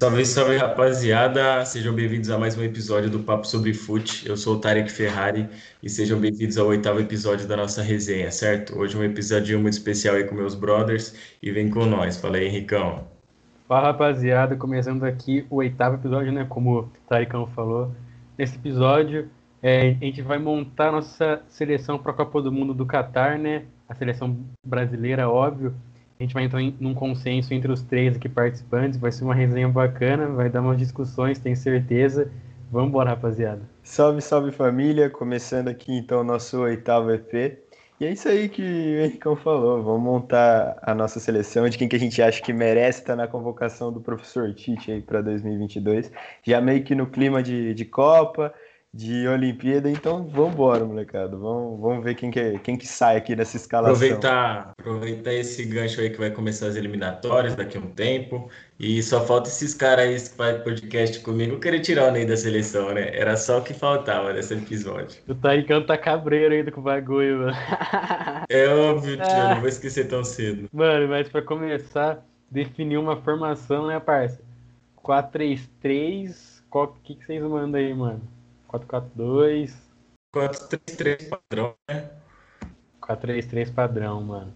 Salve, 0.00 0.24
salve 0.24 0.56
rapaziada, 0.56 1.62
sejam 1.66 1.94
bem-vindos 1.94 2.30
a 2.30 2.38
mais 2.38 2.56
um 2.56 2.62
episódio 2.62 3.10
do 3.10 3.18
Papo 3.18 3.46
sobre 3.46 3.74
Fute. 3.74 4.26
Eu 4.26 4.34
sou 4.34 4.56
o 4.56 4.58
Tarek 4.58 4.90
Ferrari 4.90 5.46
e 5.82 5.90
sejam 5.90 6.18
bem-vindos 6.18 6.56
ao 6.56 6.68
oitavo 6.68 7.00
episódio 7.00 7.46
da 7.46 7.54
nossa 7.54 7.82
resenha, 7.82 8.30
certo? 8.30 8.78
Hoje 8.78 8.96
um 8.96 9.04
episódio 9.04 9.60
muito 9.60 9.74
especial 9.74 10.14
aí 10.14 10.24
com 10.24 10.34
meus 10.34 10.54
brothers 10.54 11.14
e 11.42 11.52
vem 11.52 11.68
com 11.68 11.84
nós. 11.84 12.16
Fala 12.16 12.38
aí, 12.38 12.46
Henricão. 12.46 13.04
Fala 13.68 13.88
rapaziada, 13.88 14.56
começando 14.56 15.04
aqui 15.04 15.44
o 15.50 15.56
oitavo 15.56 15.96
episódio, 15.96 16.32
né? 16.32 16.46
Como 16.48 16.78
o 16.78 16.88
Taricão 17.06 17.46
falou. 17.48 17.92
Nesse 18.38 18.56
episódio, 18.56 19.28
é, 19.62 19.90
a 19.90 20.04
gente 20.06 20.22
vai 20.22 20.38
montar 20.38 20.90
nossa 20.90 21.42
seleção 21.46 21.98
para 21.98 22.12
a 22.12 22.14
Copa 22.14 22.40
do 22.40 22.50
Mundo 22.50 22.72
do 22.72 22.86
Catar, 22.86 23.38
né? 23.38 23.64
A 23.86 23.94
seleção 23.94 24.34
brasileira, 24.64 25.28
óbvio. 25.28 25.74
A 26.20 26.22
gente 26.22 26.34
vai 26.34 26.44
entrar 26.44 26.60
em 26.60 26.76
num 26.78 26.92
consenso 26.92 27.54
entre 27.54 27.72
os 27.72 27.80
três 27.82 28.14
aqui 28.14 28.28
participantes. 28.28 29.00
Vai 29.00 29.10
ser 29.10 29.24
uma 29.24 29.34
resenha 29.34 29.66
bacana, 29.66 30.26
vai 30.26 30.50
dar 30.50 30.60
umas 30.60 30.76
discussões, 30.76 31.38
tenho 31.38 31.56
certeza. 31.56 32.30
Vamos 32.70 32.90
embora, 32.90 33.08
rapaziada. 33.08 33.62
Salve, 33.82 34.20
salve 34.20 34.52
família! 34.52 35.08
Começando 35.08 35.68
aqui 35.68 35.96
então 35.96 36.20
o 36.20 36.24
nosso 36.24 36.60
oitavo 36.60 37.10
EP. 37.10 37.58
E 37.98 38.04
é 38.04 38.12
isso 38.12 38.28
aí 38.28 38.50
que 38.50 38.62
o 38.62 39.00
Henricão 39.02 39.34
falou. 39.34 39.82
Vamos 39.82 40.02
montar 40.02 40.78
a 40.82 40.94
nossa 40.94 41.18
seleção 41.18 41.66
de 41.70 41.78
quem 41.78 41.88
que 41.88 41.96
a 41.96 41.98
gente 41.98 42.20
acha 42.20 42.42
que 42.42 42.52
merece 42.52 43.00
estar 43.00 43.16
na 43.16 43.26
convocação 43.26 43.90
do 43.90 44.02
professor 44.02 44.52
Tite 44.52 44.92
aí 44.92 45.00
para 45.00 45.22
2022. 45.22 46.12
Já 46.42 46.60
meio 46.60 46.84
que 46.84 46.94
no 46.94 47.06
clima 47.06 47.42
de, 47.42 47.72
de 47.72 47.84
Copa, 47.86 48.52
de 48.92 49.28
Olimpíada, 49.28 49.88
então 49.88 50.26
vamos 50.26 50.54
embora, 50.54 50.84
molecada. 50.84 51.36
Vamos, 51.36 51.80
vamos 51.80 52.02
ver 52.02 52.16
quem 52.16 52.28
que, 52.28 52.58
quem 52.58 52.76
que 52.76 52.88
sai 52.88 53.16
aqui 53.16 53.36
nessa 53.36 53.56
escalação. 53.56 53.94
Aproveitar, 53.94 54.72
aproveitar 54.76 55.32
esse 55.32 55.64
gancho 55.64 56.00
aí 56.00 56.10
que 56.10 56.18
vai 56.18 56.30
começar 56.30 56.66
as 56.66 56.74
eliminatórias 56.74 57.54
daqui 57.54 57.78
a 57.78 57.80
um 57.80 57.86
tempo. 57.92 58.50
E 58.80 59.00
só 59.02 59.24
falta 59.24 59.48
esses 59.48 59.74
caras 59.74 60.06
aí 60.06 60.14
que 60.16 60.36
fazem 60.36 60.64
podcast 60.64 61.20
comigo 61.20 61.60
querer 61.60 61.80
tirar 61.80 62.08
o 62.08 62.10
Ney 62.10 62.24
da 62.24 62.36
seleção, 62.36 62.92
né? 62.92 63.16
Era 63.16 63.36
só 63.36 63.58
o 63.58 63.62
que 63.62 63.72
faltava 63.72 64.32
nesse 64.32 64.54
episódio. 64.54 65.20
O 65.28 65.34
Taricão 65.36 65.86
tá 65.86 65.96
cabreiro 65.96 66.52
ainda 66.52 66.72
com 66.72 66.80
o 66.80 66.84
bagulho, 66.84 67.40
mano. 67.40 67.56
É 68.48 68.66
óbvio, 68.66 69.16
tio, 69.16 69.24
eu 69.24 69.48
não 69.50 69.60
vou 69.60 69.68
esquecer 69.68 70.08
tão 70.08 70.24
cedo. 70.24 70.68
Mano, 70.72 71.06
mas 71.08 71.28
pra 71.28 71.40
começar, 71.40 72.24
definir 72.50 72.96
uma 72.96 73.16
formação, 73.16 73.86
né, 73.86 74.00
parça? 74.00 74.40
4-3-3, 75.04 76.62
qual 76.68 76.88
que, 77.04 77.14
que 77.14 77.24
vocês 77.24 77.40
mandam 77.42 77.80
aí, 77.80 77.94
mano? 77.94 78.20
4-4-2. 78.70 79.74
4-3-3 80.32 81.28
padrão, 81.28 81.74
né? 81.88 82.10
4-3-3 83.00 83.70
padrão, 83.70 84.22
mano. 84.22 84.54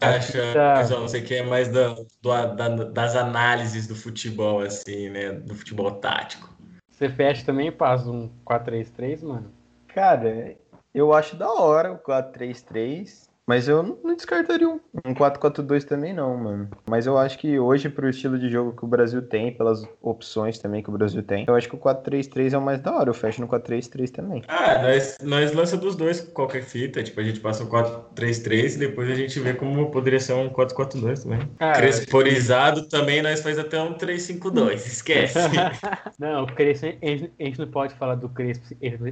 Acha, 0.00 0.52
Tá. 0.52 0.74
mas, 0.78 0.90
ó, 0.90 1.02
você 1.02 1.20
que 1.22 1.34
é 1.34 1.42
mais 1.44 1.68
da, 1.68 1.94
do- 1.94 2.54
da- 2.56 2.68
das 2.84 3.14
análises 3.14 3.86
do 3.86 3.94
futebol, 3.94 4.60
assim, 4.60 5.08
né? 5.10 5.30
Do 5.32 5.54
futebol 5.54 5.92
tático. 5.92 6.52
Você 6.90 7.08
fecha 7.08 7.44
também 7.46 7.68
e 7.68 7.72
passa 7.72 8.10
um 8.10 8.28
4-3-3, 8.44 9.22
mano? 9.22 9.52
Cara, 9.88 10.56
eu 10.92 11.12
acho 11.12 11.36
da 11.36 11.52
hora 11.52 11.92
o 11.92 11.98
4-3-3, 11.98 13.30
mas 13.46 13.68
eu 13.68 13.82
não 13.82 14.14
descartaria 14.14 14.68
um, 14.68 14.80
um 15.04 15.14
4-4-2 15.14 15.84
também 15.84 16.14
não, 16.14 16.36
mano. 16.36 16.70
Mas 16.88 17.06
eu 17.06 17.18
acho 17.18 17.38
que 17.38 17.58
hoje, 17.58 17.88
pro 17.88 18.08
estilo 18.08 18.38
de 18.38 18.48
jogo 18.48 18.76
que 18.76 18.84
o 18.84 18.88
Brasil 18.88 19.20
tem, 19.22 19.52
pelas 19.52 19.84
opções 20.00 20.58
também 20.58 20.82
que 20.82 20.88
o 20.88 20.92
Brasil 20.92 21.22
tem, 21.22 21.44
eu 21.48 21.54
acho 21.54 21.68
que 21.68 21.74
o 21.74 21.78
4-3-3 21.78 22.52
é 22.52 22.58
o 22.58 22.62
mais 22.62 22.80
da 22.80 22.94
hora. 22.94 23.10
Eu 23.10 23.14
fecho 23.14 23.40
no 23.40 23.48
4-3-3 23.48 24.10
também. 24.10 24.42
Ah, 24.48 24.82
nós, 24.82 25.18
nós 25.22 25.52
lança 25.52 25.76
dos 25.76 25.96
dois 25.96 26.20
qualquer 26.20 26.62
fita. 26.62 27.02
Tipo, 27.02 27.20
a 27.20 27.24
gente 27.24 27.40
passa 27.40 27.64
um 27.64 27.68
4-3-3 27.68 28.74
e 28.74 28.78
depois 28.78 29.10
a 29.10 29.14
gente 29.14 29.38
vê 29.40 29.54
como 29.54 29.90
poderia 29.90 30.20
ser 30.20 30.34
um 30.34 30.48
4-4-2 30.48 31.22
também. 31.24 31.40
Cara, 31.58 31.78
Cresporizado 31.78 32.88
também 32.88 33.22
nós 33.22 33.42
faz 33.42 33.58
até 33.58 33.80
um 33.80 33.94
3-5-2, 33.94 34.74
esquece. 34.86 35.38
Não, 36.18 36.44
o 36.44 36.46
Crespo, 36.46 36.86
a 36.86 37.06
gente 37.06 37.32
a 37.38 37.44
gente 37.44 37.58
não 37.58 37.68
pode 37.68 37.94
falar 37.94 38.14
do 38.14 38.28
Crespo 38.28 38.66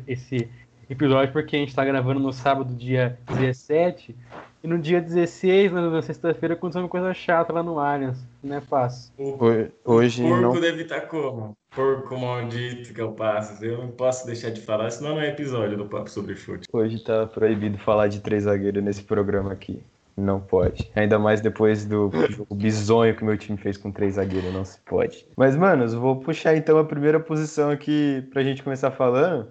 esse 0.06 0.48
episódio 0.90 1.32
porque 1.32 1.56
a 1.56 1.58
gente 1.58 1.74
tá 1.74 1.84
gravando 1.84 2.20
no 2.20 2.32
sábado, 2.32 2.74
dia 2.74 3.18
17, 3.32 4.14
e 4.62 4.68
no 4.68 4.78
dia 4.78 5.00
16, 5.00 5.72
na 5.72 6.02
sexta-feira, 6.02 6.54
aconteceu 6.54 6.82
uma 6.82 6.88
coisa 6.88 7.14
chata 7.14 7.52
lá 7.52 7.62
no 7.62 7.78
Allianz. 7.78 8.18
Não 8.42 8.56
é 8.56 8.60
fácil. 8.60 9.12
O 9.16 9.30
Ho- 9.42 9.68
Hoje 9.84 10.22
porco 10.22 10.40
não. 10.42 10.60
deve 10.60 10.82
estar 10.82 11.02
como? 11.02 11.56
Porco 11.74 12.18
maldito 12.18 12.92
que 12.92 13.00
eu 13.00 13.12
passo. 13.12 13.64
Eu 13.64 13.78
não 13.78 13.88
posso 13.88 14.26
deixar 14.26 14.50
de 14.50 14.60
falar, 14.60 14.90
senão 14.90 15.14
não 15.14 15.20
é 15.22 15.28
episódio 15.28 15.78
do 15.78 15.86
Papo 15.86 16.10
Sobre 16.10 16.34
Fute. 16.34 16.66
Hoje 16.72 16.98
tá 17.02 17.26
proibido 17.26 17.78
falar 17.78 18.08
de 18.08 18.20
três 18.20 18.42
zagueiros 18.44 18.82
nesse 18.82 19.02
programa 19.04 19.52
aqui. 19.52 19.82
Não 20.16 20.40
pode. 20.40 20.90
Ainda 20.94 21.18
mais 21.18 21.40
depois 21.40 21.86
do 21.86 22.10
jogo 22.28 22.54
bizonho 22.54 23.16
que 23.16 23.24
meu 23.24 23.38
time 23.38 23.56
fez 23.56 23.78
com 23.78 23.90
três 23.90 24.14
zagueiros, 24.16 24.52
não 24.52 24.64
se 24.66 24.78
pode. 24.80 25.24
Mas, 25.36 25.56
manos, 25.56 25.94
vou 25.94 26.16
puxar 26.16 26.54
então 26.56 26.76
a 26.78 26.84
primeira 26.84 27.18
posição 27.18 27.70
aqui 27.70 28.22
pra 28.30 28.42
gente 28.42 28.62
começar 28.62 28.90
falando. 28.90 29.48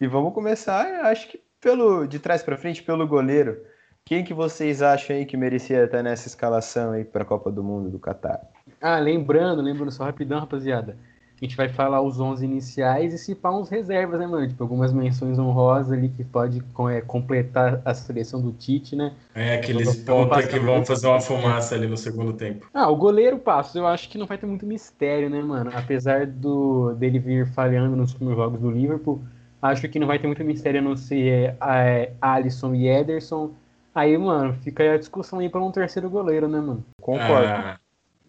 E 0.00 0.06
vamos 0.06 0.32
começar, 0.34 1.04
acho 1.06 1.28
que 1.28 1.40
pelo 1.60 2.06
de 2.06 2.18
trás 2.18 2.42
pra 2.42 2.56
frente, 2.56 2.82
pelo 2.82 3.06
goleiro. 3.06 3.60
Quem 4.04 4.24
que 4.24 4.32
vocês 4.32 4.80
acham 4.80 5.14
aí 5.16 5.26
que 5.26 5.36
merecia 5.36 5.84
estar 5.84 6.02
nessa 6.02 6.28
escalação 6.28 6.92
aí 6.92 7.04
pra 7.04 7.24
Copa 7.24 7.50
do 7.50 7.62
Mundo 7.62 7.90
do 7.90 7.98
Catar? 7.98 8.40
Ah, 8.80 8.98
lembrando, 8.98 9.60
lembrando 9.60 9.90
só 9.90 10.04
rapidão, 10.04 10.40
rapaziada. 10.40 10.96
A 11.40 11.44
gente 11.44 11.56
vai 11.56 11.68
falar 11.68 12.00
os 12.00 12.18
11 12.18 12.44
iniciais 12.44 13.12
e 13.14 13.18
se 13.18 13.34
pá 13.34 13.50
uns 13.50 13.68
reservas, 13.68 14.18
né, 14.18 14.26
mano? 14.26 14.48
Tipo, 14.48 14.62
algumas 14.64 14.92
menções 14.92 15.38
honrosas 15.38 15.92
ali 15.92 16.08
que 16.08 16.24
pode 16.24 16.60
com- 16.72 16.88
é, 16.88 17.00
completar 17.00 17.80
a 17.84 17.94
seleção 17.94 18.40
do 18.40 18.52
Tite, 18.52 18.96
né? 18.96 19.14
É 19.34 19.54
aqueles 19.54 20.02
passar 20.04 20.48
que 20.48 20.58
vão 20.58 20.84
fazer 20.84 21.06
uma 21.06 21.20
fumaça 21.20 21.74
ali 21.74 21.86
no 21.86 21.96
segundo 21.96 22.32
tempo. 22.32 22.66
Ah, 22.72 22.88
o 22.88 22.96
goleiro 22.96 23.38
Passos, 23.38 23.74
eu 23.76 23.86
acho 23.86 24.08
que 24.08 24.18
não 24.18 24.26
vai 24.26 24.36
ter 24.38 24.46
muito 24.46 24.66
mistério, 24.66 25.30
né, 25.30 25.40
mano? 25.42 25.70
Apesar 25.74 26.26
do 26.26 26.92
dele 26.94 27.18
vir 27.18 27.46
falhando 27.52 27.96
nos 27.96 28.12
últimos 28.12 28.36
jogos 28.36 28.60
do 28.60 28.70
Liverpool, 28.70 29.22
acho 29.60 29.88
que 29.88 29.98
não 29.98 30.06
vai 30.06 30.18
ter 30.18 30.26
muito 30.26 30.44
mistério 30.44 30.80
a 30.80 30.82
não 30.82 30.96
ser 30.96 31.56
é, 31.60 32.12
Alisson 32.20 32.74
e 32.74 32.88
Ederson. 32.88 33.52
Aí, 33.94 34.16
mano, 34.16 34.54
fica 34.62 34.94
a 34.94 34.98
discussão 34.98 35.40
aí 35.40 35.48
pra 35.48 35.60
um 35.60 35.72
terceiro 35.72 36.08
goleiro, 36.08 36.46
né, 36.46 36.60
mano? 36.60 36.84
Concordo. 37.00 37.48
Ah, 37.48 37.78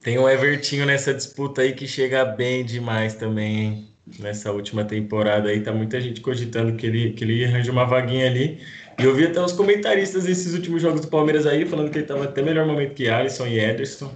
tem 0.02 0.18
o 0.18 0.28
Evertinho 0.28 0.86
nessa 0.86 1.14
disputa 1.14 1.62
aí 1.62 1.74
que 1.74 1.88
chega 1.88 2.26
bem 2.26 2.66
demais 2.66 3.16
também, 3.16 3.60
hein? 3.60 3.90
Nessa 4.18 4.52
última 4.52 4.84
temporada 4.84 5.50
aí, 5.50 5.62
tá 5.62 5.72
muita 5.72 6.02
gente 6.02 6.22
cogitando 6.22 6.76
que 6.76 6.88
ele, 6.88 7.12
que 7.12 7.24
ele 7.24 7.46
arranje 7.46 7.70
uma 7.70 7.86
vaguinha 7.86 8.26
ali. 8.26 8.60
E 8.98 9.04
eu 9.04 9.14
vi 9.14 9.28
até 9.28 9.40
os 9.40 9.52
comentaristas 9.52 10.24
desses 10.24 10.54
últimos 10.54 10.82
jogos 10.82 11.02
do 11.02 11.08
Palmeiras 11.08 11.46
aí 11.46 11.66
falando 11.66 11.92
que 11.92 12.00
ele 12.00 12.08
tava 12.08 12.24
até 12.24 12.42
melhor 12.42 12.66
momento 12.66 12.96
que 12.96 13.08
Alisson 13.08 13.46
e 13.46 13.60
Ederson. 13.60 14.12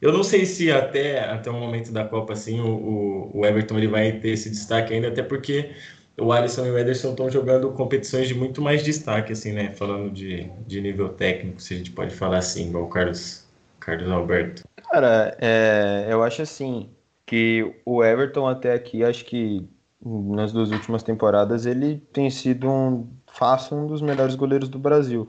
Eu 0.00 0.12
não 0.12 0.24
sei 0.24 0.46
se 0.46 0.72
até, 0.72 1.20
até 1.20 1.50
o 1.50 1.54
momento 1.54 1.92
da 1.92 2.04
Copa, 2.04 2.32
assim, 2.32 2.60
o, 2.60 2.66
o, 2.66 3.40
o 3.40 3.46
Everton 3.46 3.76
ele 3.78 3.88
vai 3.88 4.12
ter 4.12 4.30
esse 4.30 4.50
destaque 4.50 4.94
ainda, 4.94 5.08
até 5.08 5.22
porque 5.22 5.70
o 6.18 6.32
Alisson 6.32 6.66
e 6.66 6.70
o 6.70 6.78
Ederson 6.78 7.10
estão 7.10 7.28
jogando 7.28 7.70
competições 7.72 8.28
de 8.28 8.34
muito 8.34 8.62
mais 8.62 8.82
destaque, 8.82 9.32
assim, 9.32 9.52
né? 9.52 9.72
Falando 9.72 10.12
de, 10.12 10.50
de 10.66 10.80
nível 10.80 11.08
técnico, 11.08 11.60
se 11.60 11.74
a 11.74 11.76
gente 11.76 11.90
pode 11.90 12.14
falar 12.14 12.38
assim, 12.38 12.68
igual 12.68 12.84
o 12.84 12.88
Carlos, 12.88 13.44
Carlos 13.80 14.10
Alberto. 14.10 14.62
Cara, 14.90 15.36
é, 15.40 16.06
eu 16.08 16.22
acho 16.22 16.42
assim 16.42 16.90
que 17.26 17.74
o 17.84 18.04
Everton 18.04 18.46
até 18.46 18.72
aqui, 18.72 19.02
acho 19.02 19.24
que 19.24 19.68
nas 20.04 20.52
duas 20.52 20.70
últimas 20.70 21.02
temporadas 21.02 21.66
ele 21.66 21.98
tem 22.12 22.30
sido 22.30 22.70
um 22.70 23.08
fácil 23.26 23.78
um 23.78 23.86
dos 23.86 24.02
melhores 24.02 24.34
goleiros 24.34 24.68
do 24.68 24.78
Brasil. 24.78 25.28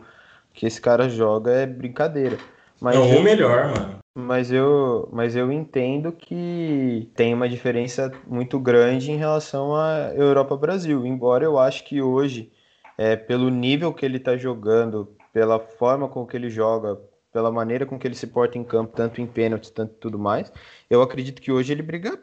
Que 0.53 0.65
esse 0.65 0.79
cara 0.79 1.09
joga 1.09 1.51
é 1.51 1.65
brincadeira. 1.65 2.37
Mas 2.81 2.95
Não, 2.95 3.05
eu, 3.05 3.21
melhor, 3.23 3.67
mano. 3.67 3.99
mas 4.13 4.51
eu, 4.51 5.09
mas 5.11 5.35
eu 5.35 5.51
entendo 5.51 6.11
que 6.11 7.09
tem 7.15 7.33
uma 7.33 7.47
diferença 7.49 8.11
muito 8.27 8.59
grande 8.59 9.11
em 9.11 9.17
relação 9.17 9.75
à 9.75 10.11
Europa-Brasil. 10.15 11.05
Embora 11.05 11.43
eu 11.45 11.57
acho 11.57 11.83
que 11.85 12.01
hoje, 12.01 12.51
é, 12.97 13.15
pelo 13.15 13.49
nível 13.49 13.93
que 13.93 14.05
ele 14.05 14.17
está 14.17 14.35
jogando, 14.37 15.15
pela 15.33 15.59
forma 15.59 16.07
com 16.07 16.25
que 16.25 16.35
ele 16.37 16.49
joga, 16.49 16.99
pela 17.31 17.51
maneira 17.51 17.85
com 17.85 17.97
que 17.99 18.07
ele 18.07 18.15
se 18.15 18.27
porta 18.27 18.57
em 18.57 18.63
campo, 18.63 18.95
tanto 18.95 19.21
em 19.21 19.27
pênaltis, 19.27 19.69
tanto 19.69 19.93
tudo 19.95 20.17
mais, 20.19 20.51
eu 20.89 21.01
acredito 21.01 21.41
que 21.41 21.51
hoje 21.51 21.73
ele 21.73 21.81
briga 21.81 22.17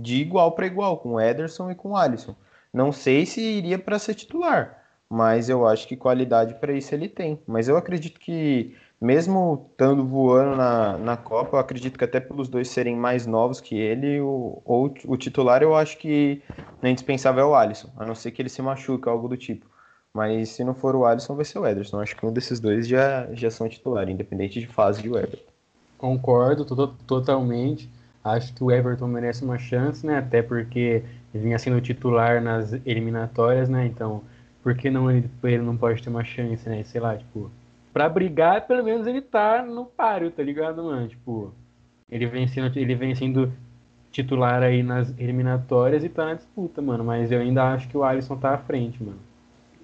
de 0.00 0.16
igual 0.22 0.52
para 0.52 0.66
igual 0.66 0.98
com 0.98 1.14
o 1.14 1.20
Ederson 1.20 1.70
e 1.70 1.74
com 1.74 1.90
o 1.90 1.96
Alisson. 1.96 2.34
Não 2.72 2.92
sei 2.92 3.26
se 3.26 3.40
iria 3.40 3.78
para 3.78 3.98
ser 3.98 4.14
titular, 4.14 4.78
mas 5.08 5.48
eu 5.50 5.66
acho 5.66 5.86
que 5.88 5.96
qualidade 5.96 6.54
para 6.54 6.72
isso 6.72 6.94
ele 6.94 7.08
tem. 7.08 7.38
Mas 7.46 7.68
eu 7.68 7.76
acredito 7.76 8.18
que 8.20 8.74
mesmo 9.00 9.68
estando 9.72 10.04
voando 10.06 10.56
na, 10.56 10.98
na 10.98 11.16
Copa, 11.16 11.56
eu 11.56 11.60
acredito 11.60 11.98
que 11.98 12.04
até 12.04 12.20
pelos 12.20 12.48
dois 12.48 12.68
serem 12.68 12.96
mais 12.96 13.26
novos 13.26 13.60
que 13.60 13.74
ele, 13.76 14.20
o, 14.20 14.60
ou 14.64 14.94
o 15.06 15.16
titular 15.16 15.62
eu 15.62 15.74
acho 15.74 15.96
que 15.98 16.42
não 16.82 16.88
é 16.88 16.92
indispensável 16.92 17.42
é 17.42 17.46
o 17.46 17.54
Alisson, 17.54 17.90
a 17.96 18.04
não 18.06 18.14
ser 18.14 18.30
que 18.32 18.42
ele 18.42 18.48
se 18.48 18.62
machuque, 18.62 19.08
algo 19.08 19.28
do 19.28 19.36
tipo. 19.36 19.66
Mas 20.12 20.50
se 20.50 20.64
não 20.64 20.74
for 20.74 20.96
o 20.96 21.04
Alisson, 21.06 21.36
vai 21.36 21.44
ser 21.44 21.58
o 21.58 21.66
Ederson. 21.66 22.00
Acho 22.00 22.16
que 22.16 22.26
um 22.26 22.32
desses 22.32 22.58
dois 22.60 22.86
já, 22.88 23.28
já 23.32 23.50
são 23.50 23.68
titular, 23.68 24.08
independente 24.08 24.58
de 24.60 24.66
fase 24.66 25.00
de 25.02 25.08
Everton. 25.08 25.50
Concordo 25.96 26.64
to- 26.64 26.88
totalmente. 27.06 27.88
Acho 28.24 28.52
que 28.54 28.62
o 28.64 28.70
Everton 28.70 29.06
merece 29.06 29.44
uma 29.44 29.58
chance, 29.58 30.04
né? 30.04 30.18
Até 30.18 30.42
porque 30.42 31.04
ele 31.32 31.44
vinha 31.44 31.58
sendo 31.58 31.80
titular 31.80 32.42
nas 32.42 32.72
eliminatórias, 32.84 33.68
né? 33.68 33.86
Então, 33.86 34.22
por 34.62 34.74
que 34.76 34.90
não 34.90 35.10
ele, 35.10 35.30
ele 35.44 35.62
não 35.62 35.76
pode 35.76 36.02
ter 36.02 36.10
uma 36.10 36.24
chance, 36.24 36.68
né? 36.68 36.82
Sei 36.84 37.00
lá, 37.00 37.16
tipo, 37.16 37.50
pra 37.92 38.08
brigar, 38.08 38.66
pelo 38.66 38.84
menos 38.84 39.06
ele 39.06 39.20
tá 39.20 39.62
no 39.62 39.84
páreo, 39.84 40.30
tá 40.30 40.42
ligado, 40.42 40.84
mano? 40.84 41.08
Tipo, 41.08 41.52
ele 42.10 42.26
vem 42.26 42.46
sendo, 42.46 42.78
ele 42.78 42.94
vem 42.94 43.14
sendo 43.14 43.52
titular 44.10 44.62
aí 44.62 44.82
nas 44.82 45.16
eliminatórias 45.18 46.02
e 46.04 46.08
tá 46.08 46.24
na 46.24 46.34
disputa, 46.34 46.82
mano. 46.82 47.04
Mas 47.04 47.30
eu 47.30 47.40
ainda 47.40 47.72
acho 47.72 47.88
que 47.88 47.96
o 47.96 48.04
Alisson 48.04 48.36
tá 48.36 48.54
à 48.54 48.58
frente, 48.58 49.02
mano. 49.02 49.18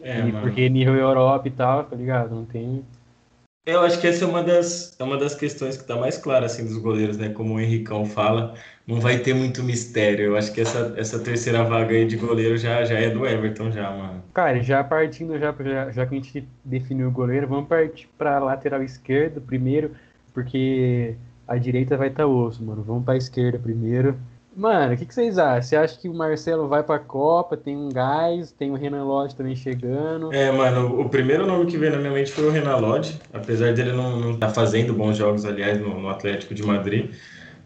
É, 0.01 0.19
e, 0.21 0.33
mano. 0.33 0.41
Porque 0.41 0.69
nível 0.69 0.95
Europa 0.95 1.49
e 1.49 1.51
tal, 1.51 1.85
tá 1.85 1.97
ligado? 1.97 2.35
Não 2.35 2.45
tem. 2.45 2.85
Eu 3.67 3.81
acho 3.81 4.01
que 4.01 4.07
essa 4.07 4.25
é 4.25 4.29
uma 4.29 4.45
das, 4.45 4.97
é 4.97 5.03
uma 5.03 5.19
das 5.19 5.35
questões 5.35 5.77
que 5.77 5.83
tá 5.83 5.97
mais 5.97 6.17
clara, 6.17 6.47
assim, 6.47 6.65
dos 6.65 6.79
goleiros, 6.79 7.19
né? 7.19 7.31
Como 7.31 7.55
o 7.55 7.61
Henricão 7.61 8.07
fala, 8.07 8.55
não 8.87 9.01
vai 9.01 9.19
ter 9.19 9.35
muito 9.35 9.61
mistério. 9.65 10.27
Eu 10.27 10.37
acho 10.37 10.53
que 10.53 10.61
essa, 10.61 10.95
essa 10.97 11.19
terceira 11.19 11.65
vaga 11.65 11.93
aí 11.93 12.07
de 12.07 12.17
goleiro 12.17 12.57
já, 12.57 12.85
já 12.85 12.97
é 12.97 13.11
do 13.11 13.27
Everton, 13.27 13.73
já, 13.73 13.91
mano. 13.91 14.23
Cara, 14.33 14.63
já 14.63 14.85
partindo, 14.85 15.37
já, 15.37 15.53
já, 15.53 15.91
já 15.91 16.07
que 16.07 16.15
a 16.15 16.19
gente 16.19 16.49
definiu 16.65 17.09
o 17.09 17.11
goleiro, 17.11 17.49
vamos 17.49 17.69
partir 17.69 18.09
pra 18.17 18.39
lateral 18.39 18.85
esquerdo 18.85 19.41
primeiro, 19.41 19.91
porque 20.33 21.17
a 21.49 21.57
direita 21.57 21.97
vai 21.97 22.07
estar 22.07 22.23
tá 22.23 22.29
osso, 22.29 22.65
mano. 22.65 22.85
Vamos 22.85 23.05
pra 23.05 23.17
esquerda 23.17 23.59
primeiro. 23.59 24.17
Mano, 24.57 24.95
o 24.95 24.97
que, 24.97 25.05
que, 25.05 25.15
vocês 25.15 25.37
acham? 25.37 25.63
Você 25.63 25.77
acha 25.77 25.99
que 25.99 26.09
o 26.09 26.15
Marcelo 26.15 26.67
vai 26.67 26.83
pra 26.83 26.99
Copa? 26.99 27.59
Tem 27.59 27.77
um 27.77 27.91
gás, 27.91 28.51
tem 28.53 28.71
o 28.71 28.75
Renan 28.75 29.05
Lodge 29.05 29.37
também 29.37 29.55
chegando. 29.55 30.33
É, 30.33 30.51
mano, 30.51 30.99
o 30.99 31.11
primeiro 31.11 31.47
nome 31.47 31.67
que 31.67 31.77
veio 31.77 31.93
na 31.93 31.99
minha 31.99 32.11
mente 32.11 32.33
foi 32.33 32.47
o 32.47 32.51
Renan 32.51 32.77
Lodge, 32.77 33.21
apesar 33.35 33.75
dele 33.75 33.93
não 33.93 34.33
estar 34.33 34.47
tá 34.47 34.55
fazendo 34.55 34.95
bons 34.95 35.19
jogos, 35.19 35.45
aliás, 35.45 35.79
no, 35.79 36.01
no, 36.01 36.09
Atlético 36.09 36.55
de 36.55 36.63
Madrid. 36.63 37.11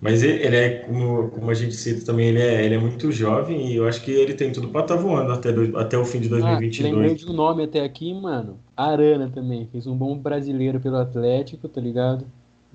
Mas 0.01 0.25
ele, 0.25 0.43
ele 0.43 0.57
é, 0.57 0.71
como, 0.79 1.29
como, 1.29 1.49
a 1.49 1.55
gente 1.55 1.75
cita 1.75 2.05
também, 2.05 2.31
ele 2.31 2.41
é, 2.41 2.65
ele 2.65 2.75
é 2.75 2.79
muito 2.79 3.13
jovem 3.13 3.69
e 3.69 3.77
eu 3.77 3.87
acho 3.87 4.03
que 4.03 4.11
ele 4.11 4.35
tem 4.35 4.51
tudo 4.51 4.67
pra 4.69 4.81
estar 4.81 4.97
tá 4.97 5.01
voando 5.01 5.31
até, 5.31 5.53
do, 5.53 5.79
até 5.79 5.97
o 5.97 6.05
fim 6.05 6.19
de 6.19 6.29
2022. 6.29 6.93
Ah, 6.93 6.97
lembrei 6.97 7.15
de 7.15 7.31
um 7.31 7.33
nome 7.33 7.65
até 7.65 7.85
aqui, 7.85 8.13
mano. 8.13 8.59
Arana 8.77 9.31
também. 9.33 9.69
Fez 9.71 9.87
um 9.87 9.95
bom 9.95 10.19
brasileiro 10.19 10.81
pelo 10.81 10.97
Atlético, 10.97 11.69
tá 11.69 11.81
ligado? 11.81 12.27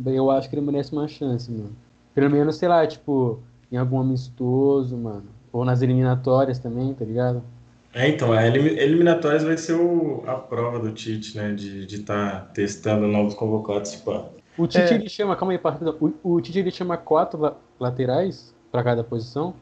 Eu 0.06 0.32
acho 0.32 0.50
que 0.50 0.56
ele 0.56 0.66
merece 0.66 0.94
uma 0.94 1.08
chance, 1.08 1.52
mano. 1.52 1.76
Pelo 2.14 2.30
menos, 2.30 2.56
sei 2.56 2.70
lá, 2.70 2.86
tipo 2.88 3.42
em 3.72 3.78
algum 3.78 4.00
amistoso, 4.00 4.98
mano. 4.98 5.26
Ou 5.52 5.64
nas 5.64 5.82
eliminatórias 5.82 6.60
também, 6.60 6.94
tá 6.94 7.06
ligado? 7.06 7.44
É, 7.94 8.10
então, 8.10 8.34
a 8.34 8.46
eliminatórias 8.46 9.44
vai 9.44 9.56
ser 9.56 9.74
o, 9.74 10.22
a 10.28 10.36
prova 10.36 10.80
do 10.80 10.92
Tite, 10.92 11.38
né? 11.38 11.54
De 11.54 11.86
estar 11.86 12.42
tá 12.42 12.52
testando 12.54 13.08
novos 13.08 13.34
convocados, 13.34 13.92
tipo. 13.92 14.26
O 14.58 14.68
Tite 14.68 14.94
é. 14.94 14.96
ele 14.96 15.08
chama, 15.08 15.36
calma 15.36 15.54
aí, 15.54 15.60
o, 16.02 16.36
o 16.36 16.42
Tite 16.42 16.60
ele 16.60 16.72
chama 16.72 16.98
quatro 16.98 17.56
laterais 17.80 18.54
para 18.70 18.84
cada 18.84 19.02
posição? 19.02 19.54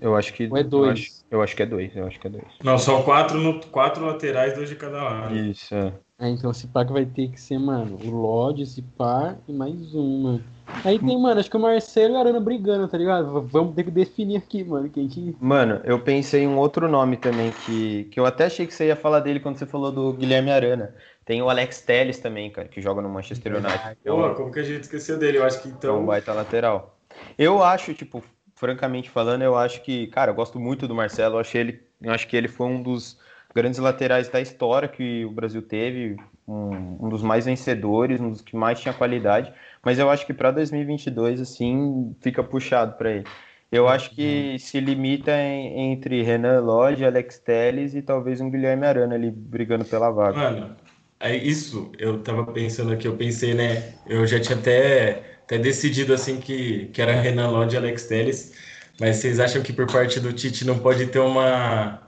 Eu 0.00 0.16
acho 0.16 0.32
que. 0.32 0.48
Ou 0.50 0.56
é 0.56 0.62
dois? 0.62 0.86
Eu 0.86 0.92
acho, 0.92 1.12
eu 1.30 1.42
acho, 1.42 1.56
que 1.56 1.62
é 1.62 1.66
dois, 1.66 1.96
eu 1.96 2.06
acho 2.06 2.20
que 2.20 2.26
é 2.26 2.30
dois. 2.30 2.44
Não, 2.64 2.78
são 2.78 3.02
quatro, 3.02 3.38
no, 3.38 3.60
quatro 3.66 4.04
laterais, 4.06 4.54
dois 4.54 4.68
de 4.68 4.76
cada 4.76 5.02
lado. 5.02 5.36
Isso, 5.36 5.74
é. 5.74 5.92
é 6.18 6.28
então 6.30 6.50
esse 6.50 6.66
par 6.66 6.86
que 6.86 6.92
vai 6.92 7.04
ter 7.04 7.28
que 7.28 7.40
ser, 7.40 7.58
mano, 7.58 7.98
o 8.02 8.10
Lodge, 8.10 8.62
esse 8.62 8.80
par 8.80 9.38
e 9.46 9.52
mais 9.52 9.94
um, 9.94 10.22
mano. 10.22 10.44
Aí 10.84 10.98
tem, 10.98 11.20
mano, 11.20 11.40
acho 11.40 11.50
que 11.50 11.56
o 11.56 11.60
Marcelo 11.60 12.14
e 12.14 12.16
a 12.16 12.20
Arana 12.20 12.40
brigando, 12.40 12.88
tá 12.88 12.98
ligado? 12.98 13.40
Vamos 13.42 13.74
ter 13.74 13.84
que 13.84 13.90
definir 13.90 14.36
aqui, 14.36 14.64
mano. 14.64 14.88
Quem 14.88 15.08
que... 15.08 15.36
Mano, 15.40 15.80
eu 15.84 15.98
pensei 16.00 16.42
em 16.42 16.48
um 16.48 16.58
outro 16.58 16.88
nome 16.88 17.16
também, 17.16 17.52
que, 17.64 18.04
que 18.04 18.18
eu 18.18 18.26
até 18.26 18.46
achei 18.46 18.66
que 18.66 18.74
você 18.74 18.86
ia 18.86 18.96
falar 18.96 19.20
dele 19.20 19.40
quando 19.40 19.58
você 19.58 19.66
falou 19.66 19.92
do 19.92 20.12
Guilherme 20.12 20.50
Arana. 20.50 20.94
Tem 21.24 21.42
o 21.42 21.50
Alex 21.50 21.80
Telles 21.80 22.18
também, 22.18 22.50
cara, 22.50 22.68
que 22.68 22.80
joga 22.80 23.02
no 23.02 23.08
Manchester 23.08 23.56
United. 23.56 23.96
Pô, 24.04 24.34
como 24.34 24.52
que 24.52 24.60
a 24.60 24.62
gente 24.62 24.82
esqueceu 24.82 25.18
dele? 25.18 25.38
Eu 25.38 25.44
acho 25.44 25.60
que 25.60 25.68
então. 25.68 25.96
É 25.96 25.98
um 25.98 26.06
baita 26.06 26.32
lateral. 26.32 26.96
Eu 27.36 27.62
acho, 27.62 27.92
tipo, 27.94 28.22
francamente 28.54 29.10
falando, 29.10 29.42
eu 29.42 29.56
acho 29.56 29.82
que, 29.82 30.06
cara, 30.08 30.30
eu 30.30 30.34
gosto 30.34 30.60
muito 30.60 30.86
do 30.86 30.94
Marcelo. 30.94 31.34
Eu, 31.36 31.40
achei 31.40 31.60
ele, 31.60 31.82
eu 32.00 32.12
acho 32.12 32.28
que 32.28 32.36
ele 32.36 32.48
foi 32.48 32.66
um 32.66 32.82
dos 32.82 33.18
grandes 33.54 33.78
laterais 33.78 34.28
da 34.28 34.40
história 34.40 34.86
que 34.86 35.24
o 35.24 35.30
Brasil 35.30 35.62
teve, 35.62 36.16
um, 36.46 37.06
um 37.06 37.08
dos 37.08 37.22
mais 37.22 37.46
vencedores, 37.46 38.20
um 38.20 38.30
dos 38.30 38.40
que 38.40 38.54
mais 38.54 38.78
tinha 38.78 38.94
qualidade. 38.94 39.52
Mas 39.86 40.00
eu 40.00 40.10
acho 40.10 40.26
que 40.26 40.34
para 40.34 40.50
2022, 40.50 41.40
assim, 41.40 42.12
fica 42.20 42.42
puxado 42.42 42.94
para 42.98 43.12
ele. 43.12 43.24
Eu 43.70 43.86
acho 43.86 44.10
que 44.10 44.50
uhum. 44.50 44.58
se 44.58 44.80
limita 44.80 45.30
em, 45.30 45.92
entre 45.92 46.24
Renan 46.24 46.58
Lodge, 46.58 47.04
Alex 47.04 47.38
Telles 47.38 47.94
e 47.94 48.02
talvez 48.02 48.40
um 48.40 48.50
Guilherme 48.50 48.84
Arana 48.84 49.14
ali 49.14 49.30
brigando 49.30 49.84
pela 49.84 50.10
vaga. 50.10 50.36
Mano, 50.36 50.76
é 51.20 51.36
isso. 51.36 51.92
Eu 52.00 52.18
tava 52.18 52.44
pensando 52.46 52.92
aqui, 52.92 53.06
eu 53.06 53.16
pensei, 53.16 53.54
né? 53.54 53.94
Eu 54.08 54.26
já 54.26 54.40
tinha 54.40 54.58
até, 54.58 55.38
até 55.44 55.56
decidido 55.56 56.12
assim 56.12 56.40
que, 56.40 56.86
que 56.86 57.00
era 57.00 57.12
Renan 57.12 57.50
Lodge 57.50 57.76
e 57.76 57.78
Alex 57.78 58.06
Telles. 58.08 58.54
Mas 58.98 59.18
vocês 59.18 59.38
acham 59.38 59.62
que 59.62 59.72
por 59.72 59.86
parte 59.86 60.18
do 60.18 60.32
Tite 60.32 60.66
não 60.66 60.80
pode 60.80 61.06
ter 61.06 61.20
uma, 61.20 62.02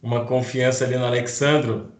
uma 0.00 0.24
confiança 0.26 0.84
ali 0.84 0.96
no 0.96 1.06
Alexandro? 1.06 1.90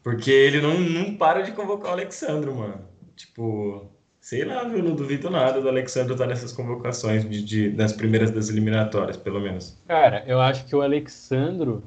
Porque 0.00 0.30
ele 0.30 0.60
não, 0.60 0.78
não 0.78 1.16
para 1.16 1.40
de 1.40 1.50
convocar 1.50 1.90
o 1.90 1.94
Alexandro, 1.94 2.54
mano. 2.54 2.88
Tipo, 3.16 3.90
Sei 4.20 4.44
lá, 4.44 4.62
viu? 4.64 4.82
Não 4.82 4.94
duvido 4.94 5.30
nada 5.30 5.60
do 5.60 5.68
Alexandre 5.68 6.12
estar 6.12 6.26
nessas 6.26 6.52
convocações 6.52 7.28
de, 7.28 7.42
de, 7.42 7.70
nas 7.70 7.92
primeiras 7.92 8.30
das 8.30 8.50
eliminatórias, 8.50 9.16
pelo 9.16 9.40
menos. 9.40 9.76
Cara, 9.88 10.22
eu 10.26 10.40
acho 10.40 10.66
que 10.66 10.76
o 10.76 10.82
Alexandro, 10.82 11.82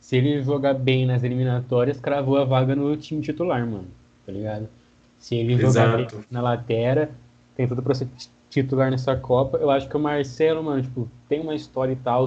se 0.00 0.16
ele 0.16 0.42
jogar 0.42 0.74
bem 0.74 1.06
nas 1.06 1.22
eliminatórias, 1.22 2.00
cravou 2.00 2.38
a 2.38 2.44
vaga 2.44 2.74
no 2.74 2.96
time 2.96 3.22
titular, 3.22 3.64
mano. 3.64 3.86
Tá 4.26 4.32
ligado? 4.32 4.68
Se 5.18 5.36
ele 5.36 5.56
jogar 5.56 5.96
bem 5.96 6.06
na 6.30 6.42
lateral, 6.42 7.08
tem 7.56 7.68
tudo 7.68 7.82
pra 7.82 7.94
ser 7.94 8.08
titular 8.50 8.90
nessa 8.90 9.14
Copa. 9.16 9.56
Eu 9.58 9.70
acho 9.70 9.88
que 9.88 9.96
o 9.96 10.00
Marcelo, 10.00 10.62
mano, 10.62 10.82
tipo, 10.82 11.08
tem 11.28 11.40
uma 11.40 11.54
história 11.54 11.92
e 11.92 11.96
tal, 11.96 12.26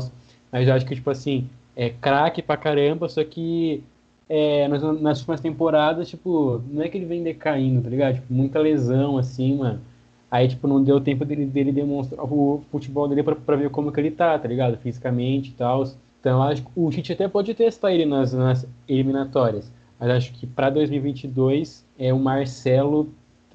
mas 0.51 0.67
eu 0.67 0.73
acho 0.73 0.85
que, 0.85 0.95
tipo 0.95 1.09
assim, 1.09 1.49
é 1.75 1.89
craque 1.89 2.41
pra 2.41 2.57
caramba, 2.57 3.09
só 3.09 3.23
que 3.23 3.83
é, 4.29 4.67
nas, 4.67 4.83
nas 5.01 5.17
últimas 5.19 5.41
temporadas, 5.41 6.07
tipo, 6.07 6.61
não 6.69 6.83
é 6.83 6.87
que 6.87 6.97
ele 6.97 7.05
vem 7.05 7.23
decaindo, 7.23 7.81
tá 7.81 7.89
ligado? 7.89 8.15
Tipo, 8.15 8.31
muita 8.31 8.59
lesão, 8.59 9.17
assim, 9.17 9.57
mano. 9.57 9.81
Aí, 10.29 10.47
tipo, 10.47 10.67
não 10.67 10.83
deu 10.83 11.01
tempo 11.01 11.25
dele, 11.25 11.45
dele 11.47 11.71
demonstrar 11.71 12.23
o 12.23 12.63
futebol 12.71 13.07
dele 13.07 13.23
pra, 13.23 13.35
pra 13.35 13.55
ver 13.55 13.71
como 13.71 13.91
que 13.91 13.99
ele 13.99 14.11
tá, 14.11 14.37
tá 14.37 14.47
ligado? 14.47 14.77
Fisicamente 14.77 15.49
e 15.49 15.53
tal. 15.53 15.83
Então, 16.19 16.43
acho 16.43 16.61
que 16.61 16.69
o 16.75 16.89
Tite 16.91 17.13
até 17.13 17.27
pode 17.27 17.53
testar 17.55 17.91
ele 17.91 18.05
nas, 18.05 18.31
nas 18.33 18.67
eliminatórias. 18.87 19.71
Mas 19.99 20.09
acho 20.11 20.33
que 20.33 20.45
para 20.45 20.69
2022, 20.69 21.85
é, 21.97 22.13
o 22.13 22.19
Marcelo, 22.19 23.09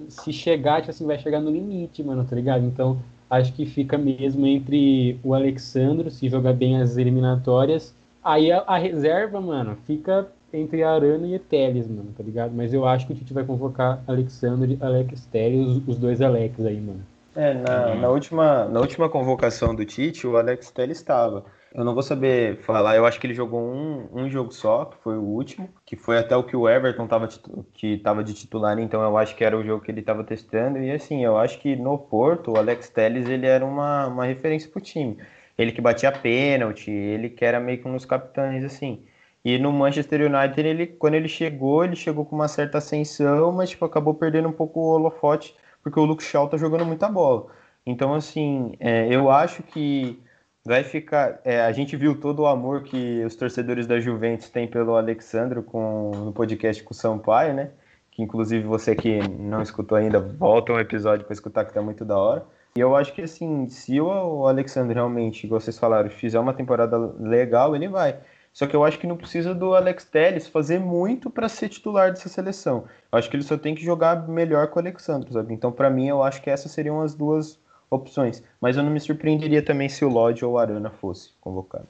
se 0.08 0.32
chegar, 0.32 0.80
tipo 0.80 0.90
assim, 0.90 1.06
vai 1.06 1.18
chegar 1.18 1.40
no 1.40 1.50
limite, 1.50 2.02
mano, 2.02 2.24
tá 2.24 2.34
ligado? 2.34 2.64
Então, 2.64 2.98
acho 3.30 3.52
que 3.52 3.64
fica 3.64 3.96
mesmo 3.96 4.46
entre 4.46 5.18
o 5.22 5.34
Alexandro, 5.34 6.10
se 6.10 6.28
jogar 6.28 6.52
bem 6.52 6.80
as 6.80 6.96
eliminatórias. 6.96 7.94
Aí 8.22 8.50
a, 8.50 8.60
a 8.66 8.76
reserva, 8.78 9.40
mano, 9.40 9.76
fica 9.86 10.26
entre 10.55 10.82
Arana 10.82 11.27
e 11.27 11.39
Teles, 11.39 11.89
mano, 11.89 12.15
tá 12.17 12.23
ligado? 12.23 12.53
Mas 12.55 12.73
eu 12.73 12.87
acho 12.87 13.06
que 13.06 13.13
o 13.13 13.17
Tite 13.17 13.34
vai 13.34 13.44
convocar 13.44 14.03
Alexandre, 14.06 14.79
Alex 14.81 15.27
Teles, 15.27 15.82
os, 15.87 15.99
dois 15.99 16.20
Alex 16.23 16.65
aí, 16.65 16.81
mano. 16.81 17.01
É, 17.34 17.53
na, 17.53 17.94
na, 17.96 18.08
última, 18.08 18.67
na 18.67 18.81
última 18.81 19.08
convocação 19.08 19.75
do 19.75 19.84
Tite, 19.84 20.27
o 20.27 20.37
Alex 20.37 20.70
Teles 20.70 20.99
estava. 20.99 21.44
Eu 21.75 21.84
não 21.84 21.93
vou 21.93 22.05
saber 22.05 22.58
falar, 22.58 22.94
eu 22.94 23.05
acho 23.05 23.19
que 23.19 23.27
ele 23.27 23.34
jogou 23.34 23.61
um, 23.61 24.06
um 24.13 24.31
jogo 24.31 24.53
só, 24.53 24.84
que 24.84 24.96
foi 25.03 25.19
o 25.19 25.23
último, 25.23 25.69
que 25.84 25.96
foi 25.96 26.19
até 26.19 26.37
o 26.37 26.44
que 26.44 26.56
o 26.56 26.69
Everton 26.69 27.08
tava, 27.08 27.29
que 27.73 27.94
estava 27.94 28.23
de 28.23 28.32
titular, 28.32 28.79
então 28.79 29.03
eu 29.03 29.19
acho 29.19 29.34
que 29.34 29.43
era 29.43 29.58
o 29.58 29.65
jogo 29.65 29.82
que 29.82 29.91
ele 29.91 29.99
estava 29.99 30.23
testando. 30.23 30.79
E 30.79 30.93
assim, 30.93 31.25
eu 31.25 31.37
acho 31.37 31.58
que 31.58 31.75
no 31.75 31.99
Porto, 31.99 32.53
o 32.53 32.56
Alex 32.56 32.89
Teles 32.91 33.29
ele 33.29 33.46
era 33.46 33.67
uma, 33.67 34.06
uma 34.06 34.25
referência 34.25 34.70
pro 34.70 34.81
time. 34.81 35.19
Ele 35.58 35.73
que 35.73 35.81
batia 35.81 36.13
pênalti, 36.13 36.93
ele 36.93 37.29
que 37.29 37.44
era 37.44 37.58
meio 37.58 37.79
que 37.79 37.89
um 37.89 37.94
dos 37.94 38.05
capitães, 38.05 38.63
assim. 38.63 39.03
E 39.44 39.58
no 39.58 39.70
Manchester 39.72 40.22
United, 40.22 40.67
ele, 40.67 40.86
quando 40.86 41.15
ele 41.15 41.29
chegou, 41.29 41.84
ele 41.84 41.96
chegou 41.96 42.24
com 42.24 42.34
uma 42.34 42.48
certa 42.48 42.79
ascensão, 42.79 43.53
mas 43.53 43.70
tipo, 43.70 43.84
acabou 43.84 44.15
perdendo 44.15 44.48
um 44.48 44.53
pouco 44.53 44.81
o 44.81 44.89
holofote, 44.94 45.55
porque 45.82 46.01
o 46.01 46.05
Luke 46.05 46.22
Shaw 46.22 46.48
tá 46.48 46.56
jogando 46.56 46.86
muita 46.86 47.08
bola. 47.08 47.46
Então, 47.86 48.15
assim, 48.15 48.74
é, 48.81 49.06
eu 49.15 49.31
acho 49.31 49.63
que 49.63 50.19
vai 50.65 50.82
ficar. 50.82 51.41
É, 51.44 51.60
a 51.60 51.72
gente 51.72 51.96
viu 51.96 52.19
todo 52.19 52.41
o 52.41 52.46
amor 52.46 52.82
que 52.84 53.22
os 53.24 53.36
torcedores 53.36 53.86
da 53.86 54.01
Juventus 54.01 54.48
têm 54.48 54.67
pelo 54.67 54.96
Alexandro 54.96 55.63
com, 55.63 56.10
no 56.15 56.32
podcast 56.32 56.82
com 56.82 56.93
o 56.93 56.96
Sampaio, 56.96 57.53
né? 57.55 57.70
Que 58.10 58.22
inclusive 58.22 58.65
você 58.65 58.94
que 58.94 59.19
não 59.29 59.60
escutou 59.60 59.98
ainda, 59.98 60.20
volta 60.20 60.72
um 60.72 60.81
episódio 60.81 61.27
para 61.27 61.34
escutar 61.34 61.65
que 61.65 61.74
tá 61.74 61.82
muito 61.82 62.05
da 62.05 62.17
hora. 62.17 62.46
E 62.77 62.81
eu 62.81 62.96
acho 62.96 63.13
que 63.13 63.22
assim, 63.22 63.69
se 63.69 64.01
o 64.01 64.46
Alexandre 64.46 64.94
realmente, 64.94 65.44
igual 65.44 65.60
vocês 65.60 65.79
falaram, 65.79 66.10
fizer 66.10 66.41
uma 66.41 66.55
temporada 66.55 66.96
legal, 67.20 67.77
ele 67.77 67.89
vai. 67.89 68.19
Só 68.55 68.69
que 68.69 68.77
eu 68.77 68.84
acho 68.84 69.01
que 69.01 69.06
não 69.06 69.17
precisa 69.17 69.53
do 69.53 69.75
Alex 69.75 70.05
Telles 70.05 70.46
fazer 70.46 70.79
muito 70.79 71.29
para 71.29 71.49
ser 71.49 71.69
titular 71.69 72.11
dessa 72.11 72.29
seleção. 72.29 72.84
Eu 73.11 73.19
acho 73.19 73.29
que 73.29 73.34
ele 73.34 73.43
só 73.43 73.58
tem 73.58 73.75
que 73.75 73.84
jogar 73.84 74.29
melhor 74.29 74.69
com 74.69 74.79
o 74.79 74.82
Alexandre, 74.82 75.32
sabe? 75.32 75.53
Então, 75.53 75.73
para 75.73 75.91
mim, 75.91 76.06
eu 76.06 76.23
acho 76.23 76.41
que 76.41 76.49
essas 76.49 76.70
seriam 76.70 77.03
as 77.03 77.15
duas 77.15 77.58
opções. 77.91 78.44
Mas 78.61 78.77
eu 78.77 78.84
não 78.84 78.93
me 78.93 79.01
surpreenderia 79.01 79.61
também 79.61 79.89
se 79.89 80.05
o 80.05 80.08
Lodge 80.08 80.44
ou 80.44 80.53
o 80.53 80.58
Arana 80.58 80.89
fosse 80.89 81.31
convocado. 81.41 81.89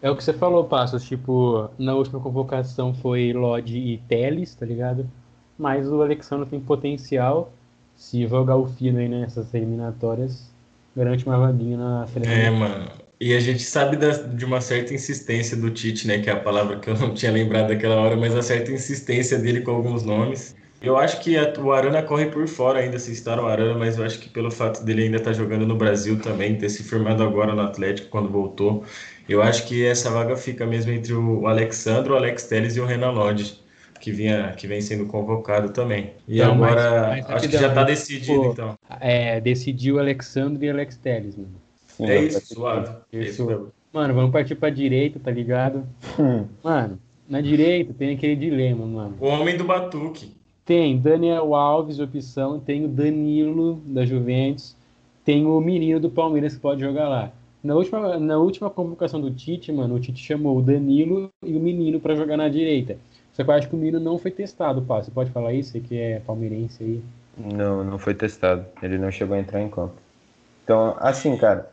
É 0.00 0.10
o 0.10 0.16
que 0.16 0.24
você 0.24 0.32
falou, 0.32 0.64
Passos. 0.64 1.04
Tipo, 1.04 1.68
na 1.78 1.94
última 1.94 2.20
convocação 2.20 2.94
foi 2.94 3.34
Lodge 3.34 3.76
e 3.76 3.98
Teles, 4.08 4.54
tá 4.54 4.64
ligado? 4.64 5.06
Mas 5.58 5.86
o 5.90 6.00
Alexandre 6.00 6.48
tem 6.48 6.58
potencial. 6.58 7.52
Se 7.94 8.26
jogar 8.26 8.56
o 8.56 8.66
fino 8.66 8.98
aí 8.98 9.08
nessas 9.08 9.52
eliminatórias, 9.52 10.48
garante 10.96 11.26
uma 11.26 11.36
vaguinha 11.36 11.76
na 11.76 12.06
seleção. 12.06 12.32
É, 12.32 12.48
mano. 12.48 12.86
E 13.20 13.34
a 13.34 13.40
gente 13.40 13.62
sabe 13.62 13.96
da, 13.96 14.10
de 14.10 14.44
uma 14.44 14.60
certa 14.60 14.94
insistência 14.94 15.56
do 15.56 15.70
Tite, 15.70 16.06
né? 16.06 16.18
Que 16.18 16.30
é 16.30 16.32
a 16.32 16.40
palavra 16.40 16.78
que 16.78 16.88
eu 16.88 16.94
não 16.94 17.12
tinha 17.12 17.32
lembrado 17.32 17.68
daquela 17.68 17.96
hora, 17.96 18.16
mas 18.16 18.34
a 18.34 18.42
certa 18.42 18.70
insistência 18.70 19.38
dele 19.38 19.60
com 19.60 19.72
alguns 19.72 20.04
nomes. 20.04 20.56
Eu 20.80 20.96
acho 20.96 21.20
que 21.20 21.36
a, 21.36 21.52
o 21.58 21.72
Arana 21.72 22.02
corre 22.02 22.26
por 22.26 22.46
fora 22.46 22.78
ainda, 22.78 22.98
se 23.00 23.10
está 23.10 23.34
no 23.34 23.46
Arana, 23.46 23.76
mas 23.76 23.98
eu 23.98 24.04
acho 24.04 24.20
que 24.20 24.28
pelo 24.28 24.50
fato 24.50 24.84
dele 24.84 25.04
ainda 25.04 25.16
estar 25.16 25.32
tá 25.32 25.36
jogando 25.36 25.66
no 25.66 25.74
Brasil 25.74 26.20
também, 26.20 26.54
ter 26.54 26.68
se 26.68 26.84
firmado 26.84 27.24
agora 27.24 27.52
no 27.52 27.62
Atlético 27.62 28.08
quando 28.08 28.28
voltou, 28.28 28.84
eu 29.28 29.42
acho 29.42 29.66
que 29.66 29.84
essa 29.84 30.08
vaga 30.10 30.36
fica 30.36 30.64
mesmo 30.64 30.92
entre 30.92 31.12
o 31.12 31.48
Alexandre, 31.48 32.12
o 32.12 32.16
Alex 32.16 32.44
Telles 32.44 32.76
e 32.76 32.80
o 32.80 32.86
Renan 32.86 33.10
Lodge, 33.10 33.60
que, 34.00 34.12
vinha, 34.12 34.52
que 34.56 34.68
vem 34.68 34.80
sendo 34.80 35.06
convocado 35.06 35.70
também. 35.70 36.12
E 36.28 36.40
então, 36.40 36.54
agora, 36.54 37.08
mas, 37.08 37.26
mas 37.26 37.30
acho 37.30 37.48
que 37.48 37.58
já 37.58 37.68
está 37.68 37.82
decidido, 37.82 38.42
pô, 38.42 38.52
então. 38.52 38.78
É, 39.00 39.40
decidiu 39.40 39.96
o 39.96 39.98
Alexandre 39.98 40.64
e 40.64 40.70
o 40.70 40.72
Alex 40.72 40.96
Telles, 40.96 41.36
mano. 41.36 41.67
É 42.00 42.24
isso, 42.24 42.54
suave. 42.54 42.90
É 43.12 43.20
isso, 43.20 43.50
é 43.50 43.54
isso 43.54 43.72
Mano, 43.92 44.14
vamos 44.14 44.30
partir 44.30 44.54
pra 44.54 44.70
direita, 44.70 45.18
tá 45.18 45.30
ligado? 45.30 45.84
Hum. 46.18 46.46
Mano, 46.62 46.98
na 47.28 47.40
direita 47.40 47.94
tem 47.94 48.14
aquele 48.14 48.36
dilema, 48.36 48.86
mano. 48.86 49.16
O 49.20 49.26
homem 49.26 49.56
do 49.56 49.64
batuque. 49.64 50.36
Tem 50.64 50.98
Daniel 50.98 51.54
Alves, 51.54 51.98
opção, 51.98 52.60
tem 52.60 52.84
o 52.84 52.88
Danilo 52.88 53.80
da 53.86 54.04
Juventus, 54.04 54.76
tem 55.24 55.46
o 55.46 55.60
menino 55.60 55.98
do 55.98 56.10
Palmeiras 56.10 56.54
que 56.54 56.60
pode 56.60 56.80
jogar 56.80 57.08
lá. 57.08 57.32
Na 57.62 57.74
última, 57.74 58.18
na 58.18 58.38
última 58.38 58.70
convocação 58.70 59.20
do 59.20 59.30
Tite, 59.30 59.72
mano, 59.72 59.94
o 59.94 60.00
Tite 60.00 60.22
chamou 60.22 60.58
o 60.58 60.62
Danilo 60.62 61.30
e 61.44 61.56
o 61.56 61.60
menino 61.60 61.98
para 61.98 62.14
jogar 62.14 62.36
na 62.36 62.48
direita. 62.48 62.98
Só 63.32 63.42
que 63.42 63.50
eu 63.50 63.54
acho 63.54 63.68
que 63.68 63.74
o 63.74 63.78
menino 63.78 63.98
não 63.98 64.18
foi 64.18 64.30
testado, 64.30 64.82
pá. 64.82 65.02
Você 65.02 65.10
pode 65.10 65.30
falar 65.30 65.52
isso? 65.52 65.72
Você 65.72 65.80
que 65.80 65.98
é 65.98 66.20
palmeirense 66.20 66.82
aí? 66.82 67.02
Não, 67.36 67.84
não 67.84 67.98
foi 67.98 68.14
testado. 68.14 68.64
Ele 68.82 68.98
não 68.98 69.10
chegou 69.10 69.36
a 69.36 69.40
entrar 69.40 69.62
em 69.62 69.68
campo. 69.68 69.94
Então, 70.64 70.96
assim, 70.98 71.36
cara, 71.36 71.70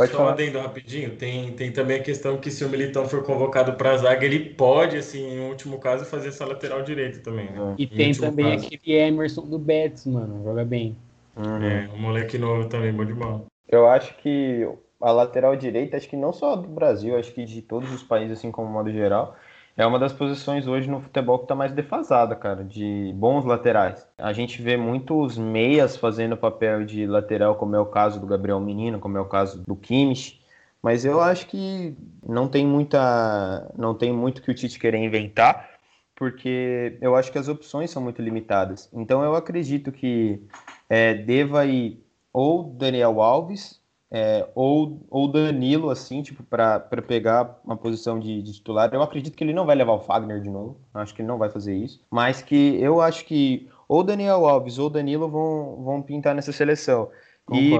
Pode 0.00 0.12
Só 0.12 0.16
falar. 0.16 0.32
adendo 0.32 0.58
rapidinho, 0.58 1.14
tem, 1.14 1.52
tem 1.52 1.70
também 1.70 2.00
a 2.00 2.02
questão 2.02 2.38
que 2.38 2.50
se 2.50 2.64
o 2.64 2.70
Militão 2.70 3.06
for 3.06 3.22
convocado 3.22 3.74
para 3.74 3.90
a 3.90 3.96
zaga, 3.98 4.24
ele 4.24 4.54
pode, 4.54 4.96
assim, 4.96 5.34
em 5.34 5.40
último 5.50 5.78
caso, 5.78 6.06
fazer 6.06 6.28
essa 6.28 6.46
lateral 6.46 6.82
direita 6.82 7.18
também, 7.18 7.50
né? 7.50 7.74
E 7.76 7.84
em 7.84 7.86
tem 7.86 8.12
também 8.14 8.52
caso. 8.52 8.64
aquele 8.64 8.94
Emerson 8.94 9.42
do 9.46 9.58
Betis, 9.58 10.06
mano, 10.06 10.42
joga 10.42 10.64
bem. 10.64 10.96
Uhum. 11.36 11.62
É, 11.62 11.90
um 11.94 11.98
moleque 11.98 12.38
novo 12.38 12.66
também, 12.66 12.94
bom 12.94 13.04
de 13.04 13.12
bola. 13.12 13.44
Eu 13.68 13.86
acho 13.86 14.16
que 14.16 14.66
a 14.98 15.12
lateral 15.12 15.54
direita, 15.54 15.98
acho 15.98 16.08
que 16.08 16.16
não 16.16 16.32
só 16.32 16.56
do 16.56 16.66
Brasil, 16.66 17.18
acho 17.18 17.32
que 17.34 17.44
de 17.44 17.60
todos 17.60 17.92
os 17.92 18.02
países, 18.02 18.38
assim 18.38 18.50
como 18.50 18.70
modo 18.70 18.90
geral, 18.90 19.36
é 19.80 19.86
uma 19.86 19.98
das 19.98 20.12
posições 20.12 20.66
hoje 20.66 20.90
no 20.90 21.00
futebol 21.00 21.38
que 21.38 21.44
está 21.44 21.54
mais 21.54 21.72
defasada, 21.72 22.36
cara, 22.36 22.62
de 22.62 23.14
bons 23.16 23.46
laterais. 23.46 24.06
A 24.18 24.30
gente 24.30 24.60
vê 24.60 24.76
muitos 24.76 25.38
meias 25.38 25.96
fazendo 25.96 26.36
papel 26.36 26.84
de 26.84 27.06
lateral, 27.06 27.54
como 27.54 27.74
é 27.74 27.80
o 27.80 27.86
caso 27.86 28.20
do 28.20 28.26
Gabriel 28.26 28.60
Menino, 28.60 28.98
como 28.98 29.16
é 29.16 29.20
o 29.22 29.24
caso 29.24 29.62
do 29.66 29.74
Kimmich, 29.74 30.38
mas 30.82 31.06
eu 31.06 31.18
acho 31.18 31.46
que 31.46 31.96
não 32.26 32.46
tem 32.46 32.66
muita, 32.66 33.72
não 33.74 33.94
tem 33.94 34.12
muito 34.12 34.42
que 34.42 34.50
o 34.50 34.54
Tite 34.54 34.78
querer 34.78 34.98
inventar, 34.98 35.70
porque 36.14 36.98
eu 37.00 37.16
acho 37.16 37.32
que 37.32 37.38
as 37.38 37.48
opções 37.48 37.90
são 37.90 38.02
muito 38.02 38.20
limitadas. 38.20 38.86
Então 38.92 39.24
eu 39.24 39.34
acredito 39.34 39.90
que 39.90 40.42
é, 40.90 41.14
deva 41.14 41.64
ir 41.64 42.04
ou 42.34 42.64
Daniel 42.64 43.22
Alves 43.22 43.79
é, 44.12 44.48
ou, 44.54 45.06
ou 45.08 45.28
Danilo, 45.28 45.88
assim, 45.88 46.22
tipo, 46.22 46.42
para 46.42 46.80
pegar 47.06 47.60
uma 47.64 47.76
posição 47.76 48.18
de, 48.18 48.42
de, 48.42 48.54
titular. 48.54 48.90
Eu 48.92 49.02
acredito 49.02 49.36
que 49.36 49.44
ele 49.44 49.52
não 49.52 49.66
vai 49.66 49.76
levar 49.76 49.92
o 49.92 50.00
Fagner 50.00 50.40
de 50.40 50.50
novo, 50.50 50.80
acho 50.94 51.14
que 51.14 51.22
ele 51.22 51.28
não 51.28 51.38
vai 51.38 51.48
fazer 51.48 51.74
isso, 51.74 52.00
mas 52.10 52.42
que 52.42 52.80
eu 52.80 53.00
acho 53.00 53.24
que 53.24 53.68
ou 53.88 54.02
Daniel 54.02 54.46
Alves 54.46 54.78
ou 54.78 54.88
Danilo 54.90 55.28
vão, 55.28 55.82
vão 55.82 56.02
pintar 56.02 56.34
nessa 56.34 56.52
seleção. 56.52 57.10
E 57.52 57.76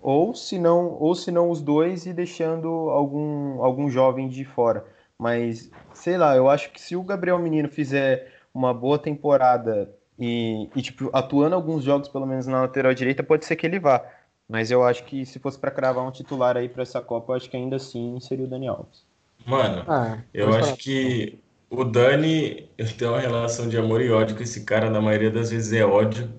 ou 0.00 0.34
se 0.34 0.58
não, 0.58 0.96
ou 1.00 1.14
se 1.14 1.30
não 1.30 1.50
os 1.50 1.60
dois 1.60 2.06
e 2.06 2.12
deixando 2.12 2.68
algum, 2.68 3.62
algum 3.62 3.90
jovem 3.90 4.28
de 4.28 4.44
fora. 4.44 4.84
Mas, 5.18 5.70
sei 5.92 6.16
lá, 6.16 6.36
eu 6.36 6.48
acho 6.48 6.70
que 6.70 6.80
se 6.80 6.94
o 6.94 7.02
Gabriel 7.02 7.38
Menino 7.38 7.68
fizer 7.68 8.32
uma 8.54 8.72
boa 8.72 8.98
temporada 8.98 9.92
e, 10.18 10.68
e 10.74 10.82
tipo, 10.82 11.10
atuando 11.12 11.54
alguns 11.54 11.82
jogos, 11.82 12.08
pelo 12.08 12.26
menos 12.26 12.46
na 12.46 12.62
lateral 12.62 12.94
direita, 12.94 13.22
pode 13.22 13.44
ser 13.44 13.56
que 13.56 13.66
ele 13.66 13.80
vá. 13.80 14.04
Mas 14.48 14.70
eu 14.70 14.82
acho 14.84 15.04
que 15.04 15.24
se 15.26 15.38
fosse 15.38 15.58
para 15.58 15.70
cravar 15.70 16.04
um 16.06 16.10
titular 16.12 16.56
aí 16.56 16.68
para 16.68 16.82
essa 16.82 17.00
Copa, 17.02 17.32
eu 17.32 17.36
acho 17.36 17.50
que 17.50 17.56
ainda 17.56 17.76
assim 17.76 18.18
seria 18.20 18.44
o 18.46 18.48
Dani 18.48 18.68
Alves. 18.68 19.06
Mano, 19.46 19.86
ah, 19.86 20.22
eu 20.32 20.52
acho 20.52 20.76
que 20.76 21.38
o 21.70 21.84
Dani, 21.84 22.70
eu 22.76 22.96
tenho 22.96 23.12
uma 23.12 23.20
relação 23.20 23.68
de 23.68 23.76
amor 23.78 24.00
e 24.02 24.10
ódio 24.10 24.36
com 24.36 24.42
esse 24.42 24.64
cara, 24.64 24.90
na 24.90 25.00
maioria 25.00 25.30
das 25.30 25.50
vezes 25.50 25.72
é 25.72 25.84
ódio. 25.84 26.32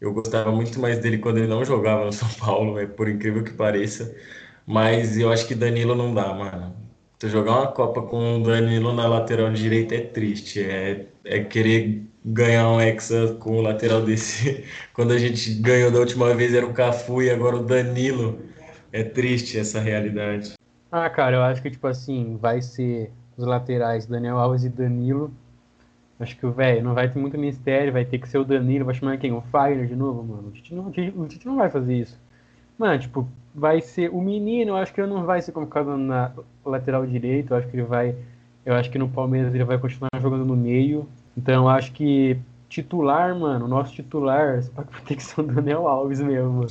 Eu 0.00 0.12
gostava 0.14 0.52
muito 0.52 0.80
mais 0.80 1.00
dele 1.00 1.18
quando 1.18 1.38
ele 1.38 1.48
não 1.48 1.64
jogava 1.64 2.04
no 2.06 2.12
São 2.12 2.28
Paulo, 2.38 2.78
é 2.78 2.86
por 2.86 3.08
incrível 3.08 3.44
que 3.44 3.52
pareça. 3.52 4.16
Mas 4.66 5.18
eu 5.18 5.32
acho 5.32 5.46
que 5.48 5.54
Danilo 5.54 5.94
não 5.96 6.14
dá, 6.14 6.32
mano. 6.34 6.76
Tu 7.20 7.28
jogar 7.28 7.52
uma 7.52 7.66
Copa 7.66 8.00
com 8.00 8.38
o 8.38 8.42
Danilo 8.42 8.94
na 8.94 9.06
lateral 9.06 9.52
direita 9.52 9.94
é 9.94 10.00
triste. 10.00 10.58
É, 10.58 11.04
é 11.22 11.44
querer 11.44 12.02
ganhar 12.24 12.66
um 12.70 12.80
Hexa 12.80 13.34
com 13.34 13.58
o 13.58 13.60
lateral 13.60 14.00
desse. 14.00 14.64
Quando 14.94 15.12
a 15.12 15.18
gente 15.18 15.52
ganhou 15.60 15.90
da 15.90 15.98
última 15.98 16.34
vez 16.34 16.54
era 16.54 16.64
o 16.64 16.72
Cafu 16.72 17.20
e 17.22 17.28
agora 17.28 17.56
o 17.56 17.62
Danilo. 17.62 18.38
É 18.90 19.04
triste 19.04 19.58
essa 19.58 19.80
realidade. 19.80 20.54
Ah, 20.90 21.10
cara, 21.10 21.36
eu 21.36 21.42
acho 21.42 21.60
que, 21.60 21.70
tipo 21.70 21.86
assim, 21.86 22.38
vai 22.40 22.62
ser 22.62 23.12
os 23.36 23.44
laterais 23.44 24.06
Daniel 24.06 24.38
Alves 24.38 24.64
e 24.64 24.70
Danilo. 24.70 25.30
Acho 26.18 26.34
que 26.38 26.46
velho 26.46 26.82
não 26.82 26.94
vai 26.94 27.10
ter 27.10 27.18
muito 27.18 27.36
mistério, 27.36 27.92
vai 27.92 28.06
ter 28.06 28.18
que 28.18 28.30
ser 28.30 28.38
o 28.38 28.44
Danilo, 28.46 28.86
vai 28.86 28.94
chamar 28.94 29.18
quem? 29.18 29.30
O 29.30 29.42
Fagner 29.42 29.86
de 29.86 29.94
novo, 29.94 30.22
mano. 30.22 30.48
O 30.48 30.52
Tite 30.52 30.74
não, 30.74 30.86
o 30.88 31.28
Tite 31.28 31.46
não 31.46 31.56
vai 31.56 31.68
fazer 31.68 31.94
isso. 31.94 32.18
Mano, 32.80 32.98
tipo, 32.98 33.28
vai 33.54 33.82
ser 33.82 34.08
o 34.08 34.22
menino, 34.22 34.70
eu 34.70 34.76
acho 34.76 34.94
que 34.94 35.02
ele 35.02 35.12
não 35.12 35.26
vai 35.26 35.42
ser 35.42 35.52
convocado 35.52 35.98
na 35.98 36.32
lateral 36.64 37.04
direito, 37.04 37.52
eu 37.52 37.58
acho 37.58 37.68
que 37.68 37.76
ele 37.76 37.82
vai. 37.82 38.16
Eu 38.64 38.74
acho 38.74 38.90
que 38.90 38.96
no 38.98 39.06
Palmeiras 39.06 39.54
ele 39.54 39.64
vai 39.64 39.76
continuar 39.76 40.08
jogando 40.18 40.46
no 40.46 40.56
meio. 40.56 41.06
Então, 41.36 41.68
acho 41.68 41.92
que 41.92 42.38
titular, 42.70 43.38
mano, 43.38 43.68
nosso 43.68 43.92
titular 43.92 44.62
vai 44.74 44.86
ter 45.04 45.16
que 45.16 45.22
ser 45.22 45.42
o 45.42 45.44
Daniel 45.44 45.86
Alves 45.86 46.22
mesmo. 46.22 46.66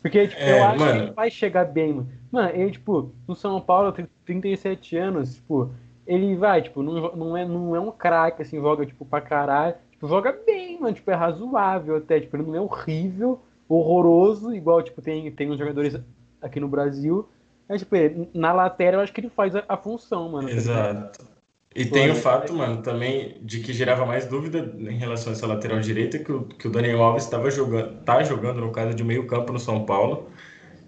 Porque, 0.00 0.28
tipo, 0.28 0.40
é, 0.40 0.60
eu 0.60 0.64
acho 0.64 0.78
mano. 0.78 0.92
que 0.92 0.98
ele 0.98 1.12
vai 1.12 1.28
chegar 1.28 1.64
bem, 1.64 1.92
mano. 1.92 2.08
Mano, 2.30 2.50
ele, 2.50 2.70
tipo, 2.70 3.10
no 3.26 3.34
São 3.34 3.60
Paulo, 3.60 3.90
tem 3.90 4.06
37 4.24 4.96
anos, 4.96 5.34
tipo, 5.34 5.72
ele 6.06 6.36
vai, 6.36 6.62
tipo, 6.62 6.84
não, 6.84 7.16
não, 7.16 7.36
é, 7.36 7.44
não 7.44 7.74
é 7.74 7.80
um 7.80 7.90
craque, 7.90 8.42
assim, 8.42 8.60
joga, 8.60 8.86
tipo, 8.86 9.04
pra 9.04 9.20
caralho. 9.20 9.74
Tipo, 9.90 10.06
joga 10.06 10.38
bem, 10.46 10.80
mano, 10.80 10.94
tipo, 10.94 11.10
é 11.10 11.14
razoável 11.14 11.96
até, 11.96 12.20
tipo, 12.20 12.36
ele 12.36 12.44
não 12.44 12.54
é 12.54 12.60
horrível, 12.60 13.40
horroroso, 13.68 14.54
igual, 14.54 14.82
tipo, 14.82 15.02
tem, 15.02 15.30
tem 15.32 15.50
uns 15.50 15.58
jogadores 15.58 15.98
aqui 16.40 16.58
no 16.58 16.68
Brasil. 16.68 17.28
Mas, 17.68 17.80
tipo, 17.80 17.94
na 18.32 18.52
lateral, 18.52 19.00
eu 19.00 19.04
acho 19.04 19.12
que 19.12 19.20
ele 19.20 19.28
faz 19.28 19.54
a, 19.54 19.64
a 19.68 19.76
função, 19.76 20.30
mano. 20.30 20.48
Tá 20.48 20.54
Exato. 20.54 21.38
E 21.74 21.84
tem 21.84 22.10
o 22.10 22.14
fato, 22.14 22.52
mano, 22.54 22.82
também 22.82 23.36
de 23.42 23.60
que 23.60 23.72
gerava 23.72 24.04
mais 24.06 24.26
dúvida 24.26 24.74
em 24.78 24.96
relação 24.96 25.32
a 25.32 25.36
essa 25.36 25.46
lateral 25.46 25.78
direita, 25.78 26.18
que 26.18 26.32
o, 26.32 26.44
que 26.44 26.66
o 26.66 26.70
Daniel 26.70 27.02
Alves 27.02 27.24
estava 27.24 27.50
jogando, 27.50 28.02
tá 28.02 28.22
jogando, 28.22 28.60
no 28.60 28.72
caso, 28.72 28.94
de 28.94 29.04
meio 29.04 29.26
campo 29.26 29.52
no 29.52 29.60
São 29.60 29.84
Paulo. 29.84 30.28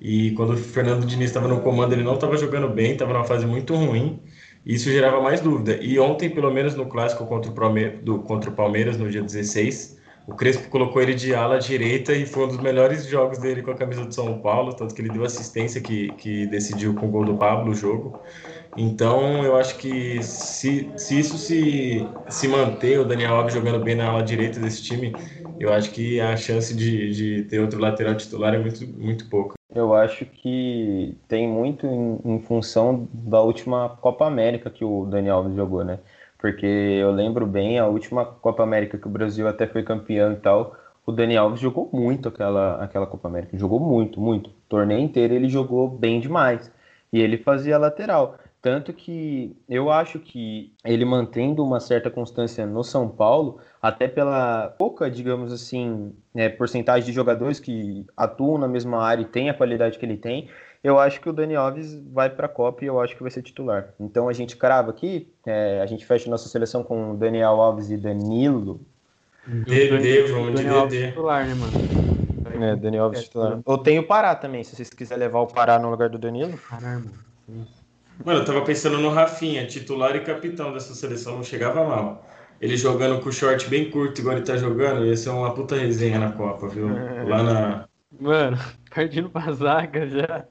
E 0.00 0.30
quando 0.32 0.54
o 0.54 0.56
Fernando 0.56 1.04
Diniz 1.04 1.26
estava 1.26 1.46
no 1.46 1.60
comando, 1.60 1.92
ele 1.92 2.02
não 2.02 2.14
estava 2.14 2.36
jogando 2.36 2.68
bem, 2.68 2.92
estava 2.92 3.12
numa 3.12 3.24
fase 3.24 3.46
muito 3.46 3.74
ruim. 3.74 4.20
E 4.64 4.74
isso 4.74 4.90
gerava 4.90 5.20
mais 5.20 5.40
dúvida. 5.40 5.78
E 5.82 5.98
ontem, 5.98 6.30
pelo 6.30 6.50
menos 6.50 6.74
no 6.74 6.86
clássico 6.86 7.26
contra 7.26 7.50
o, 7.50 7.54
Palmeiras, 7.54 8.00
do, 8.02 8.18
contra 8.20 8.50
o 8.50 8.52
Palmeiras, 8.52 8.96
no 8.96 9.10
dia 9.10 9.22
16, 9.22 9.99
o 10.26 10.34
Crespo 10.34 10.68
colocou 10.68 11.02
ele 11.02 11.14
de 11.14 11.34
ala 11.34 11.58
direita 11.58 12.12
e 12.12 12.26
foi 12.26 12.44
um 12.44 12.48
dos 12.48 12.58
melhores 12.58 13.06
jogos 13.06 13.38
dele 13.38 13.62
com 13.62 13.70
a 13.70 13.74
camisa 13.74 14.04
do 14.04 14.14
São 14.14 14.38
Paulo, 14.40 14.74
tanto 14.74 14.94
que 14.94 15.00
ele 15.00 15.08
deu 15.08 15.24
assistência 15.24 15.80
que, 15.80 16.12
que 16.12 16.46
decidiu 16.46 16.94
com 16.94 17.06
o 17.06 17.10
gol 17.10 17.24
do 17.24 17.36
Pablo 17.36 17.72
o 17.72 17.74
jogo. 17.74 18.18
Então, 18.76 19.42
eu 19.44 19.56
acho 19.56 19.76
que 19.78 20.22
se, 20.22 20.90
se 20.96 21.18
isso 21.18 21.36
se, 21.36 22.06
se 22.28 22.46
manter, 22.46 23.00
o 23.00 23.04
Daniel 23.04 23.34
Alves 23.34 23.54
jogando 23.54 23.82
bem 23.82 23.96
na 23.96 24.08
ala 24.08 24.22
direita 24.22 24.60
desse 24.60 24.82
time, 24.82 25.12
eu 25.58 25.72
acho 25.72 25.90
que 25.90 26.20
a 26.20 26.36
chance 26.36 26.74
de, 26.74 27.10
de 27.10 27.42
ter 27.44 27.60
outro 27.60 27.80
lateral 27.80 28.14
titular 28.14 28.54
é 28.54 28.58
muito, 28.58 28.86
muito 28.86 29.28
pouca. 29.28 29.54
Eu 29.74 29.94
acho 29.94 30.24
que 30.24 31.16
tem 31.28 31.48
muito 31.48 31.86
em, 31.86 32.18
em 32.24 32.40
função 32.40 33.08
da 33.12 33.40
última 33.40 33.88
Copa 34.00 34.26
América 34.26 34.70
que 34.70 34.84
o 34.84 35.04
Daniel 35.06 35.36
Alves 35.36 35.54
jogou, 35.54 35.84
né? 35.84 35.98
Porque 36.40 36.66
eu 36.66 37.10
lembro 37.10 37.46
bem, 37.46 37.78
a 37.78 37.86
última 37.86 38.24
Copa 38.24 38.62
América 38.62 38.96
que 38.96 39.06
o 39.06 39.10
Brasil 39.10 39.46
até 39.46 39.66
foi 39.66 39.82
campeão 39.82 40.32
e 40.32 40.36
tal, 40.36 40.74
o 41.04 41.12
Dani 41.12 41.36
Alves 41.36 41.60
jogou 41.60 41.90
muito 41.92 42.28
aquela, 42.28 42.82
aquela 42.82 43.06
Copa 43.06 43.28
América. 43.28 43.58
Jogou 43.58 43.78
muito, 43.78 44.20
muito. 44.20 44.48
O 44.48 44.52
torneio 44.68 45.00
inteiro 45.00 45.34
ele 45.34 45.48
jogou 45.48 45.88
bem 45.88 46.18
demais. 46.18 46.72
E 47.12 47.20
ele 47.20 47.36
fazia 47.36 47.76
lateral. 47.76 48.38
Tanto 48.62 48.92
que 48.92 49.56
eu 49.68 49.90
acho 49.90 50.18
que 50.18 50.72
ele 50.84 51.04
mantendo 51.04 51.64
uma 51.64 51.80
certa 51.80 52.10
constância 52.10 52.66
no 52.66 52.84
São 52.84 53.08
Paulo, 53.08 53.58
até 53.80 54.06
pela 54.06 54.68
pouca, 54.78 55.10
digamos 55.10 55.50
assim, 55.50 56.14
é, 56.34 56.48
porcentagem 56.48 57.06
de 57.06 57.12
jogadores 57.12 57.58
que 57.58 58.04
atuam 58.14 58.58
na 58.58 58.68
mesma 58.68 59.02
área 59.02 59.22
e 59.22 59.26
têm 59.26 59.48
a 59.48 59.54
qualidade 59.54 59.98
que 59.98 60.04
ele 60.04 60.18
tem, 60.18 60.48
eu 60.82 60.98
acho 60.98 61.20
que 61.20 61.28
o 61.28 61.32
Dani 61.32 61.54
Alves 61.54 61.94
vai 62.12 62.30
para 62.30 62.46
a 62.46 62.48
Copa 62.48 62.84
e 62.84 62.88
eu 62.88 63.00
acho 63.00 63.14
que 63.14 63.22
vai 63.22 63.30
ser 63.30 63.42
titular. 63.42 63.92
Então 64.00 64.28
a 64.28 64.32
gente 64.32 64.56
crava 64.56 64.90
aqui, 64.90 65.30
é, 65.44 65.80
a 65.82 65.86
gente 65.86 66.06
fecha 66.06 66.30
nossa 66.30 66.48
seleção 66.48 66.82
com 66.82 67.14
Daniel 67.16 67.60
Alves 67.60 67.90
e 67.90 67.96
Danilo. 67.96 68.80
DD, 69.46 70.22
vamos 70.32 70.60
de 70.60 70.66
DD. 70.66 71.08
titular, 71.08 71.46
né, 71.46 71.54
mano? 71.54 72.64
É, 72.64 72.76
Daniel 72.76 73.04
Alves 73.04 73.24
titular. 73.24 73.60
Eu 73.66 73.78
tenho 73.78 74.02
o 74.02 74.06
Pará 74.06 74.34
também, 74.34 74.64
se 74.64 74.74
vocês 74.74 74.88
quiserem 74.90 75.24
levar 75.24 75.40
o 75.40 75.46
Pará 75.46 75.78
no 75.78 75.90
lugar 75.90 76.08
do 76.08 76.18
Danilo. 76.18 76.58
Pará, 76.70 76.98
mano. 76.98 77.12
Mano, 78.24 78.40
eu 78.40 78.44
tava 78.44 78.62
pensando 78.62 78.98
no 78.98 79.10
Rafinha, 79.10 79.66
titular 79.66 80.14
e 80.14 80.20
capitão 80.20 80.72
dessa 80.72 80.94
seleção, 80.94 81.36
não 81.36 81.42
chegava 81.44 81.82
mal. 81.84 82.26
ele 82.60 82.76
jogando 82.76 83.20
com 83.20 83.30
o 83.30 83.32
short 83.32 83.68
bem 83.68 83.90
curto, 83.90 84.20
igual 84.20 84.36
ele 84.36 84.44
tá 84.44 84.56
jogando, 84.56 85.06
ia 85.06 85.16
ser 85.16 85.30
uma 85.30 85.54
puta 85.54 85.74
resenha 85.76 86.18
na 86.18 86.32
Copa, 86.32 86.68
viu? 86.68 86.88
Lá 87.26 87.42
na. 87.42 87.88
Mano, 88.18 88.58
partindo 88.94 89.30
pra 89.30 89.52
zaga 89.52 90.06
já. 90.06 90.46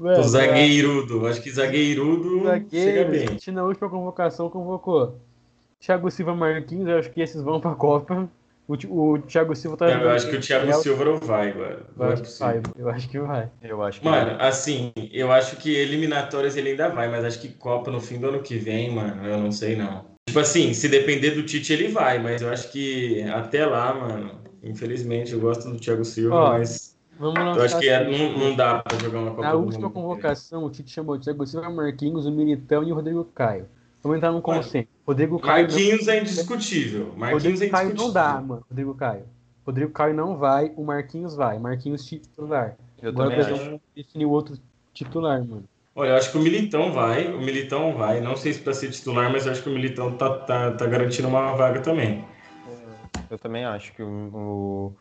Mano, 0.00 0.18
o 0.18 0.22
zagueirudo, 0.22 1.26
acho 1.26 1.42
que 1.42 1.50
zagueirudo 1.50 2.42
zagueiro, 2.44 2.70
chega 2.70 3.04
bem. 3.04 3.28
A 3.28 3.30
gente 3.32 3.52
na 3.52 3.62
última 3.64 3.90
convocação 3.90 4.48
convocou 4.48 5.20
Thiago 5.78 6.10
Silva 6.10 6.34
Marquinhos, 6.34 6.88
eu 6.88 6.98
acho 6.98 7.10
que 7.10 7.20
esses 7.20 7.42
vão 7.42 7.60
pra 7.60 7.74
Copa. 7.74 8.26
O, 8.66 8.74
o 8.74 9.18
Thiago 9.18 9.54
Silva 9.54 9.76
tá. 9.76 9.90
Eu 9.90 10.08
acho 10.08 10.30
que 10.30 10.36
o 10.36 10.40
Thiago 10.40 10.72
Silva 10.74 11.04
não 11.04 11.18
vai 11.18 11.50
agora. 11.50 11.84
Não 11.94 12.12
é 12.12 12.14
vai, 12.16 12.62
eu 12.78 12.88
acho 12.88 13.08
que 13.10 13.18
vai. 13.18 13.50
Eu 13.60 13.82
acho 13.82 14.00
que 14.00 14.06
mano, 14.06 14.38
vai. 14.38 14.48
assim, 14.48 14.90
eu 15.12 15.30
acho 15.30 15.56
que 15.56 15.74
eliminatórias 15.74 16.56
ele 16.56 16.70
ainda 16.70 16.88
vai, 16.88 17.10
mas 17.10 17.22
acho 17.22 17.38
que 17.38 17.50
Copa 17.50 17.90
no 17.90 18.00
fim 18.00 18.18
do 18.18 18.28
ano 18.28 18.40
que 18.40 18.56
vem, 18.56 18.90
mano, 18.94 19.26
eu 19.26 19.36
não 19.36 19.52
sei 19.52 19.76
não. 19.76 20.06
Tipo 20.26 20.40
assim, 20.40 20.72
se 20.72 20.88
depender 20.88 21.32
do 21.32 21.42
Tite, 21.42 21.74
ele 21.74 21.88
vai, 21.88 22.18
mas 22.18 22.40
eu 22.40 22.48
acho 22.48 22.72
que 22.72 23.20
até 23.24 23.66
lá, 23.66 23.92
mano, 23.92 24.40
infelizmente, 24.62 25.32
eu 25.34 25.40
gosto 25.40 25.68
do 25.68 25.78
Thiago 25.78 26.06
Silva, 26.06 26.34
Ó, 26.36 26.48
mas. 26.52 26.89
Eu 27.20 27.62
acho 27.62 27.78
que 27.78 27.88
é, 27.88 28.02
não, 28.08 28.38
não, 28.38 28.56
dá 28.56 28.78
pra 28.78 28.98
jogar 28.98 29.18
uma 29.18 29.30
Copa 29.30 29.42
Na 29.42 29.52
última 29.52 29.90
convocação, 29.90 30.64
o 30.64 30.70
Tite 30.70 30.90
chamou 30.90 31.16
o 31.16 31.18
Thiago 31.18 31.46
Silva, 31.46 31.68
Marquinhos, 31.68 32.24
o 32.24 32.32
Militão 32.32 32.82
e 32.82 32.90
o 32.90 32.94
Rodrigo 32.94 33.24
Caio. 33.24 33.66
Vamos 34.02 34.16
entrar 34.16 34.32
num 34.32 34.40
consenso. 34.40 34.88
Rodrigo 35.06 35.38
Caio. 35.38 35.66
Marquinhos 35.66 36.06
não... 36.06 36.14
é 36.14 36.20
indiscutível. 36.20 37.12
Marquinhos 37.16 37.32
Rodrigo 37.32 37.62
é 37.62 37.66
indiscutível. 37.66 37.70
Caio 37.70 37.94
não 37.94 38.12
dá, 38.12 38.40
mano. 38.40 38.64
Rodrigo 38.70 38.94
Caio. 38.94 39.24
Rodrigo 39.66 39.92
Caio 39.92 40.14
não 40.14 40.36
vai, 40.36 40.72
o 40.76 40.82
Marquinhos 40.82 41.36
vai. 41.36 41.58
Marquinhos 41.58 42.06
titular. 42.06 42.76
Eu 43.02 43.10
Agora 43.10 43.44
também 43.44 43.80
definir 43.94 44.24
o 44.24 44.30
outro 44.30 44.58
titular, 44.94 45.38
mano. 45.44 45.64
Olha, 45.94 46.10
eu 46.10 46.16
acho 46.16 46.32
que 46.32 46.38
o 46.38 46.40
Militão 46.40 46.92
vai, 46.92 47.26
o 47.26 47.40
Militão 47.40 47.94
vai. 47.94 48.20
Não 48.20 48.36
sei 48.36 48.54
se 48.54 48.60
para 48.60 48.72
ser 48.72 48.90
titular, 48.90 49.30
mas 49.30 49.44
eu 49.44 49.52
acho 49.52 49.62
que 49.62 49.68
o 49.68 49.72
Militão 49.72 50.16
tá, 50.16 50.38
tá, 50.38 50.70
tá 50.72 50.86
garantindo 50.86 51.28
uma 51.28 51.54
vaga 51.54 51.80
também. 51.80 52.24
Eu 53.28 53.38
também 53.38 53.64
acho 53.64 53.92
que 53.92 54.02
o, 54.02 54.08
o 54.08 54.96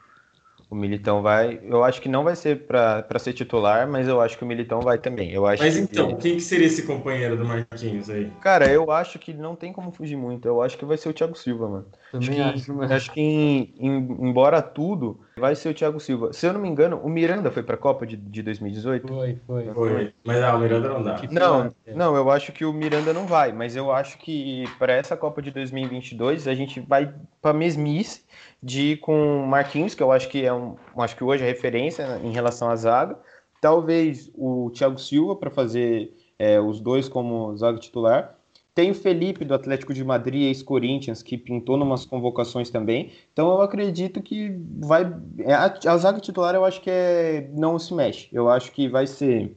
o 0.69 0.75
Militão 0.75 1.21
vai. 1.21 1.59
Eu 1.63 1.83
acho 1.83 1.99
que 1.99 2.07
não 2.07 2.23
vai 2.23 2.35
ser 2.35 2.67
para 2.67 3.17
ser 3.17 3.33
titular, 3.33 3.89
mas 3.89 4.07
eu 4.07 4.21
acho 4.21 4.37
que 4.37 4.43
o 4.43 4.47
Militão 4.47 4.81
vai 4.81 4.99
também. 4.99 5.31
Eu 5.31 5.47
acho 5.47 5.63
mas 5.63 5.75
então, 5.75 6.15
que... 6.15 6.21
quem 6.21 6.35
que 6.35 6.41
seria 6.41 6.67
esse 6.67 6.83
companheiro 6.83 7.35
do 7.35 7.43
Marquinhos 7.43 8.07
aí? 8.09 8.31
Cara, 8.39 8.71
eu 8.71 8.91
acho 8.91 9.17
que 9.17 9.33
não 9.33 9.55
tem 9.55 9.73
como 9.73 9.91
fugir 9.91 10.15
muito. 10.15 10.47
Eu 10.47 10.61
acho 10.61 10.77
que 10.77 10.85
vai 10.85 10.95
ser 10.95 11.09
o 11.09 11.13
Thiago 11.13 11.35
Silva, 11.35 11.67
mano. 11.67 11.85
Também 12.11 12.41
acho, 12.41 12.65
que, 12.65 12.71
mas... 12.71 12.91
acho 12.91 13.11
que 13.11 13.19
em, 13.19 13.73
em, 13.79 13.97
embora 14.29 14.61
tudo, 14.61 15.19
vai 15.37 15.55
ser 15.55 15.69
o 15.69 15.73
Thiago 15.73 15.99
Silva. 15.99 16.33
Se 16.33 16.45
eu 16.45 16.53
não 16.53 16.61
me 16.61 16.69
engano, 16.69 16.99
o 17.03 17.09
Miranda 17.09 17.49
foi 17.49 17.63
pra 17.63 17.75
Copa 17.75 18.05
de, 18.05 18.15
de 18.15 18.43
2018? 18.43 19.07
Foi, 19.07 19.37
foi. 19.47 19.73
Foi. 19.73 20.13
Mas 20.23 20.43
ah, 20.43 20.55
o 20.55 20.59
Miranda 20.59 20.89
não 20.89 21.01
dá. 21.01 21.19
Não, 21.31 21.75
não, 21.95 22.15
eu 22.15 22.29
acho 22.29 22.51
que 22.51 22.63
o 22.63 22.71
Miranda 22.71 23.11
não 23.11 23.25
vai, 23.25 23.51
mas 23.51 23.75
eu 23.75 23.91
acho 23.91 24.19
que 24.19 24.65
para 24.77 24.93
essa 24.93 25.17
Copa 25.17 25.41
de 25.41 25.49
2022 25.49 26.47
a 26.47 26.53
gente 26.53 26.79
vai 26.79 27.11
pra 27.41 27.53
mesmice 27.53 28.23
de 28.61 28.81
ir 28.91 28.97
com 28.97 29.45
Marquinhos, 29.47 29.95
que 29.95 30.03
eu 30.03 30.11
acho 30.11 30.27
que 30.27 30.45
é 30.45 30.53
um, 30.53 30.75
acho 30.97 31.15
que 31.15 31.23
hoje 31.23 31.43
é 31.43 31.47
referência 31.47 32.19
em 32.23 32.31
relação 32.31 32.69
à 32.69 32.75
zaga. 32.75 33.17
Talvez 33.61 34.29
o 34.35 34.69
Thiago 34.71 34.99
Silva 34.99 35.35
para 35.35 35.49
fazer 35.49 36.13
é, 36.37 36.59
os 36.59 36.79
dois 36.79 37.07
como 37.07 37.55
zaga 37.57 37.79
titular. 37.79 38.35
Tem 38.73 38.91
o 38.91 38.95
Felipe 38.95 39.43
do 39.43 39.53
Atlético 39.53 39.93
de 39.93 40.03
Madrid, 40.05 40.43
ex-Corinthians, 40.43 41.21
que 41.21 41.37
pintou 41.37 41.75
numas 41.75 42.05
convocações 42.05 42.69
também. 42.69 43.11
Então 43.33 43.49
eu 43.49 43.61
acredito 43.61 44.21
que 44.21 44.55
vai. 44.79 45.13
É, 45.39 45.53
a, 45.53 45.65
a 45.87 45.97
zaga 45.97 46.19
titular 46.19 46.55
eu 46.55 46.63
acho 46.63 46.79
que 46.81 46.89
é, 46.89 47.49
não 47.53 47.77
se 47.77 47.93
mexe. 47.93 48.29
Eu 48.31 48.47
acho 48.49 48.71
que 48.71 48.87
vai 48.87 49.05
ser 49.05 49.53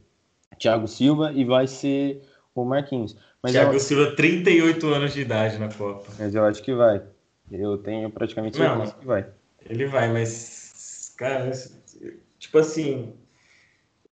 Thiago 0.58 0.88
Silva 0.88 1.32
e 1.32 1.44
vai 1.44 1.66
ser 1.66 2.22
o 2.54 2.64
Marquinhos. 2.64 3.16
Mas 3.42 3.52
Thiago 3.52 3.74
eu... 3.74 3.80
Silva, 3.80 4.16
38 4.16 4.86
anos 4.88 5.12
de 5.12 5.20
idade 5.20 5.58
na 5.58 5.68
Copa. 5.68 6.08
Mas 6.18 6.34
eu 6.34 6.44
acho 6.44 6.62
que 6.62 6.74
vai. 6.74 7.02
Eu 7.52 7.78
tenho 7.78 8.10
praticamente 8.10 8.56
certeza 8.56 8.94
que 8.94 9.06
vai. 9.06 9.26
Ele 9.68 9.86
vai, 9.86 10.12
mas, 10.12 11.14
cara, 11.16 11.50
tipo 12.38 12.58
assim, 12.58 13.14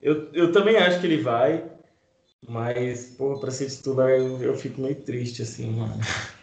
eu, 0.01 0.33
eu 0.33 0.53
também 0.53 0.77
acho 0.77 1.01
que 1.01 1.07
ele 1.07 1.23
vai, 1.23 1.65
mas, 2.47 3.17
pô, 3.17 3.39
pra 3.39 3.51
ser 3.51 3.67
titular 3.67 4.11
eu, 4.11 4.41
eu 4.43 4.55
fico 4.55 4.81
meio 4.81 4.95
triste, 4.95 5.43
assim, 5.43 5.71
mano. 5.71 5.95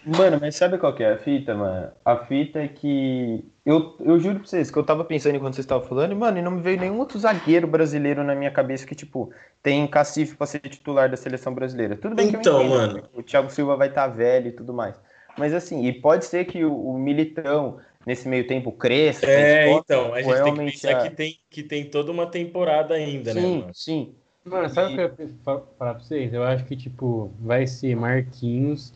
Mano, 0.06 0.38
mas 0.40 0.56
sabe 0.56 0.78
qual 0.78 0.94
que 0.94 1.04
é 1.04 1.14
a 1.14 1.18
fita, 1.18 1.56
mano? 1.56 1.92
A 2.04 2.18
fita 2.18 2.60
é 2.60 2.68
que. 2.68 3.44
Eu, 3.66 3.96
eu 4.00 4.20
juro 4.20 4.40
pra 4.40 4.48
vocês 4.48 4.70
que 4.70 4.78
eu 4.78 4.84
tava 4.84 5.04
pensando 5.04 5.36
enquanto 5.36 5.56
vocês 5.56 5.66
estavam 5.66 5.88
falando, 5.88 6.12
e, 6.12 6.16
mano, 6.16 6.38
e 6.38 6.42
não 6.42 6.52
me 6.52 6.62
veio 6.62 6.80
nenhum 6.80 7.00
outro 7.00 7.18
zagueiro 7.18 7.66
brasileiro 7.66 8.24
na 8.24 8.36
minha 8.36 8.52
cabeça 8.52 8.86
que, 8.86 8.94
tipo, 8.94 9.32
tem 9.64 9.88
cacife 9.88 10.36
pra 10.36 10.46
ser 10.46 10.60
titular 10.60 11.10
da 11.10 11.18
seleção 11.18 11.56
brasileira. 11.56 11.98
Tudo 11.98 12.16
bem 12.16 12.28
então, 12.28 12.42
que 12.42 12.48
eu 12.48 12.52
então, 12.54 12.66
entendo, 12.66 12.96
mano. 12.96 13.10
O 13.14 13.24
Thiago 13.24 13.50
Silva 13.50 13.76
vai 13.76 13.88
estar 13.88 14.08
tá 14.08 14.14
velho 14.16 14.50
e 14.50 14.52
tudo 14.52 14.74
mais. 14.74 14.96
Mas 15.38 15.54
assim, 15.54 15.86
e 15.86 15.94
pode 15.94 16.26
ser 16.26 16.46
que 16.46 16.64
o, 16.64 16.74
o 16.74 16.98
Militão, 16.98 17.78
nesse 18.06 18.28
meio 18.28 18.48
tempo, 18.48 18.72
cresça. 18.72 19.26
É, 19.26 19.72
então, 19.72 20.14
a 20.14 20.22
gente 20.22 20.44
tem 20.44 20.54
que 20.54 20.72
pensar 20.72 20.98
a... 20.98 21.02
que, 21.04 21.16
tem, 21.16 21.40
que 21.50 21.64
tem 21.64 21.86
toda 21.86 22.12
uma 22.12 22.28
temporada 22.28 22.94
ainda, 22.94 23.34
sim, 23.34 23.42
né? 23.42 23.48
Mano? 23.48 23.74
Sim, 23.74 24.16
Mano, 24.46 24.70
sabe 24.70 24.94
o 24.94 24.96
que 24.96 25.22
eu 25.22 25.26
ia 25.26 25.34
falar 25.44 25.62
pra 25.78 25.94
vocês? 25.94 26.32
Eu 26.32 26.44
acho 26.44 26.66
que, 26.66 26.76
tipo, 26.76 27.32
vai 27.40 27.66
ser 27.66 27.96
Marquinhos 27.96 28.94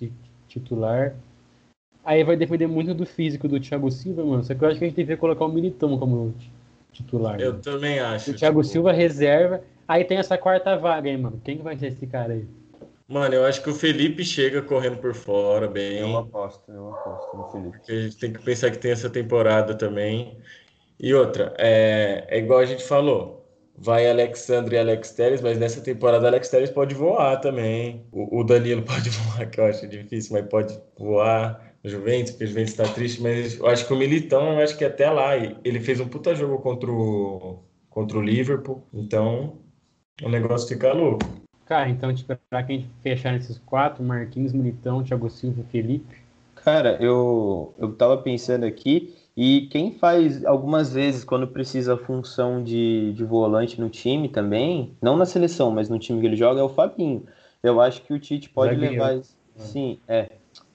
titular. 0.47 1.15
Aí 2.05 2.23
vai 2.23 2.35
depender 2.35 2.67
muito 2.67 2.93
do 2.93 3.03
físico 3.03 3.47
do 3.47 3.59
Thiago 3.59 3.89
Silva, 3.89 4.23
mano. 4.23 4.43
Só 4.43 4.53
que 4.53 4.63
eu 4.63 4.67
acho 4.67 4.77
que 4.77 4.85
a 4.85 4.87
gente 4.87 4.95
deveria 4.95 5.17
colocar 5.17 5.45
o 5.45 5.51
Militão 5.51 5.97
como 5.97 6.35
titular. 6.91 7.41
Eu 7.41 7.51
mano. 7.51 7.63
também 7.63 7.99
acho. 7.99 8.29
O 8.29 8.33
Thiago 8.35 8.61
tipo... 8.61 8.71
Silva 8.71 8.91
reserva. 8.91 9.63
Aí 9.87 10.03
tem 10.03 10.19
essa 10.19 10.37
quarta 10.37 10.77
vaga 10.77 11.09
aí, 11.09 11.17
mano. 11.17 11.41
Quem 11.43 11.57
que 11.57 11.63
vai 11.63 11.75
ser 11.75 11.87
esse 11.87 12.05
cara 12.05 12.33
aí? 12.33 12.45
Mano, 13.09 13.33
eu 13.33 13.43
acho 13.43 13.63
que 13.63 13.69
o 13.71 13.73
Felipe 13.73 14.23
chega 14.23 14.61
correndo 14.61 14.97
por 14.97 15.15
fora 15.15 15.67
bem. 15.67 15.97
Eu 15.97 16.15
aposto, 16.15 16.71
eu 16.71 16.93
aposto 16.93 17.35
no 17.35 17.49
Felipe. 17.49 17.77
Porque 17.79 17.91
a 17.91 18.01
gente 18.01 18.17
tem 18.17 18.31
que 18.31 18.39
pensar 18.39 18.69
que 18.69 18.77
tem 18.77 18.91
essa 18.91 19.09
temporada 19.09 19.73
também. 19.73 20.37
E 20.99 21.11
outra, 21.11 21.51
é, 21.57 22.27
é 22.29 22.37
igual 22.37 22.59
a 22.59 22.65
gente 22.65 22.83
falou. 22.83 23.49
Vai 23.75 24.07
Alexandre 24.07 24.75
e 24.75 24.79
Alex 24.79 25.11
Telles, 25.13 25.41
mas 25.41 25.57
nessa 25.57 25.81
temporada 25.81 26.27
Alex 26.27 26.49
Telles 26.49 26.69
pode 26.69 26.93
voar 26.93 27.37
também. 27.37 28.05
O, 28.11 28.41
o, 28.41 28.43
Danilo 28.43 28.83
pode 28.85 29.09
voar, 29.09 29.49
que 29.49 29.59
eu 29.59 29.65
acho 29.65 29.87
difícil, 29.87 30.33
mas 30.33 30.45
pode 30.47 30.79
voar. 30.95 31.67
O 31.83 31.89
Juventus, 31.89 32.31
porque 32.31 32.43
o 32.43 32.47
Juventus 32.47 32.71
está 32.73 32.83
triste, 32.93 33.23
mas 33.23 33.57
eu 33.57 33.65
acho 33.65 33.87
que 33.87 33.93
o 33.93 33.97
Militão, 33.97 34.53
eu 34.53 34.59
acho 34.59 34.77
que 34.77 34.85
até 34.85 35.09
lá, 35.09 35.35
ele 35.37 35.79
fez 35.79 35.99
um 35.99 36.07
puta 36.07 36.35
jogo 36.35 36.59
contra 36.59 36.91
o, 36.91 37.63
contra 37.89 38.17
o 38.17 38.21
Liverpool, 38.21 38.85
então 38.93 39.57
o 40.21 40.29
negócio 40.29 40.67
fica 40.67 40.91
louco. 40.91 41.38
Cara, 41.69 41.87
então, 41.87 42.11
tipo, 42.11 42.35
pra 42.49 42.63
que 42.63 42.73
a 42.73 42.75
gente 42.77 42.89
fechar 43.03 43.31
nesses 43.31 43.59
quatro, 43.59 44.03
Marquinhos, 44.03 44.53
Militão, 44.53 45.03
Thiago 45.03 45.29
Silva, 45.29 45.63
Felipe? 45.71 46.17
Cara, 46.55 46.97
eu, 46.99 47.75
eu 47.77 47.93
tava 47.93 48.17
pensando 48.17 48.65
aqui, 48.65 49.15
e 49.37 49.67
quem 49.67 49.91
faz 49.91 50.43
algumas 50.43 50.95
vezes, 50.95 51.23
quando 51.23 51.47
precisa 51.47 51.93
a 51.93 51.97
função 51.97 52.63
de, 52.63 53.13
de 53.13 53.23
volante 53.23 53.79
no 53.79 53.87
time 53.87 54.27
também, 54.27 54.97
não 54.99 55.15
na 55.15 55.27
seleção, 55.27 55.69
mas 55.69 55.89
no 55.89 55.99
time 55.99 56.19
que 56.19 56.25
ele 56.25 56.35
joga, 56.35 56.59
é 56.59 56.63
o 56.63 56.69
Fabinho. 56.69 57.23
Eu 57.61 57.79
acho 57.79 58.01
que 58.01 58.13
o 58.13 58.19
Tite 58.19 58.49
pode 58.49 58.73
zagueiro. 58.73 58.95
levar. 58.95 59.21
Sim, 59.55 59.99
é, 60.07 60.23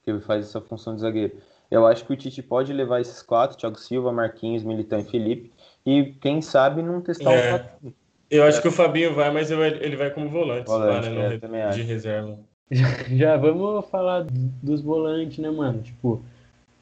que 0.05 0.11
ele 0.13 0.21
faz 0.21 0.47
essa 0.47 0.61
função 0.61 0.95
de 0.95 1.01
zagueiro. 1.01 1.37
Eu 1.73 1.89
acho 1.89 2.05
que 2.05 2.13
o 2.13 2.17
Tite 2.17 2.41
pode 2.41 2.73
levar 2.73 3.01
esses 3.01 3.21
quatro, 3.21 3.59
Thiago 3.59 3.81
Silva, 3.81 4.13
Marquinhos, 4.13 4.63
Militão 4.63 5.01
e 5.01 5.05
Felipe, 5.05 5.53
e 5.85 6.15
quem 6.21 6.41
sabe 6.41 6.83
não 6.83 7.01
testar 7.01 7.33
é. 7.33 7.49
o 7.49 7.59
Fabinho. 7.59 7.95
Eu 8.35 8.45
acho 8.45 8.61
que 8.61 8.67
o 8.67 8.73
Fabinho 8.73 9.15
vai, 9.15 9.31
mas 9.31 9.51
ele 9.51 9.97
vai 9.97 10.11
como 10.11 10.29
volante, 10.29 10.67
volante 10.67 11.09
lá, 11.09 11.49
né, 11.49 11.71
de 11.71 11.83
reserva. 11.83 12.37
Já 13.13 13.37
vamos 13.37 13.87
falar 13.87 14.27
dos 14.63 14.81
volantes, 14.83 15.39
né, 15.39 15.51
mano? 15.51 15.81
Tipo, 15.83 16.21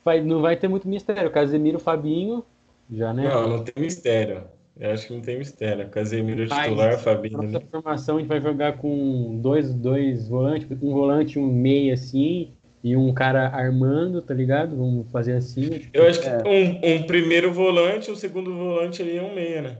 vai, 0.02 0.22
não 0.22 0.40
vai 0.40 0.56
ter 0.56 0.68
muito 0.68 0.88
mistério. 0.88 1.30
Casemiro, 1.30 1.78
Fabinho, 1.78 2.42
já, 2.90 3.12
né? 3.12 3.28
Não, 3.28 3.48
não 3.48 3.64
tem 3.64 3.82
mistério. 3.82 4.44
Eu 4.80 4.92
acho 4.92 5.06
que 5.06 5.12
não 5.12 5.20
tem 5.20 5.38
mistério. 5.38 5.88
Casemiro 5.90 6.46
titular, 6.46 6.98
Fabinho. 6.98 7.42
Nossa 7.42 7.58
né? 7.58 7.64
formação 7.70 8.16
a 8.16 8.20
gente 8.20 8.28
vai 8.28 8.40
jogar 8.40 8.78
com 8.78 9.38
dois, 9.42 9.74
dois 9.74 10.28
volantes, 10.28 10.66
um 10.80 10.92
volante, 10.94 11.38
um 11.38 11.46
meia 11.46 11.92
assim, 11.92 12.52
e 12.82 12.96
um 12.96 13.12
cara 13.12 13.48
armando, 13.48 14.22
tá 14.22 14.32
ligado? 14.32 14.74
Vamos 14.74 15.10
fazer 15.10 15.34
assim. 15.34 15.68
Tipo, 15.68 15.98
Eu 15.98 16.08
acho 16.08 16.20
que 16.20 16.28
é. 16.28 16.42
um, 16.46 16.94
um 16.94 17.02
primeiro 17.02 17.52
volante, 17.52 18.10
um 18.10 18.16
segundo 18.16 18.54
volante 18.54 19.02
ali 19.02 19.18
é 19.18 19.22
um 19.22 19.34
meia, 19.34 19.60
né? 19.60 19.76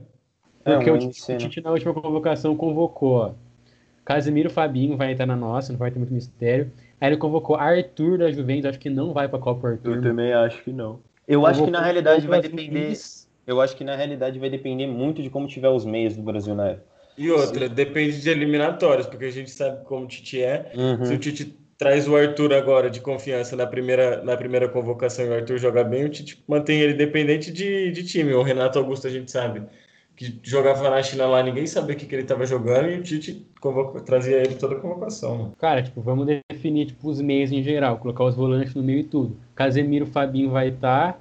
Porque 0.63 0.89
é, 0.89 0.93
o, 0.93 0.97
Tite, 0.97 1.61
na 1.61 1.71
última 1.71 1.93
convocação 1.93 2.55
convocou, 2.55 3.15
ó, 3.15 3.31
Casemiro 4.05 4.49
Fabinho 4.49 4.97
vai 4.97 5.11
entrar 5.11 5.25
na 5.25 5.35
nossa, 5.35 5.71
não 5.71 5.79
vai 5.79 5.91
ter 5.91 5.99
muito 5.99 6.13
mistério. 6.13 6.71
Aí 6.99 7.09
ele 7.09 7.17
convocou 7.17 7.55
Arthur 7.55 8.17
da 8.17 8.31
Juventus, 8.31 8.65
acho 8.65 8.79
que 8.79 8.89
não 8.89 9.13
vai 9.13 9.27
pra 9.27 9.39
Copa 9.39 9.69
Arthur. 9.69 9.97
Eu 9.97 10.01
também 10.01 10.33
acho 10.33 10.63
que 10.63 10.71
não. 10.71 10.99
Eu 11.27 11.45
acho 11.45 11.63
que 11.63 11.71
na 11.71 11.81
realidade 11.81 12.27
vai 12.27 12.41
depender. 12.41 12.93
Eu 13.45 13.59
acho 13.59 13.75
que 13.75 13.83
na 13.83 13.95
realidade 13.95 14.39
vai 14.39 14.49
depender 14.49 14.87
muito 14.87 15.21
de 15.21 15.29
como 15.29 15.47
tiver 15.47 15.69
os 15.69 15.85
meios 15.85 16.15
do 16.15 16.21
Brasil 16.21 16.55
na 16.55 16.69
época. 16.69 16.93
E 17.17 17.29
outra, 17.29 17.67
Sim. 17.67 17.73
depende 17.73 18.21
de 18.21 18.29
eliminatórias, 18.29 19.05
porque 19.05 19.25
a 19.25 19.31
gente 19.31 19.51
sabe 19.51 19.83
como 19.85 20.05
o 20.05 20.07
Tite 20.07 20.41
é. 20.41 20.71
Uhum. 20.75 21.05
Se 21.05 21.13
o 21.13 21.17
Tite 21.19 21.57
traz 21.77 22.07
o 22.07 22.15
Arthur 22.15 22.53
agora 22.53 22.89
de 22.89 23.01
confiança 23.01 23.55
na 23.55 23.67
primeira, 23.67 24.23
na 24.23 24.37
primeira 24.37 24.69
convocação 24.69 25.25
e 25.25 25.29
o 25.29 25.33
Arthur 25.33 25.57
joga 25.57 25.83
bem, 25.83 26.05
o 26.05 26.09
Tite 26.09 26.41
mantém 26.47 26.79
ele 26.79 26.93
dependente 26.93 27.51
de, 27.51 27.91
de 27.91 28.03
time. 28.03 28.33
O 28.33 28.41
Renato 28.41 28.79
Augusto 28.79 29.07
a 29.07 29.09
gente 29.09 29.29
sabe 29.29 29.61
que 30.15 30.39
jogava 30.43 30.89
na 30.89 31.01
China 31.01 31.25
lá, 31.25 31.41
ninguém 31.41 31.65
sabia 31.65 31.95
o 31.95 31.97
que, 31.97 32.05
que 32.05 32.15
ele 32.15 32.21
estava 32.21 32.45
jogando 32.45 32.89
e 32.89 32.99
o 32.99 33.03
Tite 33.03 33.45
convoca, 33.59 33.99
trazia 34.01 34.37
ele 34.37 34.55
toda 34.55 34.75
a 34.75 34.79
convocação. 34.79 35.37
Mano. 35.37 35.53
Cara, 35.57 35.81
tipo, 35.81 36.01
vamos 36.01 36.27
definir 36.49 36.87
tipo, 36.87 37.09
os 37.09 37.19
meios 37.19 37.51
em 37.51 37.63
geral, 37.63 37.97
colocar 37.97 38.23
os 38.25 38.35
volantes 38.35 38.75
no 38.75 38.83
meio 38.83 38.99
e 38.99 39.03
tudo. 39.03 39.35
Casemiro, 39.55 40.05
Fabinho 40.05 40.51
vai 40.51 40.69
estar. 40.69 41.13
Tá. 41.13 41.19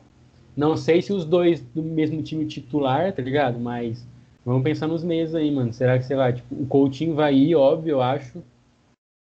Não 0.55 0.77
sei 0.77 1.01
se 1.01 1.13
os 1.13 1.25
dois 1.25 1.63
do 1.63 1.83
mesmo 1.83 2.23
time 2.23 2.45
titular, 2.45 3.13
tá 3.13 3.23
ligado? 3.23 3.59
Mas 3.59 4.07
vamos 4.45 4.63
pensar 4.63 4.87
nos 4.87 5.03
meios 5.03 5.35
aí, 5.35 5.51
mano. 5.51 5.73
Será 5.73 5.99
que, 5.99 6.05
sei 6.05 6.17
lá, 6.17 6.31
tipo, 6.31 6.55
o 6.55 6.67
Coutinho 6.67 7.15
vai 7.15 7.35
ir, 7.35 7.55
óbvio, 7.55 7.93
eu 7.93 8.03
acho. 8.03 8.43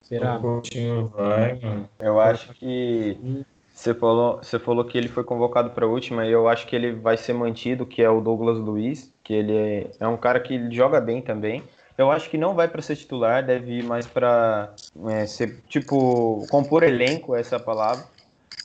Será? 0.01 0.37
O 0.37 0.41
Coutinho 0.41 1.07
vai, 1.07 1.59
mano. 1.59 1.89
Eu 1.99 2.19
acho 2.21 2.53
que 2.53 3.17
hum. 3.21 3.43
Você 3.77 3.93
falou, 3.93 4.37
você 4.37 4.57
falou 4.57 4.83
que 4.83 4.97
ele 4.97 5.07
foi 5.07 5.23
convocado 5.23 5.69
para 5.69 5.85
a 5.85 5.87
última 5.87 6.25
e 6.25 6.31
eu 6.31 6.49
acho 6.49 6.65
que 6.65 6.75
ele 6.75 6.93
vai 6.93 7.15
ser 7.15 7.33
mantido, 7.33 7.85
que 7.85 8.01
é 8.01 8.09
o 8.09 8.19
Douglas 8.19 8.57
Luiz, 8.57 9.13
que 9.23 9.31
ele 9.31 9.55
é, 9.55 9.91
é 9.99 10.07
um 10.07 10.17
cara 10.17 10.39
que 10.39 10.71
joga 10.71 10.99
bem 10.99 11.21
também. 11.21 11.61
Eu 11.95 12.09
acho 12.09 12.27
que 12.27 12.39
não 12.39 12.55
vai 12.55 12.67
para 12.67 12.81
ser 12.81 12.95
titular, 12.95 13.45
deve 13.45 13.77
ir 13.77 13.83
mais 13.83 14.07
para 14.07 14.73
é, 15.09 15.27
ser 15.27 15.61
tipo 15.69 16.43
compor 16.49 16.81
elenco 16.81 17.35
essa 17.35 17.57
é 17.57 17.59
palavra, 17.59 18.03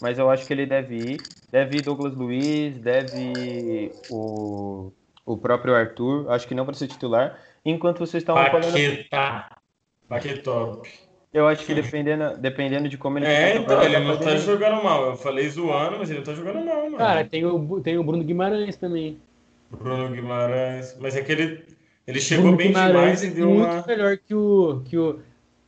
mas 0.00 0.18
eu 0.18 0.30
acho 0.30 0.46
que 0.46 0.52
ele 0.54 0.64
deve 0.64 0.94
ir. 0.94 1.20
Deve 1.50 1.76
ir 1.76 1.82
Douglas 1.82 2.14
Luiz, 2.14 2.78
deve 2.78 3.92
o, 4.08 4.90
o 5.26 5.36
próprio 5.36 5.74
Arthur, 5.74 6.32
acho 6.32 6.48
que 6.48 6.54
não 6.54 6.64
para 6.64 6.74
ser 6.74 6.88
titular. 6.88 7.38
Enquanto 7.62 7.98
vocês 7.98 8.22
estavam 8.22 8.46
falando. 8.46 8.72
Paquetá. 8.72 9.58
Paquetop. 10.08 10.88
Eu 11.32 11.48
acho 11.48 11.64
que 11.64 11.74
dependendo, 11.74 12.36
dependendo 12.36 12.88
de 12.88 12.98
como 12.98 13.18
ele 13.18 13.26
É, 13.26 13.54
tá 13.54 13.60
então, 13.60 13.82
ele 13.82 13.98
não 14.00 14.18
tá 14.18 14.36
jogando 14.36 14.82
mal. 14.82 15.06
Eu 15.06 15.16
falei 15.16 15.48
zoando, 15.48 15.98
mas 15.98 16.10
ele 16.10 16.18
não 16.18 16.26
tá 16.26 16.34
jogando 16.34 16.64
mal, 16.64 16.84
mano. 16.84 16.98
Cara, 16.98 17.24
tem 17.24 17.44
o, 17.44 17.80
tem 17.80 17.96
o 17.96 18.04
Bruno 18.04 18.22
Guimarães 18.22 18.76
também. 18.76 19.18
Bruno 19.70 20.14
Guimarães. 20.14 20.94
Mas 21.00 21.16
é 21.16 21.22
que 21.22 21.32
ele, 21.32 21.64
ele 22.06 22.20
chegou 22.20 22.44
Bruno 22.44 22.58
bem 22.58 22.68
Guimarães 22.68 23.20
demais 23.20 23.24
e 23.24 23.30
deu 23.30 23.48
muito 23.48 23.72
uma. 23.72 23.86
melhor 23.86 24.18
que 24.18 24.34
o, 24.34 24.82
que 24.84 24.98
o 24.98 25.20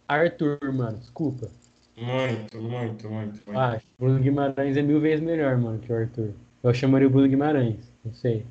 Arthur, 0.07 0.59
mano. 0.70 0.98
Desculpa. 0.98 1.48
Muito, 1.96 2.61
muito, 2.61 3.09
muito. 3.09 3.40
muito. 3.46 3.59
Ah, 3.59 3.81
Bruno 3.98 4.18
Guimarães 4.18 4.77
é 4.77 4.83
mil 4.83 5.00
vezes 5.00 5.24
melhor, 5.24 5.57
mano, 5.57 5.79
que 5.79 5.90
o 5.90 5.96
Arthur. 5.96 6.31
Eu 6.62 6.74
chamaria 6.74 7.07
o 7.07 7.11
Bruno 7.11 7.29
Guimarães, 7.29 7.90
não 8.05 8.12
sei. 8.12 8.44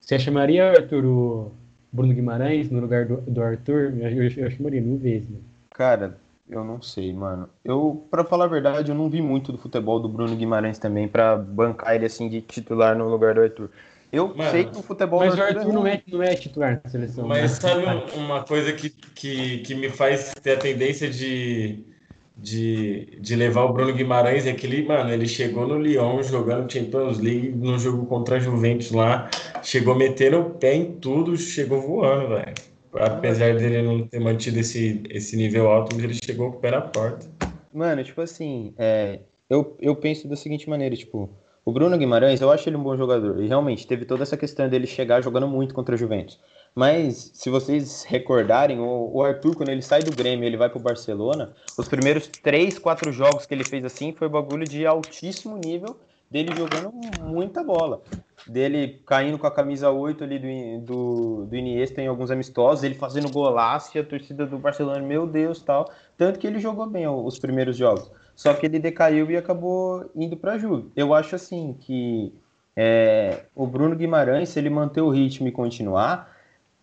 Você 0.00 0.18
chamaria, 0.18 0.70
Arthur, 0.70 1.04
o 1.04 1.52
Bruno 1.92 2.14
Guimarães 2.14 2.70
no 2.70 2.80
lugar 2.80 3.06
do, 3.06 3.16
do 3.22 3.42
Arthur? 3.42 3.92
Eu, 3.98 4.08
eu, 4.08 4.30
eu 4.36 4.50
chamaria 4.50 4.80
mil 4.80 4.98
vezes, 4.98 5.28
mano. 5.28 5.44
Cara, 5.70 6.16
eu 6.50 6.64
não 6.64 6.82
sei, 6.82 7.12
mano. 7.12 7.48
Eu, 7.64 8.06
para 8.10 8.24
falar 8.24 8.46
a 8.46 8.48
verdade, 8.48 8.90
eu 8.90 8.94
não 8.94 9.08
vi 9.08 9.22
muito 9.22 9.52
do 9.52 9.58
futebol 9.58 10.00
do 10.00 10.08
Bruno 10.08 10.34
Guimarães 10.34 10.78
também 10.78 11.06
para 11.06 11.36
bancar 11.36 11.94
ele 11.94 12.06
assim 12.06 12.28
de 12.28 12.40
titular 12.40 12.96
no 12.96 13.08
lugar 13.08 13.34
do 13.34 13.42
Arthur. 13.42 13.70
Eu 14.12 14.34
mano, 14.34 14.50
sei 14.50 14.64
que 14.64 14.76
o 14.76 14.82
futebol 14.82 15.20
Mas 15.20 15.38
o 15.38 15.42
Arthur 15.42 15.60
é 15.60 15.72
não, 15.72 15.86
é, 15.86 16.02
não 16.08 16.22
é 16.22 16.34
titular 16.34 16.80
na 16.82 16.90
seleção. 16.90 17.28
Mas 17.28 17.42
né? 17.42 17.48
sabe 17.48 17.84
uma 18.16 18.42
coisa 18.42 18.72
que, 18.72 18.90
que, 18.90 19.58
que 19.58 19.74
me 19.76 19.88
faz 19.88 20.32
ter 20.42 20.54
a 20.54 20.56
tendência 20.56 21.08
de, 21.08 21.84
de, 22.36 23.18
de 23.20 23.36
levar 23.36 23.62
o 23.62 23.72
Bruno 23.72 23.94
Guimarães 23.94 24.44
é 24.44 24.52
que 24.52 24.66
ele, 24.66 24.84
mano, 24.84 25.12
ele 25.12 25.28
chegou 25.28 25.68
no 25.68 25.78
Lyon 25.78 26.20
jogando 26.24 26.72
Champions 26.72 27.20
League 27.20 27.50
no 27.50 27.78
jogo 27.78 28.06
contra 28.06 28.36
a 28.36 28.40
Juventus 28.40 28.90
lá, 28.90 29.30
chegou 29.62 29.94
metendo 29.94 30.40
o 30.40 30.50
pé 30.50 30.74
em 30.74 30.96
tudo, 30.96 31.36
chegou 31.36 31.80
voando, 31.80 32.30
velho 32.30 32.70
apesar 32.94 33.56
dele 33.56 33.82
não 33.82 34.06
ter 34.06 34.20
mantido 34.20 34.58
esse, 34.58 35.02
esse 35.10 35.36
nível 35.36 35.68
alto, 35.70 35.94
mas 35.94 36.04
ele 36.04 36.18
chegou 36.24 36.50
com 36.50 36.58
o 36.58 36.60
pé 36.60 36.70
na 36.70 36.80
porta. 36.80 37.26
Mano, 37.72 38.02
tipo 38.02 38.20
assim, 38.20 38.74
é, 38.76 39.20
eu, 39.48 39.76
eu 39.80 39.94
penso 39.96 40.28
da 40.28 40.36
seguinte 40.36 40.68
maneira, 40.68 40.96
tipo, 40.96 41.30
o 41.64 41.72
Bruno 41.72 41.96
Guimarães, 41.96 42.40
eu 42.40 42.50
acho 42.50 42.68
ele 42.68 42.76
um 42.76 42.82
bom 42.82 42.96
jogador, 42.96 43.42
e 43.42 43.46
realmente 43.46 43.86
teve 43.86 44.04
toda 44.04 44.22
essa 44.22 44.36
questão 44.36 44.68
dele 44.68 44.86
chegar 44.86 45.22
jogando 45.22 45.46
muito 45.46 45.74
contra 45.74 45.94
a 45.94 45.98
Juventus. 45.98 46.38
Mas, 46.74 47.30
se 47.34 47.50
vocês 47.50 48.04
recordarem, 48.04 48.78
o, 48.78 49.10
o 49.12 49.22
Arthur, 49.22 49.56
quando 49.56 49.70
ele 49.70 49.82
sai 49.82 50.02
do 50.02 50.14
Grêmio 50.14 50.46
ele 50.46 50.56
vai 50.56 50.68
pro 50.68 50.78
Barcelona, 50.78 51.52
os 51.76 51.88
primeiros 51.88 52.28
três, 52.28 52.78
quatro 52.78 53.12
jogos 53.12 53.44
que 53.44 53.54
ele 53.54 53.64
fez 53.64 53.84
assim 53.84 54.12
foi 54.12 54.28
bagulho 54.28 54.64
de 54.64 54.86
altíssimo 54.86 55.56
nível, 55.56 55.96
dele 56.30 56.54
jogando 56.56 56.92
muita 57.22 57.62
bola 57.64 58.02
dele 58.46 59.00
caindo 59.06 59.38
com 59.38 59.46
a 59.46 59.50
camisa 59.50 59.90
8 59.90 60.24
ali 60.24 60.38
do, 60.38 60.84
do, 60.84 61.46
do 61.46 61.56
Iniesta 61.56 62.00
em 62.00 62.06
alguns 62.06 62.30
amistosos, 62.30 62.84
ele 62.84 62.94
fazendo 62.94 63.30
golaço 63.30 63.98
a 63.98 64.04
torcida 64.04 64.46
do 64.46 64.58
Barcelona, 64.58 65.00
meu 65.00 65.26
Deus, 65.26 65.62
tal. 65.62 65.90
Tanto 66.16 66.38
que 66.38 66.46
ele 66.46 66.58
jogou 66.58 66.86
bem 66.86 67.06
os 67.08 67.38
primeiros 67.38 67.76
jogos. 67.76 68.10
Só 68.34 68.54
que 68.54 68.66
ele 68.66 68.78
decaiu 68.78 69.30
e 69.30 69.36
acabou 69.36 70.10
indo 70.14 70.36
para 70.36 70.54
a 70.54 70.58
Juve. 70.58 70.90
Eu 70.96 71.12
acho 71.14 71.34
assim 71.34 71.76
que 71.78 72.32
é, 72.76 73.44
o 73.54 73.66
Bruno 73.66 73.94
Guimarães, 73.94 74.48
se 74.48 74.58
ele 74.58 74.70
manter 74.70 75.00
o 75.00 75.10
ritmo 75.10 75.48
e 75.48 75.52
continuar, 75.52 76.29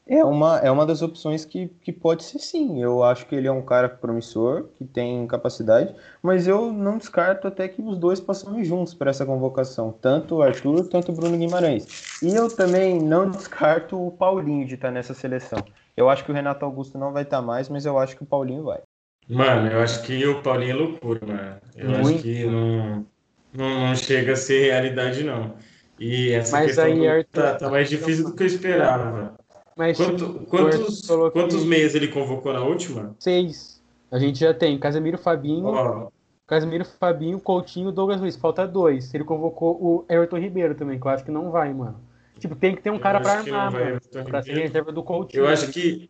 é 0.08 0.24
uma, 0.24 0.60
é 0.60 0.72
uma 0.72 0.86
das 0.86 1.02
opções 1.02 1.44
que, 1.44 1.68
que 1.82 1.92
pode 1.92 2.24
ser 2.24 2.40
sim. 2.40 2.82
Eu 2.82 3.04
acho 3.04 3.26
que 3.26 3.36
ele 3.36 3.48
é 3.48 3.52
um 3.52 3.62
cara 3.62 3.90
promissor, 3.90 4.66
que 4.78 4.86
tem 4.86 5.28
capacidade, 5.28 5.94
mas 6.22 6.48
eu 6.48 6.72
não 6.72 6.98
descarto 6.98 7.48
até 7.48 7.68
que 7.68 7.82
os 7.82 7.98
dois 7.98 8.20
passem 8.20 8.64
juntos 8.64 8.94
para 8.94 9.10
essa 9.10 9.26
convocação, 9.26 9.92
tanto 9.92 10.36
o 10.36 10.42
Arthur, 10.42 10.88
tanto 10.88 11.12
o 11.12 11.16
Bruno 11.16 11.38
Guimarães. 11.38 12.22
E 12.24 12.34
eu 12.34 12.50
também 12.50 13.02
não 13.02 13.30
descarto 13.30 14.08
o 14.08 14.12
Paulinho 14.12 14.66
de 14.66 14.76
estar 14.76 14.92
nessa 14.92 15.14
seleção. 15.14 15.60
Eu 15.96 16.10
acho 16.10 16.24
que 16.24 16.32
o 16.32 16.34
Renato 16.34 16.64
Augusto 16.64 16.98
não 16.98 17.12
vai 17.12 17.24
estar 17.24 17.42
mais, 17.42 17.68
mas 17.68 17.86
eu 17.86 17.98
acho 18.00 18.16
que 18.16 18.24
o 18.24 18.28
Paulinho 18.28 18.64
vai. 18.64 18.80
Mano, 19.28 19.68
eu 19.70 19.82
acho 19.82 20.04
que 20.04 20.26
o 20.26 20.42
Paulinho 20.42 20.72
é 20.72 20.76
loucura, 20.76 21.20
mano. 21.26 21.58
Eu 21.76 21.90
Muito. 21.90 22.08
acho 22.08 22.24
que 22.24 22.46
não, 22.46 23.06
não, 23.54 23.80
não, 23.88 23.96
chega 23.96 24.34
a 24.34 24.36
ser 24.38 24.68
realidade, 24.68 25.24
não. 25.24 25.54
E 26.00 26.32
essa 26.32 26.56
mas 26.56 26.68
questão 26.68 26.86
aí, 26.86 26.96
do, 26.96 27.08
Arthur, 27.08 27.42
tá, 27.42 27.56
tá 27.56 27.70
mais 27.70 27.90
difícil 27.90 28.24
do 28.24 28.36
que 28.36 28.44
eu 28.44 28.48
esperava. 28.48 29.36
Mas 29.78 29.96
Quanto, 29.96 30.46
quantos, 30.48 31.08
quantos 31.32 31.64
meias 31.64 31.94
ele 31.94 32.08
convocou 32.08 32.52
na 32.52 32.64
última? 32.64 33.16
Seis. 33.20 33.80
A 34.10 34.18
gente 34.18 34.40
já 34.40 34.54
tem 34.54 34.80
Casemiro, 34.80 35.18
Fabinho, 35.18 35.68
oh. 35.68 36.12
Casemiro, 36.48 36.84
Fabinho, 36.84 37.40
Coutinho, 37.40 37.92
Douglas 37.92 38.20
Luiz. 38.20 38.36
Falta 38.36 38.68
dois. 38.68 39.14
Ele 39.14 39.24
convocou 39.24 39.78
o 39.80 40.06
Everton 40.10 40.40
Ribeiro 40.40 40.74
também, 40.74 41.00
que 41.00 41.06
eu 41.06 41.12
acho 41.12 41.24
que 41.24 41.32
não 41.32 41.52
vai, 41.52 41.72
mano. 41.74 42.02
Tipo, 42.40 42.56
tem 42.56 42.76
que 42.76 42.82
ter 42.82 42.90
um 42.90 42.96
eu 42.96 43.00
cara 43.00 43.20
pra 43.20 43.34
armar, 43.34 43.72
mano. 43.72 44.02
Pra 44.26 44.42
ser 44.42 44.54
reserva 44.54 44.92
do 44.92 45.04
Coutinho. 45.04 45.44
Eu 45.44 45.48
acho 45.48 45.72
que. 45.72 46.10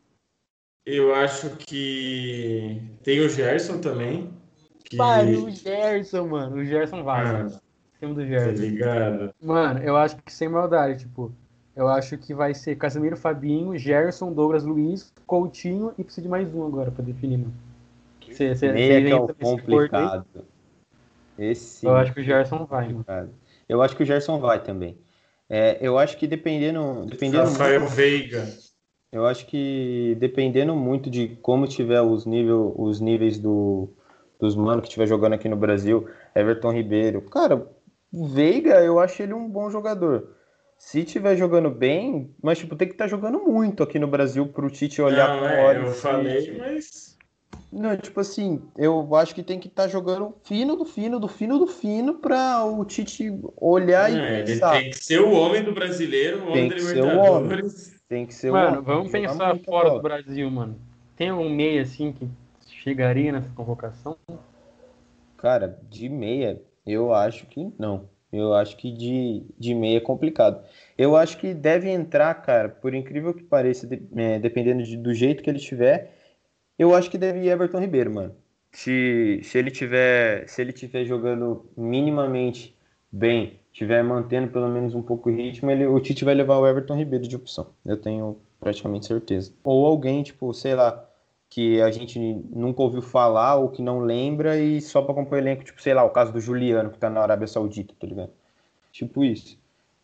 Eu 0.86 1.14
acho 1.14 1.50
que. 1.58 2.82
Tem 3.04 3.20
o 3.20 3.28
Gerson 3.28 3.80
também. 3.80 4.30
Que... 4.86 4.96
Pai, 4.96 5.36
o 5.36 5.50
Gerson, 5.50 6.28
mano. 6.28 6.58
O 6.58 6.64
Gerson 6.64 7.04
vai. 7.04 7.26
Ah, 7.26 7.44
do 7.44 8.16
tá 8.16 8.26
Gerson. 8.26 8.54
Tá 8.54 8.62
ligado? 8.62 9.34
Mano, 9.42 9.80
eu 9.82 9.98
acho 9.98 10.16
que 10.18 10.32
sem 10.32 10.48
maldade, 10.48 11.00
tipo. 11.00 11.34
Eu 11.78 11.88
acho 11.88 12.18
que 12.18 12.34
vai 12.34 12.56
ser 12.56 12.76
Casemiro, 12.76 13.16
Fabinho, 13.16 13.78
Gerson, 13.78 14.34
Douglas 14.34 14.64
Luiz, 14.64 15.14
Coutinho 15.28 15.94
e 15.96 16.04
precisa 16.04 16.24
de 16.24 16.28
mais 16.28 16.52
um 16.52 16.66
agora 16.66 16.90
para 16.90 17.06
definir, 17.06 17.38
mano. 17.38 17.54
Cê, 18.32 18.56
cê, 18.56 18.66
é 18.66 19.18
complicado. 19.40 20.26
Esse 21.38 21.86
eu 21.86 21.96
acho 21.96 22.12
que 22.16 22.22
o 22.22 22.24
Gerson 22.24 22.66
vai, 22.66 22.92
mano. 22.92 23.06
Eu 23.70 23.84
acho 23.84 23.96
que 23.96 24.02
o 24.02 24.06
Gerson 24.06 24.40
vai 24.40 24.64
também. 24.64 24.98
É, 25.48 25.78
eu 25.80 26.00
acho 26.00 26.18
que 26.18 26.26
dependendo. 26.26 27.06
dependendo 27.06 27.44
Rafael 27.44 27.82
muito, 27.82 27.94
Veiga. 27.94 28.44
Eu 29.12 29.28
acho 29.28 29.46
que 29.46 30.18
dependendo 30.20 30.76
muito 30.76 31.12
de 31.12 31.38
como 31.44 31.68
tiver 31.68 32.02
os, 32.02 32.26
nível, 32.26 32.74
os 32.76 33.00
níveis 33.00 33.38
do, 33.38 33.88
dos 34.40 34.56
manos 34.56 34.82
que 34.82 34.88
estiver 34.88 35.06
jogando 35.06 35.34
aqui 35.34 35.48
no 35.48 35.56
Brasil, 35.56 36.10
Everton 36.34 36.74
Ribeiro. 36.74 37.22
Cara, 37.22 37.68
o 38.12 38.28
Veiga, 38.28 38.82
eu 38.84 39.00
acho 39.00 39.22
ele 39.22 39.36
um 39.36 39.48
bom 39.48 39.70
jogador 39.70 40.37
se 40.78 41.04
tiver 41.04 41.36
jogando 41.36 41.70
bem, 41.70 42.34
mas 42.42 42.60
tipo, 42.60 42.76
tem 42.76 42.88
que 42.88 42.94
estar 42.94 43.06
tá 43.06 43.10
jogando 43.10 43.40
muito 43.40 43.84
aqui 43.84 43.98
no 43.98 44.08
Brasil 44.08 44.48
pro 44.48 44.70
Tite 44.70 45.02
olhar 45.02 45.36
não, 45.36 45.48
é. 45.48 45.78
Eu 45.78 45.92
falei, 45.92 46.58
mas. 46.58 47.18
Não, 47.72 47.98
tipo 47.98 48.20
assim, 48.20 48.62
eu 48.78 49.14
acho 49.16 49.36
que 49.36 49.44
tem 49.44 49.60
que 49.60 49.68
estar 49.68 49.84
tá 49.84 49.90
jogando 49.90 50.36
fino 50.44 50.76
do 50.76 50.86
fino, 50.86 51.20
do 51.20 51.28
fino 51.28 51.58
do 51.60 51.68
fino, 51.68 52.16
para 52.16 52.64
o 52.64 52.86
Tite 52.86 53.30
olhar 53.58 54.10
é, 54.12 54.42
e 54.42 54.46
pensar. 54.46 54.76
Ele 54.76 54.84
tem 54.84 54.92
que 54.92 55.04
ser 55.04 55.20
o 55.20 55.32
homem 55.32 55.64
do 55.64 55.74
brasileiro, 55.74 56.40
o 56.40 56.50
homem 56.52 56.70
tem 56.70 56.78
que 56.78 56.82
ser 56.82 57.04
o 57.04 57.18
homem. 57.20 57.64
Tem 58.08 58.26
que 58.26 58.34
ser 58.34 58.52
mano, 58.52 58.80
o 58.80 58.84
vamos 58.84 59.12
pensar 59.12 59.58
fora 59.66 59.90
do 59.90 60.02
Brasil, 60.02 60.50
mano. 60.50 60.80
Tem 61.16 61.32
um 61.32 61.50
meia 61.50 61.82
assim 61.82 62.14
que 62.14 62.30
chegaria 62.68 63.32
nessa 63.32 63.50
convocação? 63.50 64.16
Cara, 65.36 65.78
de 65.90 66.08
meia, 66.08 66.62
eu 66.86 67.14
acho 67.14 67.46
que 67.48 67.74
não. 67.78 68.08
Eu 68.40 68.54
acho 68.54 68.78
que 68.78 68.92
de, 68.92 69.44
de 69.58 69.74
meia 69.74 69.98
é 69.98 70.02
complicado. 70.02 70.64
Eu 70.98 71.16
acho 71.16 71.38
que 71.38 71.54
deve 71.54 71.90
entrar, 71.90 72.34
cara, 72.36 72.70
por 72.70 72.94
incrível 72.94 73.34
que 73.34 73.44
pareça, 73.44 73.88
de, 73.88 74.02
é, 74.16 74.40
dependendo 74.40 74.84
de, 74.84 74.98
do 74.98 75.14
jeito 75.14 75.44
que 75.44 75.50
ele 75.50 75.58
estiver, 75.60 76.14
eu 76.78 76.94
acho 76.96 77.10
que 77.10 77.18
deve 77.18 77.40
ir 77.40 77.50
Everton 77.50 77.80
Ribeiro, 77.80 78.14
mano. 78.14 78.36
Se, 78.72 79.42
se 79.44 79.58
ele 79.58 79.72
tiver 79.72 80.48
se 80.48 80.62
ele 80.62 80.74
tiver 80.74 81.06
jogando 81.06 81.66
minimamente 81.76 82.78
bem, 83.12 83.60
tiver 83.72 84.04
mantendo 84.04 84.50
pelo 84.52 84.68
menos 84.68 84.94
um 84.94 85.02
pouco 85.02 85.30
o 85.30 85.36
ritmo, 85.36 85.72
ele, 85.72 85.86
o 85.88 86.00
Tite 86.00 86.26
vai 86.26 86.36
levar 86.36 86.58
o 86.60 86.68
Everton 86.68 86.96
Ribeiro 86.96 87.28
de 87.28 87.36
opção. 87.36 87.68
Eu 87.86 87.98
tenho 87.98 88.38
praticamente 88.60 89.06
certeza. 89.06 89.54
Ou 89.64 89.86
alguém, 89.86 90.24
tipo, 90.24 90.54
sei 90.54 90.76
lá, 90.76 91.07
que 91.50 91.82
a 91.82 91.90
gente 91.92 92.20
nunca 92.20 92.82
ouviu 92.82 93.02
falar 93.02 93.56
ou 93.56 93.70
que 93.70 93.82
não 93.82 94.00
lembra 94.00 94.60
e 94.60 94.82
só 94.82 95.02
para 95.02 95.16
compor 95.16 95.38
elenco, 95.38 95.64
tipo, 95.64 95.82
sei 95.82 95.94
lá, 95.94 96.04
o 96.04 96.10
caso 96.10 96.32
do 96.34 96.42
Juliano 96.42 96.90
que 96.92 96.98
tá 96.98 97.10
na 97.10 97.22
Arábia 97.22 97.48
Saudita, 97.48 97.94
tá 98.00 98.06
ligado? 98.06 98.32
Tipo 98.92 99.24
isso. 99.24 99.58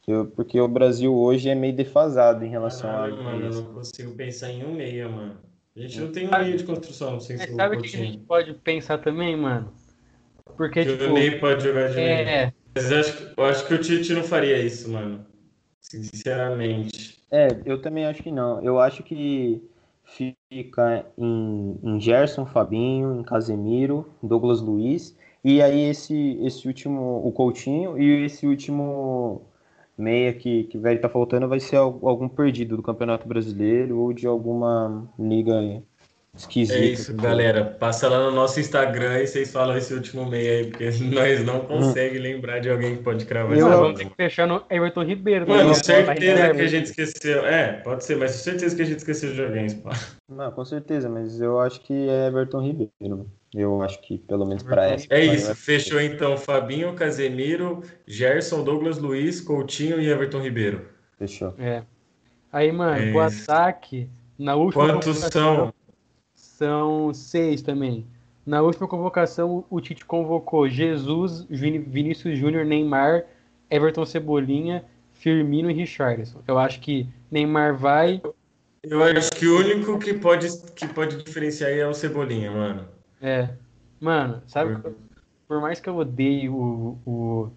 Eu, 0.07 0.25
porque 0.25 0.59
o 0.59 0.67
Brasil 0.67 1.13
hoje 1.15 1.49
é 1.49 1.55
meio 1.55 1.73
defasado 1.73 2.43
em 2.43 2.49
relação 2.49 2.91
Caralho, 2.91 3.19
a 3.19 3.23
mano, 3.23 3.45
eu 3.45 3.53
não 3.53 3.73
consigo 3.73 4.13
pensar 4.15 4.51
em 4.51 4.65
um 4.65 4.73
meia, 4.73 5.07
mano. 5.07 5.37
A 5.75 5.79
gente 5.79 5.99
não 5.99 6.11
tem 6.11 6.27
um 6.27 6.31
meia 6.31 6.55
de 6.57 6.63
construção 6.63 7.19
sem 7.19 7.35
o 7.35 7.55
sabe 7.55 7.77
o 7.77 7.81
que 7.81 7.87
a 7.87 7.99
gente 7.99 8.17
pode 8.19 8.53
pensar 8.53 8.97
também, 8.99 9.35
mano? 9.35 9.73
Porque, 10.57 10.83
Que 10.83 10.97
tipo. 10.97 11.09
o 11.09 11.13
Ney 11.13 11.39
pode 11.39 11.63
jogar 11.63 11.89
de 11.89 11.95
meia. 11.95 12.29
É, 12.29 12.53
Mas 12.75 12.91
eu 12.91 12.99
acho, 12.99 13.17
que- 13.17 13.33
eu 13.39 13.45
acho 13.45 13.67
que 13.67 13.73
o 13.73 13.77
Tite 13.81 14.13
não 14.13 14.23
faria 14.23 14.59
isso, 14.61 14.91
mano. 14.91 15.25
Sinceramente. 15.81 17.19
É, 17.31 17.47
eu 17.65 17.81
também 17.81 18.05
acho 18.05 18.21
que 18.21 18.31
não. 18.31 18.61
Eu 18.63 18.79
acho 18.79 19.03
que 19.03 19.61
fica 20.49 21.05
em, 21.17 21.79
em 21.83 21.99
Gerson, 21.99 22.45
Fabinho, 22.45 23.19
em 23.19 23.23
Casemiro, 23.23 24.05
Douglas 24.21 24.61
Luiz, 24.61 25.17
e 25.43 25.61
aí 25.61 25.81
esse, 25.89 26.37
esse 26.41 26.67
último, 26.67 27.25
o 27.27 27.31
Coutinho, 27.31 27.97
e 28.01 28.25
esse 28.25 28.45
último 28.47 29.41
meia 29.97 30.33
que, 30.33 30.63
que 30.65 30.77
vai 30.77 30.95
estar 30.95 31.09
faltando 31.09 31.47
vai 31.47 31.59
ser 31.59 31.77
al- 31.77 31.99
algum 32.07 32.27
perdido 32.29 32.75
do 32.77 32.83
Campeonato 32.83 33.27
Brasileiro 33.27 33.99
ou 33.99 34.13
de 34.13 34.25
alguma 34.27 35.07
liga 35.19 35.83
esquisita. 36.35 36.77
É 36.79 36.85
isso, 36.85 37.13
galera. 37.15 37.63
Passa 37.65 38.09
lá 38.09 38.19
no 38.19 38.31
nosso 38.31 38.59
Instagram 38.59 39.19
e 39.19 39.27
vocês 39.27 39.51
falam 39.51 39.77
esse 39.77 39.93
último 39.93 40.25
meia 40.25 40.51
aí, 40.59 40.67
porque 40.67 40.89
nós 41.03 41.43
não 41.45 41.61
conseguimos 41.61 42.21
lembrar 42.21 42.59
de 42.59 42.69
alguém 42.69 42.97
que 42.97 43.03
pode 43.03 43.25
cravar 43.25 43.57
essa 43.57 43.69
vamos 43.69 43.99
ter 43.99 44.05
que 44.09 44.15
fechar 44.15 44.47
no 44.47 44.63
Everton 44.69 45.03
Ribeiro. 45.03 45.45
tá 45.45 45.51
Mano, 45.51 45.69
ligado? 45.69 45.85
certeza 45.85 46.05
Vai- 46.47 46.55
que 46.55 46.61
a 46.61 46.67
gente 46.67 46.85
esqueceu. 46.85 47.45
É, 47.45 47.73
pode 47.83 48.03
ser, 48.03 48.17
mas 48.17 48.31
certeza 48.31 48.75
que 48.75 48.81
a 48.81 48.85
gente 48.85 48.97
esqueceu 48.97 49.33
de 49.33 49.43
alguém, 49.43 49.69
pá. 49.77 49.91
Não, 50.27 50.51
com 50.51 50.65
certeza, 50.65 51.07
mas 51.07 51.39
eu 51.39 51.59
acho 51.59 51.81
que 51.81 52.09
é 52.09 52.27
Everton 52.27 52.61
Ribeiro. 52.61 52.91
Eu 53.55 53.83
acho 53.83 54.01
que 54.01 54.17
pelo 54.17 54.45
menos 54.47 54.63
para 54.63 54.87
essa. 54.87 55.05
É 55.11 55.23
isso, 55.23 55.53
fechou 55.55 56.01
então. 56.01 56.35
Fabinho, 56.37 56.93
Casemiro, 56.93 57.81
Gerson, 58.07 58.63
Douglas 58.63 58.97
Luiz, 58.97 59.39
Coutinho 59.39 60.01
e 60.01 60.09
Everton 60.09 60.41
Ribeiro. 60.41 60.87
Fechou. 61.19 61.53
É. 61.59 61.83
Aí, 62.51 62.71
mano, 62.71 62.97
É 63.19 63.27
isso. 63.29 63.51
ataque, 63.51 64.09
na 64.39 64.55
última 64.55 64.85
Quantos 64.87 65.17
são? 65.19 65.71
São 66.63 67.13
seis 67.13 67.61
também. 67.61 68.05
Na 68.45 68.61
última 68.61 68.87
convocação, 68.87 69.65
o 69.69 69.81
Tite 69.81 70.05
convocou 70.05 70.69
Jesus, 70.69 71.45
Vinícius 71.49 72.39
Júnior, 72.39 72.63
Neymar, 72.63 73.25
Everton 73.69 74.05
Cebolinha, 74.05 74.85
Firmino 75.11 75.69
e 75.69 75.73
Richarlison. 75.73 76.39
Eu 76.47 76.57
acho 76.57 76.79
que 76.79 77.05
Neymar 77.29 77.75
vai. 77.75 78.21
Eu 78.81 79.03
acho 79.03 79.29
que 79.31 79.45
o 79.45 79.59
único 79.59 79.99
que 79.99 80.13
pode, 80.13 80.47
que 80.73 80.87
pode 80.87 81.21
diferenciar 81.21 81.69
aí 81.69 81.79
é 81.79 81.87
o 81.87 81.93
Cebolinha, 81.93 82.49
mano. 82.49 82.87
É. 83.21 83.49
Mano, 83.99 84.41
sabe? 84.47 84.77
Por 85.45 85.59
mais 85.59 85.81
que 85.81 85.89
eu 85.89 85.97
odeie 85.97 86.47
o, 86.47 86.97
o, 87.05 87.49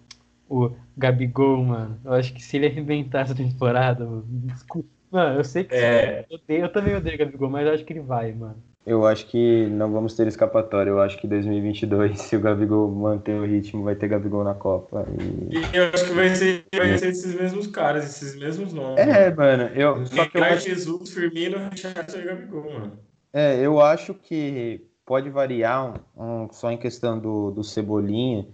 o 0.49 0.71
Gabigol, 0.97 1.63
mano, 1.63 1.97
eu 2.03 2.11
acho 2.11 2.33
que 2.33 2.43
se 2.43 2.57
ele 2.57 2.67
arrebentar 2.67 3.21
essa 3.21 3.35
temporada, 3.35 4.05
mano, 4.05 4.25
desculpa. 4.27 4.89
Mano, 5.09 5.39
eu 5.39 5.43
sei 5.45 5.63
que 5.63 5.73
É. 5.75 6.25
eu, 6.29 6.35
odeio, 6.37 6.61
eu 6.63 6.71
também 6.73 6.93
odeio 6.95 7.15
o 7.15 7.19
Gabigol, 7.19 7.49
mas 7.49 7.65
eu 7.65 7.73
acho 7.73 7.85
que 7.85 7.93
ele 7.93 8.01
vai, 8.01 8.33
mano. 8.33 8.61
Eu 8.87 9.05
acho 9.05 9.27
que 9.27 9.67
não 9.67 9.91
vamos 9.91 10.15
ter 10.15 10.27
escapatória. 10.27 10.89
Eu 10.89 11.01
acho 11.01 11.17
que 11.17 11.27
2022, 11.27 12.17
se 12.23 12.37
o 12.37 12.39
Gabigol 12.39 12.89
manter 12.89 13.35
o 13.37 13.45
ritmo, 13.45 13.83
vai 13.83 13.95
ter 13.95 14.07
Gabigol 14.07 14.45
na 14.45 14.53
Copa. 14.53 15.05
E... 15.11 15.57
E 15.57 15.77
eu 15.77 15.89
acho 15.93 16.05
que 16.05 16.13
vai 16.13 16.29
ser, 16.33 16.63
vai 16.73 16.97
ser 16.97 17.09
esses 17.09 17.35
mesmos 17.35 17.67
caras, 17.67 18.05
esses 18.05 18.39
mesmos 18.39 18.71
nomes. 18.71 18.97
É, 18.99 19.29
mano, 19.35 19.63
eu, 19.75 20.05
só 20.05 20.25
que 20.25 20.37
eu 20.37 20.43
acho, 20.43 20.69
Jesus, 20.69 21.13
Firmino, 21.13 21.57
Richardson 21.69 22.17
e 22.17 22.23
Gabigol, 22.23 22.63
mano. 22.63 22.99
é, 23.33 23.59
eu 23.59 23.81
acho 23.81 24.13
que 24.13 24.87
pode 25.05 25.29
variar 25.29 25.93
um, 26.15 26.43
um- 26.43 26.49
só 26.53 26.71
em 26.71 26.77
questão 26.77 27.19
do, 27.19 27.51
do 27.51 27.65
Cebolinha, 27.65 28.47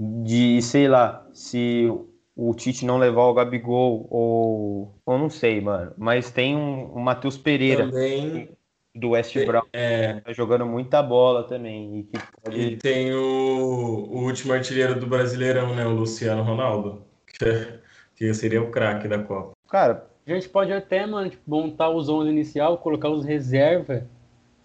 de, 0.00 0.62
sei 0.62 0.88
lá, 0.88 1.26
se 1.34 1.86
o 2.34 2.54
Tite 2.54 2.86
não 2.86 2.96
levar 2.96 3.24
o 3.24 3.34
Gabigol 3.34 4.06
ou, 4.10 4.94
ou 5.04 5.18
não 5.18 5.28
sei, 5.28 5.60
mano. 5.60 5.92
Mas 5.98 6.30
tem 6.30 6.56
um, 6.56 6.92
o 6.94 7.00
Matheus 7.00 7.36
Pereira 7.36 7.86
Também 7.90 8.55
do 8.98 9.10
West 9.10 9.36
Brown, 9.44 9.62
é, 9.72 10.14
que 10.14 10.20
tá 10.22 10.32
jogando 10.32 10.64
muita 10.66 11.02
bola 11.02 11.44
também. 11.44 11.98
E 12.00 12.02
que 12.04 12.18
pode- 12.42 12.58
E 12.60 12.76
tem 12.76 13.12
o, 13.14 14.08
o 14.10 14.24
último 14.24 14.52
artilheiro 14.52 14.98
do 14.98 15.06
Brasileirão, 15.06 15.74
né? 15.74 15.86
O 15.86 15.90
Luciano 15.94 16.42
Ronaldo. 16.42 17.02
Que, 17.26 17.78
que 18.16 18.34
seria 18.34 18.62
o 18.62 18.70
craque 18.70 19.06
da 19.06 19.18
Copa. 19.18 19.52
Cara, 19.68 20.06
A 20.26 20.30
gente 20.32 20.48
pode 20.48 20.72
até, 20.72 21.06
mano, 21.06 21.28
tipo, 21.30 21.42
montar 21.46 21.90
os 21.90 22.08
11 22.08 22.30
inicial, 22.30 22.78
colocar 22.78 23.10
os 23.10 23.24
reserva 23.24 24.04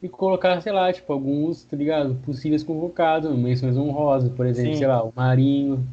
e 0.02 0.10
colocar, 0.10 0.60
sei 0.62 0.72
lá, 0.72 0.91
tipo, 0.91 1.12
alguns, 1.13 1.63
tá 1.63 1.76
ligado? 1.78 2.15
Possíveis 2.26 2.63
convocados, 2.63 3.36
menções 3.38 3.78
honrosas, 3.78 4.32
por 4.32 4.46
exemplo, 4.48 4.74
Sim. 4.74 4.78
sei 4.80 4.88
lá, 4.88 5.04
o 5.04 5.13
Marinho, 5.15 5.86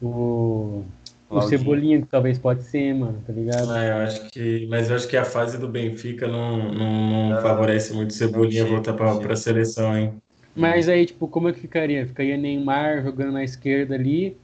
o, 0.00 0.84
o. 1.30 1.40
Cebolinha, 1.40 2.00
que 2.02 2.08
talvez 2.08 2.38
pode 2.38 2.62
ser, 2.64 2.94
mano, 2.94 3.22
tá 3.26 3.32
ligado? 3.32 3.74
Ah, 3.74 3.84
eu 3.84 3.96
acho 3.98 4.30
que, 4.30 4.66
mas 4.68 4.88
eu 4.90 4.96
acho 4.96 5.08
que 5.08 5.16
a 5.16 5.24
fase 5.24 5.58
do 5.58 5.68
Benfica 5.68 6.26
não, 6.28 6.72
não, 6.72 7.30
não 7.30 7.36
Não, 7.36 7.38
favorece 7.38 7.92
muito 7.92 8.10
o 8.10 8.12
Cebolinha 8.12 8.64
não 8.64 8.66
voltar 8.66 8.92
não 8.92 8.94
para 8.94 9.10
chega. 9.10 9.32
a 9.32 9.36
seleção, 9.36 9.96
hein? 9.96 10.22
Mas 10.54 10.90
aí, 10.90 11.06
tipo, 11.06 11.26
como 11.26 11.48
é 11.48 11.54
que 11.54 11.60
ficaria? 11.60 12.06
Ficaria 12.06 12.36
Neymar 12.36 13.02
jogando 13.02 13.32
na 13.32 13.42
esquerda 13.44 13.94
ali, 13.94 14.38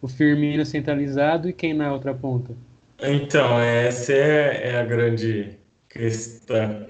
o 0.00 0.06
Firmino 0.08 0.66
centralizado 0.66 1.48
e 1.48 1.52
quem 1.54 1.72
na 1.72 1.92
outra 1.92 2.14
ponta? 2.14 2.54
Então, 3.02 3.58
essa 3.60 4.12
é, 4.12 4.68
é 4.72 4.78
a 4.80 4.84
grande 4.84 5.58
questão. 5.88 6.86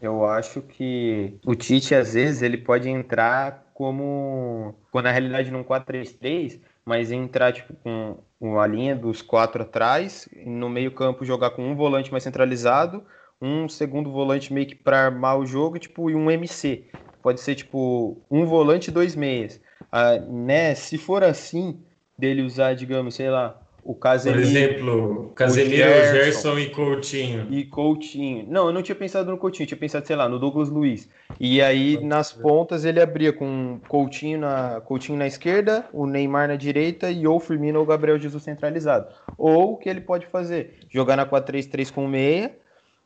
Eu 0.00 0.24
acho 0.26 0.62
que 0.62 1.38
o 1.44 1.54
Tite, 1.54 1.94
às 1.94 2.12
vezes, 2.14 2.42
ele 2.42 2.58
pode 2.58 2.88
entrar 2.88 3.70
como. 3.74 4.74
Quando 4.90 5.06
na 5.06 5.12
realidade 5.12 5.50
num 5.50 5.64
4-3-3, 5.64 6.60
mas 6.86 7.10
entrar 7.10 7.52
tipo, 7.52 7.74
com 7.82 8.22
uma 8.40 8.66
linha 8.66 8.94
dos 8.94 9.20
quatro 9.20 9.62
atrás, 9.62 10.28
no 10.46 10.68
meio-campo 10.68 11.24
jogar 11.24 11.50
com 11.50 11.68
um 11.68 11.74
volante 11.74 12.12
mais 12.12 12.22
centralizado, 12.22 13.04
um 13.42 13.68
segundo 13.68 14.12
volante 14.12 14.52
meio 14.52 14.66
que 14.68 14.76
para 14.76 15.06
armar 15.06 15.36
o 15.38 15.44
jogo, 15.44 15.78
tipo, 15.78 16.08
e 16.08 16.14
um 16.14 16.30
MC. 16.30 16.88
Pode 17.22 17.40
ser 17.40 17.56
tipo 17.56 18.24
um 18.30 18.46
volante 18.46 18.88
e 18.88 18.92
dois 18.92 19.16
meias. 19.16 19.60
Ah, 19.90 20.16
né? 20.18 20.74
Se 20.76 20.96
for 20.96 21.24
assim, 21.24 21.82
dele 22.16 22.42
usar, 22.42 22.74
digamos, 22.74 23.16
sei 23.16 23.30
lá, 23.30 23.60
o 23.86 23.94
Por 23.94 24.00
Casemiro. 24.00 24.42
exemplo, 24.42 25.32
Casemiro, 25.34 25.76
Gerson. 25.76 26.14
Gerson 26.14 26.58
e 26.58 26.70
Coutinho. 26.70 27.46
E 27.50 27.64
Coutinho. 27.64 28.46
Não, 28.48 28.66
eu 28.66 28.72
não 28.72 28.82
tinha 28.82 28.96
pensado 28.96 29.30
no 29.30 29.38
Coutinho, 29.38 29.66
tinha 29.66 29.78
pensado, 29.78 30.06
sei 30.06 30.16
lá, 30.16 30.28
no 30.28 30.38
Douglas 30.38 30.68
Luiz. 30.68 31.08
E 31.38 31.62
aí, 31.62 32.02
nas 32.04 32.32
pontas, 32.32 32.84
ele 32.84 33.00
abria 33.00 33.32
com 33.32 33.78
Coutinho 33.88 34.40
na, 34.40 34.80
Coutinho 34.80 35.16
na 35.16 35.26
esquerda, 35.26 35.86
o 35.92 36.06
Neymar 36.06 36.48
na 36.48 36.56
direita 36.56 37.10
e 37.10 37.26
ou 37.26 37.38
Firmino 37.38 37.78
ou 37.78 37.86
Gabriel 37.86 38.18
Jesus 38.18 38.42
centralizado. 38.42 39.06
Ou 39.38 39.74
o 39.74 39.76
que 39.76 39.88
ele 39.88 40.00
pode 40.00 40.26
fazer? 40.26 40.74
Jogar 40.90 41.16
na 41.16 41.24
4-3-3 41.24 41.92
com 41.92 42.08
meia, 42.08 42.52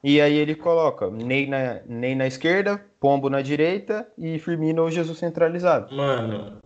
e 0.02 0.18
aí 0.20 0.34
ele 0.36 0.54
coloca 0.54 1.10
Ney 1.10 1.46
na, 1.46 1.80
Ney 1.86 2.14
na 2.14 2.26
esquerda, 2.26 2.80
Pombo 2.98 3.28
na 3.28 3.42
direita 3.42 4.06
e 4.16 4.38
Firmino 4.38 4.82
ou 4.82 4.90
Jesus 4.90 5.18
centralizado. 5.18 5.94
Mano, 5.94 6.58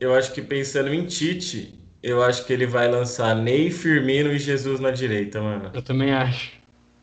eu 0.00 0.12
acho 0.14 0.32
que 0.32 0.42
pensando 0.42 0.92
em 0.92 1.04
Tite, 1.04 1.83
eu 2.04 2.22
acho 2.22 2.44
que 2.44 2.52
ele 2.52 2.66
vai 2.66 2.86
lançar 2.86 3.34
Ney, 3.34 3.70
Firmino 3.70 4.30
e 4.30 4.38
Jesus 4.38 4.78
na 4.78 4.90
direita, 4.90 5.40
mano. 5.40 5.70
Eu 5.72 5.80
também 5.80 6.12
acho. 6.12 6.52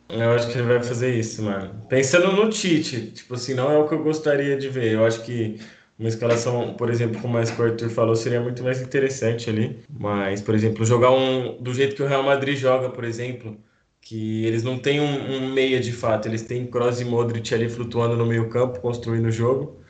Eu 0.07 0.31
acho 0.31 0.47
que 0.51 0.57
ele 0.59 0.67
vai 0.67 0.83
fazer 0.83 1.17
isso, 1.17 1.41
mano. 1.41 1.73
Pensando 1.89 2.31
no 2.33 2.49
Tite, 2.51 3.07
tipo 3.07 3.33
assim, 3.33 3.55
não 3.55 3.71
é 3.71 3.77
o 3.79 3.87
que 3.87 3.95
eu 3.95 4.03
gostaria 4.03 4.55
de 4.55 4.69
ver. 4.69 4.91
Eu 4.93 5.05
acho 5.05 5.23
que 5.23 5.59
uma 5.97 6.07
escalação, 6.07 6.75
por 6.75 6.91
exemplo, 6.91 7.19
como 7.19 7.35
o 7.35 7.39
Arthur 7.39 7.89
falou, 7.89 8.15
seria 8.15 8.41
muito 8.41 8.61
mais 8.63 8.79
interessante 8.79 9.49
ali. 9.49 9.79
Mas, 9.89 10.39
por 10.39 10.53
exemplo, 10.53 10.85
jogar 10.85 11.09
um 11.11 11.57
do 11.59 11.73
jeito 11.73 11.95
que 11.95 12.03
o 12.03 12.07
Real 12.07 12.21
Madrid 12.21 12.55
joga, 12.55 12.89
por 12.91 13.03
exemplo, 13.03 13.57
que 14.01 14.45
eles 14.45 14.61
não 14.61 14.77
têm 14.77 14.99
um, 14.99 15.35
um 15.35 15.49
meia 15.51 15.79
de 15.79 15.91
fato, 15.91 16.27
eles 16.27 16.43
têm 16.43 16.67
Kroos 16.67 17.01
e 17.01 17.05
Modric 17.05 17.51
ali 17.55 17.67
flutuando 17.67 18.15
no 18.15 18.25
meio 18.25 18.49
campo, 18.49 18.79
construindo 18.79 19.25
o 19.25 19.31
jogo. 19.31 19.80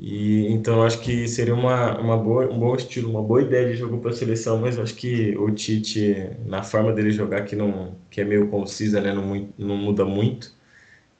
E 0.00 0.46
então 0.52 0.82
acho 0.82 1.00
que 1.00 1.26
seria 1.26 1.54
uma, 1.54 1.98
uma 1.98 2.16
boa, 2.16 2.46
um 2.48 2.58
bom 2.58 2.74
estilo, 2.76 3.10
uma 3.10 3.22
boa 3.22 3.42
ideia 3.42 3.68
de 3.68 3.74
jogo 3.74 3.98
para 3.98 4.10
a 4.12 4.14
seleção, 4.14 4.58
mas 4.58 4.78
acho 4.78 4.94
que 4.94 5.36
o 5.36 5.50
Tite, 5.50 6.30
na 6.46 6.62
forma 6.62 6.92
dele 6.92 7.10
jogar, 7.10 7.44
que, 7.44 7.56
não, 7.56 7.96
que 8.08 8.20
é 8.20 8.24
meio 8.24 8.48
concisa, 8.48 9.00
né, 9.00 9.12
não, 9.12 9.48
não 9.58 9.76
muda 9.76 10.04
muito, 10.04 10.54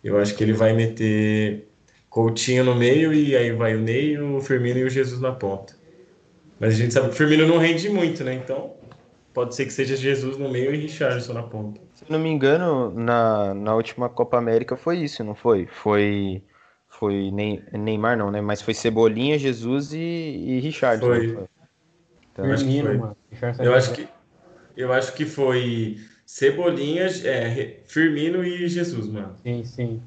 eu 0.02 0.16
acho 0.18 0.36
que 0.36 0.44
ele 0.44 0.52
vai 0.52 0.72
meter 0.72 1.68
Coutinho 2.08 2.64
no 2.64 2.74
meio 2.74 3.12
e 3.12 3.36
aí 3.36 3.52
vai 3.52 3.74
o 3.74 3.80
Ney, 3.80 4.18
o 4.18 4.40
Firmino 4.40 4.78
e 4.78 4.84
o 4.84 4.90
Jesus 4.90 5.20
na 5.20 5.32
ponta. 5.32 5.74
Mas 6.60 6.74
a 6.74 6.76
gente 6.76 6.94
sabe 6.94 7.08
que 7.08 7.14
o 7.14 7.16
Firmino 7.16 7.46
não 7.46 7.58
rende 7.58 7.88
muito, 7.88 8.22
né? 8.24 8.34
Então 8.34 8.72
pode 9.34 9.54
ser 9.54 9.66
que 9.66 9.72
seja 9.72 9.96
Jesus 9.96 10.36
no 10.36 10.48
meio 10.48 10.74
e 10.74 10.78
Richarlison 10.78 11.32
na 11.32 11.42
ponta. 11.42 11.80
Se 11.94 12.04
não 12.08 12.18
me 12.18 12.28
engano, 12.28 12.90
na, 12.90 13.54
na 13.54 13.74
última 13.74 14.08
Copa 14.08 14.38
América 14.38 14.76
foi 14.76 14.98
isso, 14.98 15.22
não 15.22 15.34
foi? 15.34 15.66
Foi. 15.66 16.42
Foi 16.98 17.30
Ney- 17.30 17.62
Neymar, 17.72 18.16
não, 18.16 18.28
né? 18.30 18.40
Mas 18.40 18.60
foi 18.60 18.74
Cebolinha, 18.74 19.38
Jesus 19.38 19.92
e, 19.92 19.98
e 19.98 20.60
Richard. 20.60 20.98
Foi. 21.00 21.26
Então, 22.32 22.44
Eu 22.44 22.52
acho 22.52 22.64
que 22.64 22.70
Firmino, 22.70 22.88
foi. 22.88 22.98
mano. 22.98 23.16
Eu 23.60 23.74
acho 23.74 23.94
que 23.94 24.08
eu 24.76 24.92
acho 24.92 25.14
que 25.14 25.24
foi 25.24 25.96
Cebolinha, 26.26 27.06
é, 27.24 27.80
Firmino 27.86 28.44
e 28.44 28.68
Jesus, 28.68 29.06
mano. 29.08 29.34
Sim, 29.44 29.64
sim. 29.64 30.02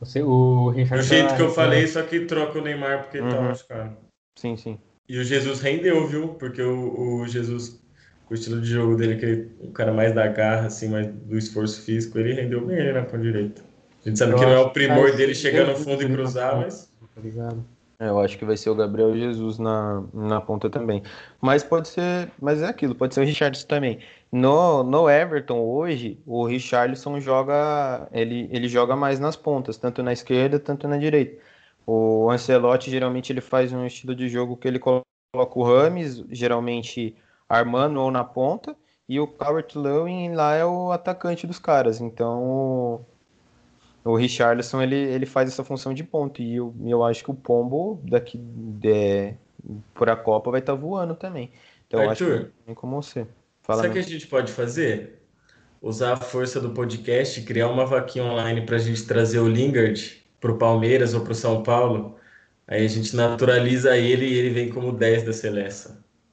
Você, 0.00 0.22
o 0.22 0.70
Do 0.70 0.76
Richarlison 0.76 1.08
jeito 1.14 1.34
que 1.34 1.42
eu 1.42 1.50
falei, 1.50 1.86
só 1.88 2.02
que 2.02 2.20
troca 2.20 2.58
o 2.58 2.62
Neymar 2.62 3.02
porque 3.02 3.18
ele 3.18 3.28
tá 3.28 3.36
Uhum. 3.36 3.48
machucado. 3.48 3.96
sim, 4.36 4.56
sim. 4.56 4.78
E 5.08 5.18
o 5.18 5.24
Jesus 5.24 5.60
rendeu, 5.60 6.06
viu? 6.06 6.34
Porque 6.34 6.62
o, 6.62 7.20
o 7.22 7.26
Jesus 7.26 7.80
com 8.26 8.34
o 8.34 8.36
estilo 8.36 8.60
de 8.60 8.68
jogo 8.68 8.94
dele, 8.94 9.16
que 9.16 9.24
ele, 9.24 9.50
o 9.60 9.72
cara 9.72 9.92
mais 9.92 10.14
da 10.14 10.26
garra, 10.28 10.66
assim, 10.66 10.88
mais 10.88 11.08
do 11.08 11.36
esforço 11.36 11.82
físico, 11.82 12.18
ele 12.18 12.34
rendeu 12.34 12.64
bem 12.64 12.76
ele 12.78 12.92
na 12.92 13.02
ponta 13.02 13.18
direita. 13.18 13.67
A 14.04 14.08
gente 14.08 14.18
sabe 14.18 14.32
Eu 14.32 14.36
que 14.36 14.44
não 14.44 14.52
é 14.52 14.56
acho 14.56 14.66
o 14.66 14.70
primor 14.70 15.10
que 15.10 15.16
dele 15.16 15.32
vai 15.32 15.34
chegar 15.34 15.66
no 15.66 15.76
ser 15.76 15.84
fundo 15.84 16.02
e 16.02 16.08
na 16.08 16.14
cruzar, 16.14 16.56
mas. 16.56 16.92
Tá 17.14 17.20
ligado? 17.20 17.64
É, 18.00 18.08
Eu 18.08 18.20
acho 18.20 18.38
que 18.38 18.44
vai 18.44 18.56
ser 18.56 18.70
o 18.70 18.74
Gabriel 18.76 19.16
Jesus 19.16 19.58
na, 19.58 20.04
na 20.14 20.40
ponta 20.40 20.70
também. 20.70 21.02
Mas 21.40 21.64
pode 21.64 21.88
ser, 21.88 22.30
mas 22.40 22.62
é 22.62 22.66
aquilo, 22.66 22.94
pode 22.94 23.12
ser 23.12 23.20
o 23.20 23.24
Richardson 23.24 23.66
também. 23.66 23.98
No, 24.30 24.84
no 24.84 25.10
Everton 25.10 25.58
hoje, 25.58 26.20
o 26.24 26.46
Richarlison 26.46 27.18
joga, 27.18 28.08
ele, 28.12 28.48
ele 28.52 28.68
joga 28.68 28.94
mais 28.94 29.18
nas 29.18 29.34
pontas, 29.36 29.76
tanto 29.76 30.02
na 30.02 30.12
esquerda, 30.12 30.60
tanto 30.60 30.86
na 30.86 30.96
direita. 30.96 31.42
O 31.86 32.30
Ancelotti 32.30 32.90
geralmente 32.90 33.32
ele 33.32 33.40
faz 33.40 33.72
um 33.72 33.84
estilo 33.86 34.14
de 34.14 34.28
jogo 34.28 34.56
que 34.56 34.68
ele 34.68 34.78
coloca 34.78 35.04
o 35.34 35.62
Rames, 35.62 36.24
geralmente 36.30 37.16
armando 37.48 38.00
ou 38.00 38.10
na 38.10 38.22
ponta, 38.22 38.76
e 39.08 39.18
o 39.18 39.26
Calvert-Lewin 39.26 40.34
lá 40.34 40.54
é 40.54 40.64
o 40.64 40.92
atacante 40.92 41.46
dos 41.46 41.58
caras. 41.58 42.00
Então, 42.00 43.04
o 44.12 44.16
Richarlison 44.16 44.80
ele, 44.80 44.96
ele 44.96 45.26
faz 45.26 45.50
essa 45.50 45.62
função 45.62 45.92
de 45.92 46.02
ponto 46.02 46.40
e 46.40 46.56
eu, 46.56 46.74
eu 46.84 47.04
acho 47.04 47.22
que 47.22 47.30
o 47.30 47.34
Pombo 47.34 48.00
daqui 48.04 48.40
é, 48.84 49.34
por 49.94 50.08
a 50.08 50.16
Copa 50.16 50.50
vai 50.50 50.60
estar 50.60 50.74
voando 50.74 51.14
também. 51.14 51.50
Então 51.86 52.02
eu 52.02 52.10
acho 52.10 52.24
Arthur, 52.24 52.44
que 52.46 52.52
nem 52.66 52.74
como 52.74 53.02
você. 53.02 53.26
Fala 53.62 53.82
Sabe 53.82 53.90
o 53.90 53.92
que 53.92 53.98
a 53.98 54.10
gente 54.10 54.26
pode 54.26 54.52
fazer? 54.52 55.22
Usar 55.80 56.14
a 56.14 56.16
força 56.16 56.60
do 56.60 56.70
podcast, 56.70 57.42
criar 57.42 57.68
uma 57.68 57.84
vaquinha 57.84 58.24
online 58.24 58.62
pra 58.62 58.78
gente 58.78 59.06
trazer 59.06 59.38
o 59.38 59.48
Lingard 59.48 60.24
pro 60.40 60.58
Palmeiras 60.58 61.14
ou 61.14 61.20
pro 61.20 61.34
São 61.34 61.62
Paulo. 61.62 62.16
Aí 62.66 62.84
a 62.84 62.88
gente 62.88 63.14
naturaliza 63.14 63.96
ele 63.96 64.26
e 64.26 64.34
ele 64.34 64.50
vem 64.50 64.70
como 64.70 64.92
10 64.92 65.24
da 65.24 65.32
Celeste. 65.32 65.90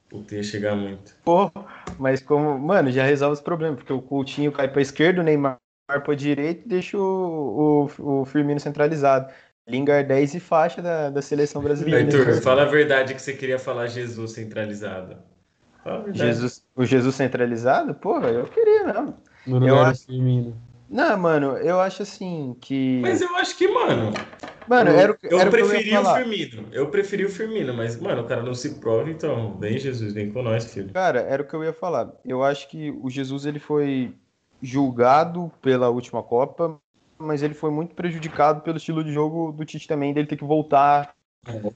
Puta, 0.09 0.35
ia 0.35 0.43
chegar 0.43 0.75
muito. 0.75 1.15
Pô, 1.23 1.51
mas 1.99 2.21
como, 2.21 2.57
mano, 2.57 2.91
já 2.91 3.03
resolve 3.03 3.33
os 3.33 3.41
problemas, 3.41 3.77
porque 3.77 3.93
o 3.93 4.01
Coutinho 4.01 4.51
cai 4.51 4.67
pra 4.67 4.81
esquerda, 4.81 5.21
o 5.21 5.23
Neymar 5.23 5.57
pra 5.85 6.15
direita 6.15 6.61
e 6.65 6.67
deixa 6.67 6.97
o, 6.97 7.87
o, 7.99 8.21
o 8.21 8.25
Firmino 8.25 8.59
centralizado. 8.59 9.31
Lingard 9.67 10.07
10 10.07 10.35
e 10.35 10.39
faixa 10.39 10.81
da, 10.81 11.09
da 11.09 11.21
seleção 11.21 11.61
brasileira. 11.61 12.05
Arthur, 12.05 12.41
fala 12.41 12.63
a 12.63 12.65
verdade 12.65 13.15
que 13.15 13.21
você 13.21 13.33
queria 13.33 13.57
falar 13.57 13.87
Jesus 13.87 14.31
centralizado. 14.33 15.17
Fala 15.83 15.97
a 15.99 16.01
verdade. 16.03 16.19
Jesus, 16.33 16.63
o 16.75 16.85
Jesus 16.85 17.15
centralizado? 17.15 17.95
Porra, 17.95 18.27
eu 18.29 18.45
queria 18.45 18.83
mesmo. 18.85 19.15
No 19.47 19.55
Eu 19.57 19.75
lugar 19.75 19.91
acho- 19.91 20.05
Firmino. 20.05 20.55
Não, 20.87 21.17
mano, 21.17 21.57
eu 21.57 21.79
acho 21.81 22.03
assim 22.03 22.55
que. 22.61 22.99
Mas 23.01 23.19
eu 23.19 23.35
acho 23.37 23.57
que, 23.57 23.67
mano, 23.67 24.13
Mano, 24.67 24.91
era, 24.91 25.11
o- 25.13 25.17
eu 25.23 25.39
era 25.39 25.49
o 25.49 25.51
que 25.51 25.59
eu 25.59 25.65
ia 25.65 25.71
preferi 25.71 25.89
o 25.89 25.93
falar. 26.03 26.17
Firmino. 26.23 26.67
Eu 26.71 26.87
preferi 26.89 27.25
o 27.25 27.29
Firmino, 27.29 27.73
mas, 27.73 27.99
mano, 27.99 28.21
o 28.21 28.25
cara 28.25 28.43
não 28.43 28.53
se 28.53 28.75
prova, 28.75 29.09
então. 29.09 29.57
Vem, 29.59 29.79
Jesus, 29.79 30.13
vem 30.13 30.31
com 30.31 30.43
nós, 30.43 30.71
filho. 30.71 30.91
Cara, 30.93 31.21
era 31.21 31.41
o 31.41 31.45
que 31.47 31.55
eu 31.55 31.63
ia 31.63 31.73
falar. 31.73 32.11
Eu 32.23 32.43
acho 32.43 32.67
que 32.69 32.91
o 33.01 33.09
Jesus 33.09 33.47
ele 33.47 33.59
foi 33.59 34.13
julgado 34.65 35.51
pela 35.61 35.89
última 35.89 36.21
Copa, 36.23 36.77
mas 37.17 37.41
ele 37.43 37.53
foi 37.53 37.71
muito 37.71 37.95
prejudicado 37.95 38.61
pelo 38.61 38.77
estilo 38.77 39.03
de 39.03 39.13
jogo 39.13 39.51
do 39.51 39.63
Tite 39.63 39.87
também, 39.87 40.13
dele 40.13 40.27
ter 40.27 40.35
que 40.37 40.43
voltar 40.43 41.13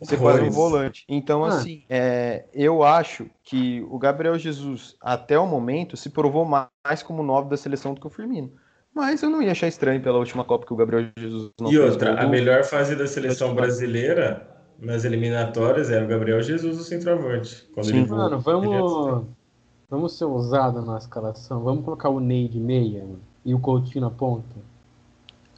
ser 0.01 0.17
quase 0.17 0.41
um 0.41 0.49
volante. 0.49 1.05
Então, 1.07 1.45
Ah. 1.45 1.49
assim, 1.49 1.83
é, 1.89 2.45
eu 2.53 2.83
acho 2.83 3.27
que 3.43 3.85
o 3.89 3.99
Gabriel 3.99 4.37
Jesus, 4.37 4.95
até 4.99 5.37
o 5.37 5.45
momento, 5.45 5.95
se 5.95 6.09
provou 6.09 6.43
mais 6.43 7.03
como 7.03 7.21
nove 7.21 7.49
da 7.49 7.57
seleção 7.57 7.93
do 7.93 8.01
que 8.01 8.07
o 8.07 8.09
Firmino. 8.09 8.51
Mas 8.93 9.21
eu 9.21 9.29
não 9.29 9.41
ia 9.41 9.51
achar 9.51 9.67
estranho 9.67 10.01
pela 10.01 10.17
última 10.17 10.43
Copa 10.43 10.65
que 10.65 10.73
o 10.73 10.75
Gabriel 10.75 11.09
Jesus 11.15 11.51
não 11.61 11.71
E 11.71 11.75
fez 11.77 11.91
outra, 11.91 12.15
gol. 12.15 12.19
a 12.23 12.27
melhor 12.27 12.63
fase 12.63 12.95
da 12.95 13.05
seleção 13.05 13.53
brasileira 13.53 14.47
nas 14.79 15.05
eliminatórias 15.05 15.91
era 15.91 16.03
o 16.03 16.07
Gabriel 16.07 16.41
Jesus, 16.41 16.79
o 16.79 16.83
centroavante. 16.83 17.69
Quando 17.73 17.85
Sim. 17.85 17.97
ele 17.97 18.05
voltou. 18.05 18.29
Mano, 18.29 18.39
vamos. 18.39 19.27
Vamos 19.89 20.13
ser 20.17 20.25
ousados 20.25 20.85
na 20.85 20.97
escalação. 20.97 21.63
Vamos 21.63 21.83
colocar 21.83 22.09
o 22.09 22.19
Ney 22.19 22.47
de 22.47 22.59
meia 22.59 22.99
mano, 22.99 23.19
e 23.43 23.55
o 23.55 23.59
Coutinho 23.59 24.01
na 24.01 24.11
ponta. 24.11 24.55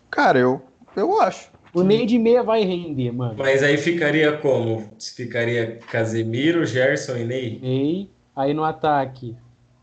Cara, 0.09 0.39
eu, 0.39 0.61
eu 0.95 1.19
acho. 1.19 1.51
O 1.73 1.83
Ney 1.83 2.05
de 2.05 2.17
meia 2.17 2.41
vai 2.41 2.63
render, 2.63 3.11
mano. 3.11 3.35
Mas 3.37 3.61
aí 3.61 3.77
ficaria 3.77 4.37
como? 4.37 4.89
Ficaria 4.99 5.79
Casemiro, 5.89 6.65
Gerson 6.65 7.17
e 7.17 7.25
Ney? 7.25 7.59
Ney. 7.61 8.09
Aí 8.33 8.53
no 8.53 8.63
ataque, 8.63 9.35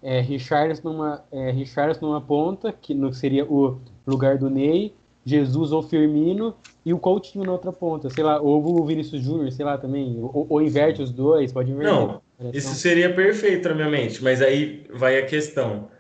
é, 0.03 0.21
Richarlison 0.21 0.93
numa, 0.93 1.23
é, 1.31 1.51
Richarlison 1.51 2.07
numa 2.07 2.21
ponta, 2.21 2.73
que 2.73 2.95
no, 2.95 3.13
seria 3.13 3.45
o 3.45 3.79
lugar 4.07 4.39
do 4.39 4.49
Ney. 4.49 4.95
Jesus 5.25 5.73
ou 5.73 5.83
Firmino. 5.83 6.55
E 6.87 6.95
o 6.95 6.99
Coutinho 6.99 7.45
na 7.45 7.53
outra 7.53 7.71
ponta. 7.71 8.09
Sei 8.09 8.25
lá, 8.25 8.41
ou 8.41 8.81
o 8.81 8.87
Vinícius 8.87 9.23
Júnior, 9.23 9.53
sei 9.53 9.65
lá 9.65 9.77
também. 9.77 10.19
Ou, 10.23 10.47
ou 10.49 10.63
inverte 10.63 11.03
os 11.03 11.13
dois, 11.13 11.53
pode 11.53 11.71
inverter. 11.71 11.93
Não, 11.93 12.23
Isso 12.53 12.75
seria 12.75 13.13
perfeito 13.13 13.69
na 13.69 13.75
minha 13.75 13.89
mente, 13.89 14.23
mas 14.23 14.41
aí 14.41 14.87
vai 14.91 15.19
a 15.19 15.27
questão. 15.27 15.91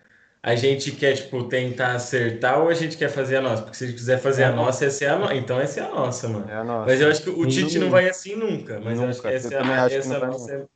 A 0.40 0.54
gente 0.54 0.92
quer, 0.92 1.14
tipo, 1.14 1.44
tentar 1.44 1.94
acertar 1.94 2.60
ou 2.62 2.68
a 2.68 2.74
gente 2.74 2.96
quer 2.96 3.08
fazer 3.08 3.36
a 3.36 3.40
nossa? 3.40 3.62
Porque 3.62 3.76
se 3.76 3.84
a 3.84 3.86
gente 3.88 3.96
quiser 3.96 4.18
fazer 4.18 4.44
a 4.44 4.52
nossa, 4.52 4.84
essa 4.84 5.04
é 5.04 5.08
a 5.08 5.18
nossa. 5.18 5.34
Então 5.34 5.60
essa 5.60 5.80
é 5.80 5.82
a 5.84 5.88
nossa, 5.88 6.28
mano. 6.28 6.48
É 6.48 6.54
a 6.54 6.64
nossa. 6.64 6.86
Mas 6.86 7.00
eu 7.00 7.08
acho 7.08 7.22
que 7.22 7.30
o 7.30 7.46
Tite 7.46 7.78
no 7.78 7.84
não 7.86 7.90
vai 7.90 8.08
assim 8.08 8.36
nunca. 8.36 8.80
Mas 8.80 8.98
eu 8.98 9.08
acho 9.08 9.20
que 9.20 9.26
Nunca. 9.26 9.36
essa 9.36 9.54
é 9.54 9.58
a, 9.58 9.84
acho 9.84 9.88
que 9.88 9.94
essa 9.96 10.26
nossa. 10.26 10.68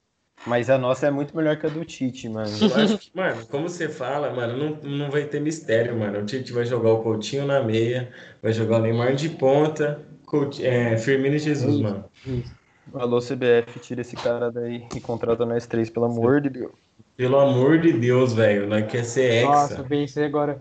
Mas 0.44 0.68
a 0.68 0.76
nossa 0.76 1.06
é 1.06 1.10
muito 1.10 1.36
melhor 1.36 1.56
que 1.56 1.66
a 1.66 1.68
do 1.68 1.84
Tite, 1.84 2.28
mano. 2.28 2.50
Eu 2.60 2.74
acho 2.74 2.98
que, 2.98 3.10
mano, 3.14 3.46
como 3.46 3.68
você 3.68 3.88
fala, 3.88 4.32
mano, 4.32 4.56
não, 4.56 4.90
não 4.90 5.10
vai 5.10 5.24
ter 5.24 5.40
mistério, 5.40 5.96
mano. 5.96 6.18
O 6.18 6.26
Tite 6.26 6.52
vai 6.52 6.64
jogar 6.64 6.90
o 6.90 7.02
Coutinho 7.02 7.46
na 7.46 7.62
meia, 7.62 8.10
vai 8.42 8.52
jogar 8.52 8.78
o 8.78 8.82
Neymar 8.82 9.14
de 9.14 9.28
ponta, 9.28 10.00
Couti- 10.26 10.66
é, 10.66 10.96
Firmino 10.98 11.36
e 11.36 11.38
Jesus, 11.38 11.78
mano. 11.80 12.04
Isso. 12.26 12.61
Alô, 12.94 13.18
CBF, 13.20 13.78
tira 13.80 14.00
esse 14.00 14.16
cara 14.16 14.50
daí 14.50 14.86
e 14.94 15.00
contrata 15.00 15.46
nós 15.46 15.66
três, 15.66 15.88
pelo 15.88 16.06
amor 16.06 16.40
de 16.40 16.50
Deus. 16.50 16.72
Pelo 17.16 17.38
amor 17.38 17.78
de 17.78 17.92
Deus, 17.92 18.32
velho. 18.32 18.66
Nós 18.68 18.86
quer 18.90 19.04
ser 19.04 19.44
Nossa, 19.44 19.74
hexa. 19.74 19.84
pensei 19.84 20.24
agora. 20.24 20.60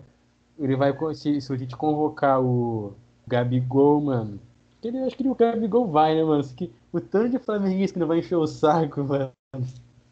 Ele 0.59 0.75
vai. 0.75 0.93
Se, 1.15 1.41
se 1.41 1.51
a 1.51 1.57
gente 1.57 1.75
convocar 1.75 2.39
o 2.41 2.93
Gabigol, 3.27 4.01
mano. 4.01 4.39
Ele, 4.83 4.99
eu 4.99 5.05
acho 5.07 5.15
que 5.17 5.27
o 5.27 5.35
Gabigol 5.35 5.87
vai, 5.87 6.15
né, 6.15 6.23
mano? 6.23 6.43
Que- 6.55 6.71
O 6.93 6.99
tanto 6.99 7.29
de 7.29 7.39
flamenguista 7.39 7.93
que 7.95 7.99
não 7.99 8.07
vai 8.07 8.19
encher 8.19 8.35
o 8.35 8.45
saco, 8.47 9.01
mano. 9.03 9.31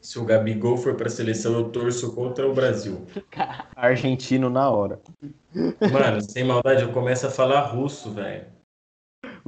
Se 0.02 0.17
o 0.17 0.24
Gabigol 0.26 0.78
for 0.78 0.95
pra 0.95 1.10
seleção, 1.10 1.54
eu 1.54 1.69
torço 1.69 2.13
contra 2.15 2.48
o 2.50 2.54
Brasil. 2.54 3.02
Argentino 3.76 4.50
na 4.50 4.69
hora. 4.69 5.00
Mano, 5.91 6.22
sem 6.22 6.43
maldade, 6.43 6.84
eu 6.84 6.91
começo 6.91 7.28
a 7.28 7.30
falar 7.30 7.62
russo, 7.67 8.12
velho. 8.12 8.45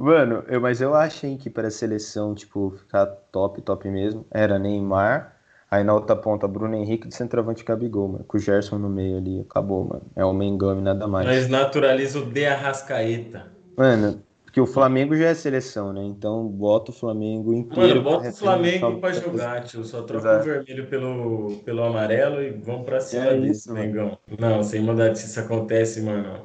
Mano, 0.02 0.42
eu, 0.48 0.60
mas 0.60 0.80
eu 0.80 0.94
achei 0.94 1.36
que 1.36 1.48
para 1.48 1.68
a 1.68 1.70
seleção, 1.70 2.34
tipo, 2.34 2.72
ficar 2.72 3.06
top, 3.30 3.62
top 3.62 3.88
mesmo, 3.88 4.26
era 4.32 4.58
Neymar, 4.58 5.36
aí 5.70 5.84
na 5.84 5.94
outra 5.94 6.16
ponta 6.16 6.48
Bruno 6.48 6.74
Henrique 6.74 7.06
de 7.06 7.14
centroavante 7.14 7.64
Gabigol, 7.64 8.08
mano, 8.08 8.24
com 8.24 8.36
o 8.36 8.40
Gerson 8.40 8.78
no 8.78 8.88
meio 8.88 9.16
ali, 9.18 9.40
acabou, 9.40 9.84
mano. 9.84 10.02
É 10.16 10.24
o 10.24 10.32
Mengão 10.32 10.76
e 10.76 10.82
nada 10.82 11.06
mais. 11.06 11.28
Nós 11.28 11.48
naturaliza 11.48 12.18
o 12.18 12.26
De 12.26 12.44
Arrascaeta. 12.44 13.52
Mano, 13.76 14.20
porque 14.44 14.60
o 14.60 14.66
Flamengo 14.66 15.16
já 15.16 15.28
é 15.28 15.34
seleção, 15.34 15.92
né? 15.92 16.02
Então 16.02 16.48
bota 16.48 16.90
o 16.90 16.94
Flamengo 16.94 17.54
inteiro. 17.54 18.02
Mano, 18.02 18.02
bota 18.02 18.28
o 18.28 18.32
Flamengo 18.32 19.00
o- 19.06 19.12
jogar, 19.14 19.64
tio. 19.64 19.84
Só 19.84 20.02
troca 20.02 20.18
Exato. 20.26 20.40
o 20.40 20.52
vermelho 20.52 20.86
pelo, 20.88 21.56
pelo 21.64 21.84
amarelo 21.84 22.42
e 22.42 22.50
vamos 22.50 22.84
pra 22.84 23.00
cima 23.00 23.26
É 23.26 23.38
desse 23.38 23.50
isso, 23.50 23.72
mano. 23.72 23.86
Mengão. 23.86 24.18
Não, 24.38 24.62
sem 24.64 24.82
maldade, 24.82 25.18
se 25.20 25.26
isso 25.26 25.38
acontece, 25.40 26.02
mano. 26.02 26.44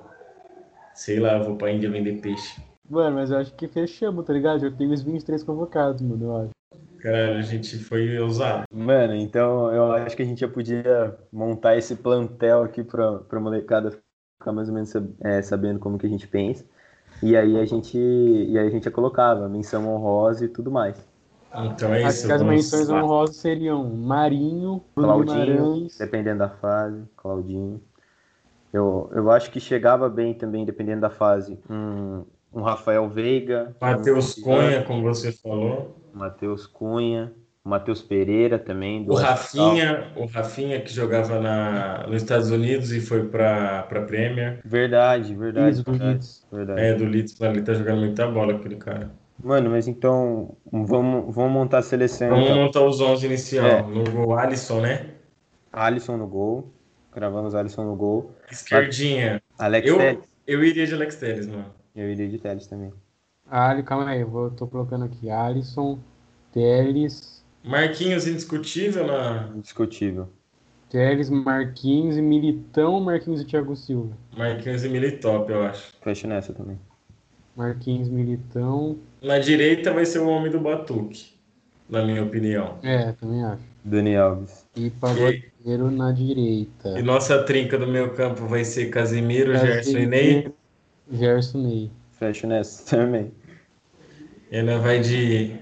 Sei 0.94 1.20
lá, 1.20 1.38
eu 1.38 1.44
vou 1.44 1.58
pra 1.58 1.72
Índia 1.72 1.90
vender 1.90 2.22
peixe. 2.22 2.67
Mano, 2.90 3.16
mas 3.16 3.32
eu 3.32 3.38
acho 3.38 3.54
que 3.54 3.68
fechamos, 3.68 4.26
tá 4.26 4.34
ligado? 4.34 4.64
Eu 4.66 4.76
tenho 4.76 4.94
os 4.94 5.02
23 5.02 5.44
convocados, 5.44 6.02
mano, 6.02 6.24
eu 6.26 6.38
acho. 6.38 6.50
Caralho, 7.00 7.38
a 7.38 7.42
gente 7.42 7.78
foi 7.78 8.18
ousado. 8.20 8.64
Mano, 8.74 9.14
então 9.16 9.72
eu 9.74 9.92
acho 9.92 10.16
que 10.16 10.24
a 10.24 10.26
gente 10.26 10.40
já 10.40 10.48
podia 10.48 11.18
montar 11.32 11.78
esse 11.78 11.96
plantel 11.96 12.64
aqui 12.64 12.84
pra, 12.84 13.20
pra 13.20 13.40
molecada 13.40 13.92
ficar 14.40 14.52
mais 14.52 14.68
ou 14.68 14.74
menos 14.74 14.92
é, 15.22 15.42
sabendo 15.42 15.80
como 15.80 15.98
que 15.98 16.06
a 16.06 16.10
gente 16.10 16.28
pensa. 16.28 16.66
E 17.22 17.36
aí 17.36 17.58
a 17.58 17.66
gente, 17.66 17.98
e 17.98 18.58
aí 18.58 18.68
a 18.68 18.70
gente 18.70 18.86
já 18.86 18.92
colocava 18.92 19.48
menção 19.50 19.88
honrosa 19.88 20.46
e 20.46 20.48
tudo 20.48 20.72
mais. 20.72 20.98
Então 21.54 21.94
é 21.94 22.04
Acho 22.04 22.18
isso. 22.18 22.28
que 22.28 22.34
as 22.34 22.44
menções 22.44 22.88
lá. 22.90 23.04
honrosas 23.04 23.38
seriam 23.38 23.84
Marinho, 23.84 24.84
Bruno 24.96 25.24
Claudinho, 25.24 25.46
Guimarães. 25.46 25.98
dependendo 25.98 26.40
da 26.40 26.50
fase, 26.50 27.04
Claudinho. 27.16 27.82
Eu, 28.72 29.10
eu 29.14 29.32
acho 29.32 29.50
que 29.50 29.60
chegava 29.60 30.10
bem 30.10 30.34
também, 30.34 30.66
dependendo 30.66 31.02
da 31.02 31.10
fase, 31.10 31.58
um, 31.70 32.26
um 32.54 32.62
Rafael 32.62 33.08
Veiga, 33.10 33.76
Matheus 33.82 34.38
um- 34.38 34.42
Cunha, 34.42 34.84
como 34.84 35.02
você 35.04 35.32
falou. 35.32 35.98
Matheus 36.14 36.66
Cunha, 36.66 37.32
o 37.64 37.70
Matheus 37.70 38.02
Pereira 38.02 38.58
também. 38.58 39.04
do 39.04 39.14
O. 39.14 39.16
Rafinha, 39.16 40.12
o 40.16 40.26
Rafinha 40.26 40.82
que 40.82 40.92
jogava 40.92 41.40
na, 41.40 42.08
nos 42.08 42.24
Estados 42.24 42.50
Unidos 42.50 42.92
e 42.92 43.00
foi 43.00 43.28
pra, 43.28 43.84
pra 43.84 44.02
Premier. 44.02 44.60
Verdade, 44.66 45.36
verdade. 45.36 45.84
Verdade, 45.84 46.28
verdade. 46.52 46.82
É, 46.82 46.94
do 46.94 47.06
Leeds, 47.06 47.40
ele 47.42 47.62
tá 47.62 47.74
jogando 47.74 48.00
muita 48.00 48.26
bola, 48.28 48.54
aquele 48.54 48.78
cara. 48.78 49.12
Mano, 49.44 49.70
mas 49.70 49.88
então 49.88 50.56
vamos, 50.72 51.36
vamos 51.36 51.52
montar 51.52 51.78
a 51.80 51.82
seleção. 51.84 52.30
Vamos 52.30 52.46
então. 52.50 52.58
montar 52.64 52.82
os 52.82 53.00
11 53.00 53.28
inicial. 53.28 53.68
É. 53.68 53.82
No 53.84 54.04
gol, 54.10 54.36
Alisson, 54.36 54.82
né? 54.82 55.12
Alisson 55.72 56.18
no 56.18 56.26
gol. 56.28 56.74
Cravamos 57.12 57.54
Alisson 57.54 57.84
no 57.84 57.96
gol. 57.96 58.32
Esquerdinha. 58.52 59.40
Alex 59.60 59.88
Eu, 59.88 59.98
Telles. 59.98 60.24
eu 60.48 60.64
iria 60.64 60.88
de 60.88 60.94
Alex 60.96 61.16
Telles, 61.18 61.46
mano. 61.48 61.66
Eu 61.98 62.12
iria 62.12 62.30
de 62.30 62.38
Telles 62.38 62.68
também. 62.68 62.94
Ali, 63.50 63.82
calma 63.82 64.08
aí, 64.08 64.22
eu 64.22 64.54
tô 64.56 64.68
colocando 64.68 65.06
aqui 65.06 65.32
Alisson, 65.32 65.98
Teles. 66.54 67.44
Marquinhos 67.64 68.28
indiscutível 68.28 69.08
na. 69.08 69.50
Indiscutível. 69.56 70.30
Teles, 70.92 71.32
Marquinhos 71.32 72.16
e 72.16 72.22
Militão, 72.22 73.02
Marquinhos 73.02 73.42
e 73.42 73.46
Thiago 73.46 73.76
Silva. 73.76 74.16
Marquinhos 74.38 74.86
e 74.86 74.90
Militop, 74.90 75.52
eu 75.52 75.64
acho. 75.64 75.92
Fecho 76.00 76.28
nessa 76.28 76.54
também. 76.54 76.80
Marquinhos, 77.56 78.10
Militão. 78.10 79.00
Na 79.20 79.40
direita 79.40 79.92
vai 79.92 80.06
ser 80.06 80.20
o 80.20 80.30
homem 80.30 80.52
do 80.52 80.60
Batuque, 80.60 81.34
na 81.90 82.06
minha 82.06 82.24
opinião. 82.24 82.78
É, 82.84 83.12
também 83.14 83.44
acho. 83.44 83.64
Dani 83.84 84.16
Alves. 84.16 84.68
E 84.76 84.92
Pagodeiro 84.92 85.90
na 85.90 86.12
direita. 86.12 87.00
E 87.00 87.02
nossa 87.02 87.42
trinca 87.44 87.76
do 87.76 87.88
meio 87.88 88.14
campo 88.14 88.46
vai 88.46 88.64
ser 88.64 88.92
Casimiro, 88.92 89.58
Gerson 89.58 89.98
e 89.98 90.06
Ney. 90.06 90.54
Gerson 91.12 91.60
Ney. 91.64 91.92
Fecho 92.14 92.48
nessa 92.48 92.84
também. 92.98 93.32
E 94.52 94.58
ela 94.58 94.80
vai 94.80 95.00
de. 95.00 95.56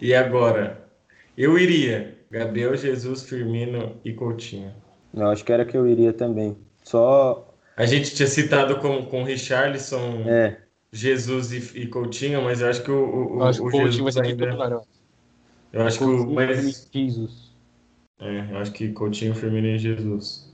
E 0.00 0.14
agora? 0.14 0.88
Eu 1.36 1.58
iria. 1.58 2.14
Gabriel 2.30 2.76
Jesus, 2.76 3.22
Firmino 3.28 3.96
e 4.04 4.12
Coutinho. 4.12 4.72
Eu 5.14 5.28
acho 5.28 5.44
que 5.44 5.52
era 5.52 5.64
que 5.64 5.76
eu 5.76 5.86
iria 5.86 6.12
também. 6.12 6.56
Só. 6.82 7.54
A 7.76 7.86
gente 7.86 8.14
tinha 8.14 8.26
citado 8.26 8.78
com, 8.80 9.06
com 9.06 9.22
Richarlison, 9.22 10.22
É. 10.26 10.58
Jesus 10.92 11.52
e, 11.52 11.80
e 11.82 11.86
Coutinho, 11.86 12.42
mas 12.42 12.60
eu 12.60 12.68
acho 12.68 12.82
que 12.82 12.90
o, 12.90 13.36
o, 13.36 13.40
Eu 13.40 13.44
acho 13.44 13.58
que 13.60 13.64
o 13.64 13.68
o 13.68 13.70
Coutinho 13.70 14.04
vai 14.04 14.12
Jesus 14.12 14.14
ser 14.14 14.22
ainda. 14.22 14.46
titular. 14.46 14.72
ó. 14.72 14.82
Eu 15.72 15.82
acho 15.82 15.98
que 15.98 16.04
o. 16.04 16.26
Mas, 16.32 16.88
Jesus. 16.92 17.52
é, 18.20 18.50
eu 18.52 18.58
acho 18.58 18.72
que 18.72 18.92
Coutinho, 18.92 19.34
Firmino 19.34 19.66
e 19.68 19.78
Jesus. 19.78 20.52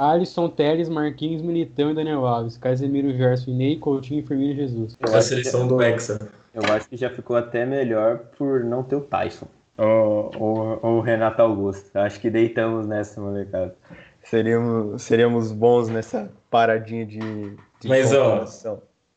Alisson, 0.00 0.48
Teles, 0.48 0.88
Marquinhos, 0.88 1.42
Militão 1.42 1.90
e 1.90 1.94
Daniel 1.94 2.26
Alves. 2.26 2.56
Casemiro, 2.56 3.12
Gerson, 3.14 3.52
Ney, 3.52 3.76
Coutinho, 3.76 4.26
Firmino 4.26 4.52
e 4.52 4.56
Jesus. 4.56 4.96
Eu 4.98 5.14
a 5.14 5.20
seleção 5.20 5.68
do 5.68 5.82
Hexa. 5.82 6.18
Eu 6.54 6.62
acho 6.72 6.88
que 6.88 6.96
já 6.96 7.10
ficou 7.10 7.36
até 7.36 7.66
melhor 7.66 8.18
por 8.38 8.64
não 8.64 8.82
ter 8.82 8.96
o 8.96 9.02
Tyson. 9.02 9.46
Ou, 9.76 10.30
ou, 10.36 10.80
ou 10.82 10.98
o 10.98 11.00
Renato 11.00 11.42
Augusto. 11.42 11.94
Acho 11.96 12.18
que 12.18 12.30
deitamos 12.30 12.86
nessa, 12.86 13.20
molecada. 13.20 13.74
Seríamos, 14.22 15.02
seríamos 15.02 15.52
bons 15.52 15.88
nessa 15.90 16.30
paradinha 16.50 17.04
de. 17.04 17.18
de 17.18 17.88
Mas, 17.88 18.12
ó. 18.14 18.46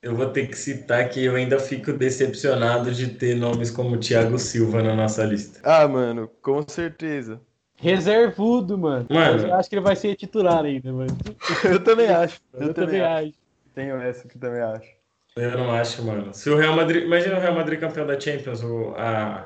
Eu 0.01 0.15
vou 0.17 0.25
ter 0.27 0.47
que 0.47 0.57
citar 0.57 1.07
que 1.07 1.23
eu 1.23 1.35
ainda 1.35 1.57
fico 1.59 1.93
decepcionado 1.93 2.91
de 2.91 3.07
ter 3.07 3.35
nomes 3.35 3.71
como 3.71 3.97
Thiago 3.97 4.37
Silva 4.37 4.83
na 4.83 4.93
nossa 4.93 5.23
lista. 5.23 5.61
Ah, 5.63 5.87
mano, 5.87 6.29
com 6.41 6.61
certeza. 6.67 7.39
Reservudo, 7.83 8.77
mano. 8.77 9.05
Mano. 9.09 9.47
Eu 9.47 9.55
acho 9.55 9.69
que 9.69 9.75
ele 9.75 9.81
vai 9.83 9.95
ser 9.95 10.15
titular 10.15 10.63
ainda, 10.63 10.91
mano. 10.91 11.15
Eu 11.63 11.83
também 11.83 12.07
acho. 12.07 12.39
Eu, 12.53 12.73
também 12.73 13.01
acho. 13.01 13.33
Tenho 13.75 13.95
essa 14.01 14.27
que 14.27 14.37
também 14.37 14.61
acho. 14.61 14.87
Eu 15.35 15.57
não 15.57 15.71
acho, 15.71 16.03
mano. 16.03 16.33
Se 16.33 16.49
o 16.49 16.55
Real 16.57 16.75
Madrid. 16.75 17.03
Imagina 17.03 17.37
o 17.37 17.39
Real 17.41 17.55
Madrid 17.55 17.79
campeão 17.79 18.05
da 18.07 18.19
Champions, 18.19 18.63
o- 18.63 18.93
a, 18.95 19.45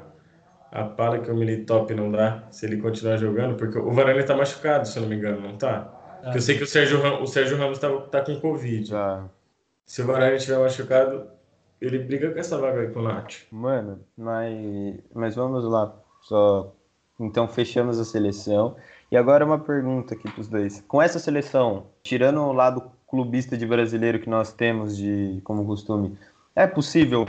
a 0.72 0.84
pala 0.84 1.20
que 1.20 1.32
o 1.32 1.36
Militop 1.36 1.94
não 1.94 2.12
dá, 2.12 2.44
se 2.52 2.66
ele 2.66 2.78
continuar 2.82 3.18
jogando, 3.18 3.56
porque 3.56 3.80
o 3.80 3.92
Varane 3.92 4.24
tá 4.24 4.36
machucado, 4.36 4.88
se 4.88 4.98
eu 4.98 5.02
não 5.04 5.10
me 5.10 5.16
engano, 5.16 5.42
não 5.42 5.58
tá? 5.58 5.94
Porque 6.22 6.38
eu 6.38 6.42
sei 6.42 6.58
que 6.58 6.64
o 6.64 6.68
Sérgio, 6.68 7.02
Ram- 7.02 7.22
o 7.22 7.28
Sérgio 7.28 7.58
Ramos 7.58 7.80
tá, 7.80 7.90
tá 8.12 8.22
com 8.22 8.40
Covid. 8.40 8.86
Já. 8.90 9.24
Se 9.86 10.02
o 10.02 10.06
Varane 10.06 10.36
estiver 10.36 10.60
machucado, 10.60 11.28
ele 11.80 12.00
briga 12.00 12.32
com 12.32 12.40
essa 12.40 12.58
vaga 12.58 12.82
aí 12.82 12.88
com 12.92 13.00
o 13.00 13.04
Nath. 13.04 13.44
Mano, 13.50 14.02
mas, 14.18 15.00
mas 15.14 15.36
vamos 15.36 15.64
lá. 15.64 15.94
Só 16.22 16.74
então 17.20 17.48
fechamos 17.48 18.00
a 18.00 18.06
seleção. 18.06 18.76
E 19.12 19.18
agora 19.18 19.46
uma 19.46 19.60
pergunta 19.60 20.14
aqui 20.14 20.30
para 20.30 20.42
os 20.42 20.48
dois. 20.48 20.84
Com 20.88 21.02
essa 21.02 21.20
seleção, 21.20 21.88
tirando 22.04 22.42
o 22.42 22.54
lado 22.54 22.92
clubista 23.08 23.58
de 23.58 23.66
brasileiro 23.66 24.20
que 24.20 24.30
nós 24.30 24.52
temos 24.52 24.98
de 24.98 25.40
como 25.44 25.66
costume, 25.66 26.18
é 26.56 26.68
possível 26.68 27.26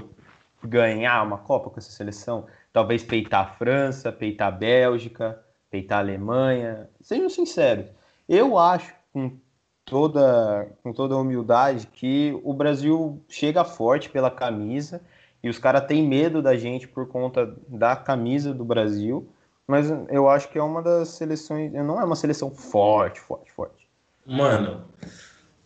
ganhar 0.63 1.23
uma 1.23 1.39
Copa 1.39 1.71
com 1.71 1.79
essa 1.79 1.91
seleção? 1.91 2.47
Talvez 2.73 3.03
peitar 3.05 3.47
a 3.47 3.51
França, 3.55 4.11
peitar 4.11 4.49
a 4.49 4.51
Bélgica, 4.51 5.39
peitar 5.71 5.99
a 5.99 6.01
Alemanha. 6.01 6.89
Sejam 7.01 7.31
sinceros. 7.31 7.87
Eu 8.29 8.59
acho, 8.59 8.93
com 9.13 9.39
toda, 9.85 10.69
com 10.83 10.93
toda 10.93 11.15
a 11.15 11.19
humildade, 11.19 11.87
que 11.87 12.39
o 12.43 12.53
Brasil 12.53 13.23
chega 13.29 13.65
forte 13.65 14.11
pela 14.11 14.31
camisa 14.31 15.01
e 15.43 15.49
os 15.49 15.59
caras 15.59 15.87
têm 15.87 16.07
medo 16.07 16.43
da 16.43 16.57
gente 16.57 16.87
por 16.89 17.07
conta 17.07 17.57
da 17.69 17.97
camisa 17.97 18.53
do 18.53 18.65
Brasil. 18.65 19.29
Mas 19.69 19.91
eu 20.09 20.29
acho 20.29 20.49
que 20.51 20.59
é 20.59 20.63
uma 20.63 20.83
das 20.83 21.11
seleções. 21.11 21.73
Não 21.73 22.01
é 22.01 22.05
uma 22.05 22.17
seleção 22.17 22.51
forte, 22.51 23.21
forte, 23.21 23.53
forte. 23.53 23.87
Mano, 24.27 24.85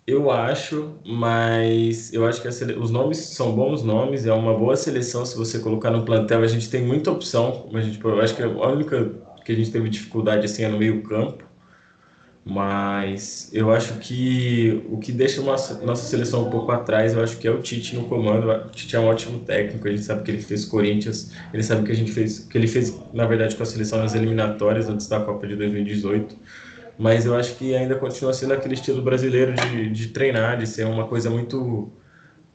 eu 0.06 0.30
acho, 0.30 0.98
mas 1.06 2.12
eu 2.12 2.26
acho 2.26 2.42
que 2.42 2.50
sele- 2.50 2.74
os 2.74 2.90
nomes 2.90 3.18
são 3.18 3.54
bons 3.54 3.82
nomes, 3.84 4.26
é 4.26 4.32
uma 4.32 4.56
boa 4.56 4.76
seleção 4.76 5.24
se 5.24 5.36
você 5.36 5.60
colocar 5.60 5.90
no 5.90 6.04
plantel. 6.04 6.42
A 6.42 6.46
gente 6.46 6.68
tem 6.70 6.84
muita 6.84 7.10
opção, 7.12 7.70
a 7.74 7.80
gente, 7.80 8.04
eu 8.04 8.20
acho 8.20 8.34
que 8.34 8.42
a 8.42 8.48
única 8.48 9.10
que 9.44 9.52
a 9.52 9.54
gente 9.56 9.70
teve 9.72 9.88
dificuldade 9.88 10.44
assim 10.46 10.64
é 10.64 10.68
no 10.68 10.78
meio-campo. 10.78 11.41
Mas 12.44 13.48
eu 13.52 13.70
acho 13.70 13.94
que 13.98 14.82
o 14.90 14.98
que 14.98 15.12
deixa 15.12 15.40
nossa, 15.42 15.80
nossa 15.84 16.04
seleção 16.04 16.48
um 16.48 16.50
pouco 16.50 16.72
atrás, 16.72 17.14
eu 17.14 17.22
acho 17.22 17.38
que 17.38 17.46
é 17.46 17.50
o 17.50 17.62
Tite 17.62 17.94
no 17.94 18.04
comando. 18.04 18.50
O 18.50 18.70
Tite 18.70 18.96
é 18.96 19.00
um 19.00 19.06
ótimo 19.06 19.38
técnico, 19.40 19.88
gente 19.88 20.02
sabe 20.02 20.24
que 20.24 20.30
ele 20.32 20.42
fez 20.42 20.64
Corinthians, 20.64 21.32
ele 21.54 21.62
sabe 21.62 21.86
que 21.86 21.92
a 21.92 21.94
gente 21.94 22.10
fez, 22.10 22.40
que 22.40 22.58
ele 22.58 22.66
fez, 22.66 23.00
na 23.12 23.26
verdade, 23.26 23.54
com 23.54 23.62
a 23.62 23.66
seleção 23.66 24.00
nas 24.00 24.14
eliminatórias 24.14 24.88
antes 24.88 25.06
da 25.06 25.20
Copa 25.20 25.46
de 25.46 25.54
2018 25.54 26.36
mas 26.98 27.26
eu 27.26 27.34
acho 27.34 27.56
que 27.56 27.74
ainda 27.74 27.96
continua 27.96 28.32
sendo 28.32 28.52
aquele 28.54 28.74
estilo 28.74 29.02
brasileiro 29.02 29.54
de, 29.54 29.90
de 29.90 30.08
treinar, 30.08 30.58
de 30.58 30.66
ser 30.66 30.86
uma 30.86 31.06
coisa 31.06 31.30
muito. 31.30 31.90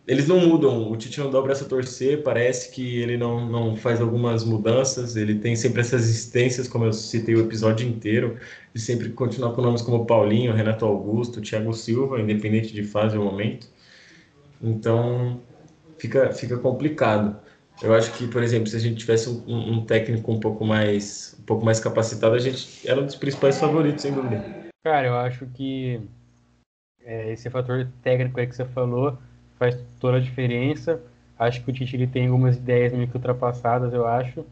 Eles 0.08 0.26
não 0.26 0.40
mudam, 0.40 0.90
o 0.90 0.96
Tite 0.96 1.20
não 1.20 1.30
dá 1.30 1.38
o 1.38 1.44
braço 1.44 1.66
a 1.66 1.68
torcer, 1.68 2.24
parece 2.24 2.72
que 2.72 3.02
ele 3.02 3.18
não, 3.18 3.46
não 3.46 3.76
faz 3.76 4.00
algumas 4.00 4.46
mudanças, 4.46 5.18
ele 5.18 5.36
tem 5.36 5.54
sempre 5.54 5.82
essas 5.82 6.04
existências, 6.04 6.66
como 6.66 6.86
eu 6.86 6.94
citei 6.94 7.36
o 7.36 7.42
episódio 7.42 7.86
inteiro, 7.86 8.40
de 8.74 8.80
sempre 8.80 9.10
continuar 9.10 9.54
com 9.54 9.62
nomes 9.62 9.82
como 9.82 10.06
Paulinho, 10.06 10.54
Renato 10.54 10.86
Augusto, 10.86 11.42
Thiago 11.42 11.74
Silva, 11.74 12.22
independente 12.22 12.74
de 12.74 12.84
fase 12.84 13.18
ou 13.18 13.26
momento. 13.26 13.68
Então 14.62 15.42
fica, 16.00 16.32
fica 16.32 16.58
complicado. 16.58 17.38
Eu 17.84 17.94
acho 17.94 18.14
que, 18.14 18.28
por 18.28 18.42
exemplo, 18.42 18.68
se 18.68 18.78
a 18.78 18.80
gente 18.80 18.96
tivesse 18.96 19.28
um, 19.30 19.74
um 19.74 19.86
técnico 19.86 20.32
um 20.32 20.40
pouco 20.40 20.64
mais 20.64 21.36
um 21.38 21.44
pouco 21.44 21.66
mais 21.66 21.82
capacitado, 21.82 22.34
a 22.34 22.40
gente 22.40 22.88
era 22.88 23.02
um 23.02 23.06
dos 23.06 23.16
principais 23.16 23.60
favoritos, 23.60 24.04
sem 24.04 24.14
dúvida. 24.14 24.42
Cara, 24.86 25.08
eu 25.08 25.16
acho 25.16 25.46
que 25.48 26.00
é, 27.04 27.34
esse 27.34 27.50
fator 27.50 27.90
técnico 28.02 28.40
aí 28.40 28.48
que 28.48 28.56
você 28.56 28.64
falou 28.64 29.18
faz 29.58 29.78
toda 30.00 30.18
a 30.18 30.22
diferença. 30.22 31.02
Acho 31.38 31.64
que 31.64 31.70
o 31.70 31.74
Tite 31.74 31.96
ele 31.96 32.08
tem 32.08 32.28
algumas 32.28 32.58
ideias 32.58 32.94
meio 32.94 33.08
que 33.08 33.16
ultrapassadas, 33.16 33.94
eu 33.94 34.08
acho. 34.08 34.46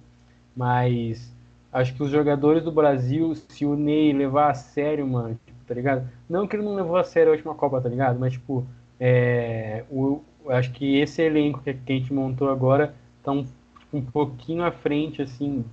Mas 0.56 1.32
acho 1.72 1.94
que 1.94 2.04
os 2.04 2.10
jogadores 2.10 2.64
do 2.64 2.72
Brasil, 2.72 3.34
se 3.36 3.66
o 3.66 3.76
Ney 3.76 4.14
levar 4.14 4.52
a 4.52 4.54
sério, 4.54 5.06
mano, 5.06 5.38
tipo, 5.46 5.58
tá 5.68 5.74
ligado? 5.74 6.08
Não 6.30 6.48
que 6.48 6.56
ele 6.56 6.64
não 6.64 6.76
levou 6.76 6.96
a 6.98 7.04
sério 7.04 7.32
a 7.32 7.36
última 7.36 7.56
Copa, 7.56 7.82
tá 7.82 7.90
ligado? 7.90 8.20
Mas, 8.20 8.34
tipo, 8.34 8.66
é, 9.00 9.84
o, 9.90 10.22
acho 10.48 10.72
que 10.72 10.98
esse 11.00 11.22
elenco 11.22 11.62
que, 11.62 11.74
que 11.74 11.94
a 11.94 11.96
gente 11.98 12.14
montou 12.14 12.50
agora 12.50 12.94
tá 13.24 13.32
um, 13.32 13.46
um 13.92 14.02
pouquinho 14.02 14.64
à 14.64 14.72
frente, 14.72 15.22
assim, 15.22 15.66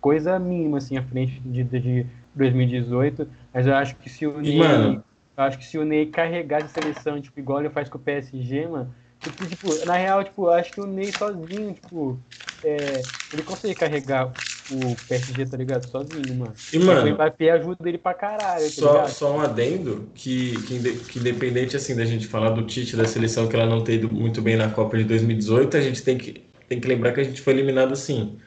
coisa 0.00 0.38
mínima, 0.38 0.78
assim, 0.78 0.96
à 0.96 1.02
frente 1.02 1.38
de, 1.40 1.62
de, 1.62 1.80
de 1.80 2.06
2018. 2.34 3.28
Mas 3.52 3.66
eu 3.66 3.74
acho 3.74 3.96
que 3.96 4.08
se 4.08 4.26
o 4.26 4.40
Ney. 4.40 4.58
mano- 4.58 5.04
Eu 5.38 5.44
acho 5.44 5.58
que 5.58 5.64
se 5.64 5.78
o 5.78 5.84
Ney 5.84 6.10
carregar 6.10 6.62
de 6.62 6.72
seleção, 6.72 7.20
tipo, 7.22 7.38
igual 7.38 7.60
ele 7.60 7.70
faz 7.70 7.88
com 7.88 7.96
o 7.96 8.00
PSG, 8.00 8.66
mano. 8.66 8.92
Tipo, 9.22 9.46
tipo, 9.46 9.84
na 9.84 9.96
real, 9.96 10.24
tipo, 10.24 10.48
acho 10.48 10.74
que 10.74 10.80
o 10.80 10.86
Ney 10.86 11.12
sozinho, 11.12 11.72
tipo, 11.74 12.20
é, 12.60 13.08
ele 13.32 13.44
consegue 13.44 13.76
carregar 13.76 14.36
o 14.68 14.96
PSG, 15.08 15.46
tá 15.46 15.56
ligado? 15.56 15.86
Sozinho, 15.86 16.34
mano. 16.34 16.58
E, 16.72 16.78
o 16.78 16.80
mano, 16.84 17.12
Mbappé 17.14 17.50
ajuda 17.50 17.88
ele 17.88 17.98
pra 17.98 18.14
caralho, 18.14 18.74
tá 18.74 18.82
só, 18.82 18.82
ligado? 18.82 19.08
só 19.08 19.36
um 19.36 19.40
adendo 19.40 20.10
que, 20.14 20.62
que, 20.62 21.04
que 21.06 21.18
independente 21.18 21.76
assim 21.76 21.94
da 21.96 22.04
gente 22.04 22.26
falar 22.26 22.50
do 22.50 22.66
Tite 22.66 22.96
da 22.96 23.06
seleção 23.06 23.48
que 23.48 23.56
ela 23.56 23.66
não 23.66 23.82
tem 23.84 23.96
ido 23.96 24.12
muito 24.12 24.42
bem 24.42 24.56
na 24.56 24.70
Copa 24.70 24.98
de 24.98 25.04
2018, 25.04 25.76
a 25.76 25.80
gente 25.80 26.02
tem 26.02 26.18
que, 26.18 26.50
tem 26.68 26.80
que 26.80 26.88
lembrar 26.88 27.12
que 27.12 27.20
a 27.20 27.24
gente 27.24 27.40
foi 27.40 27.52
eliminado 27.54 27.92
assim 27.92 28.38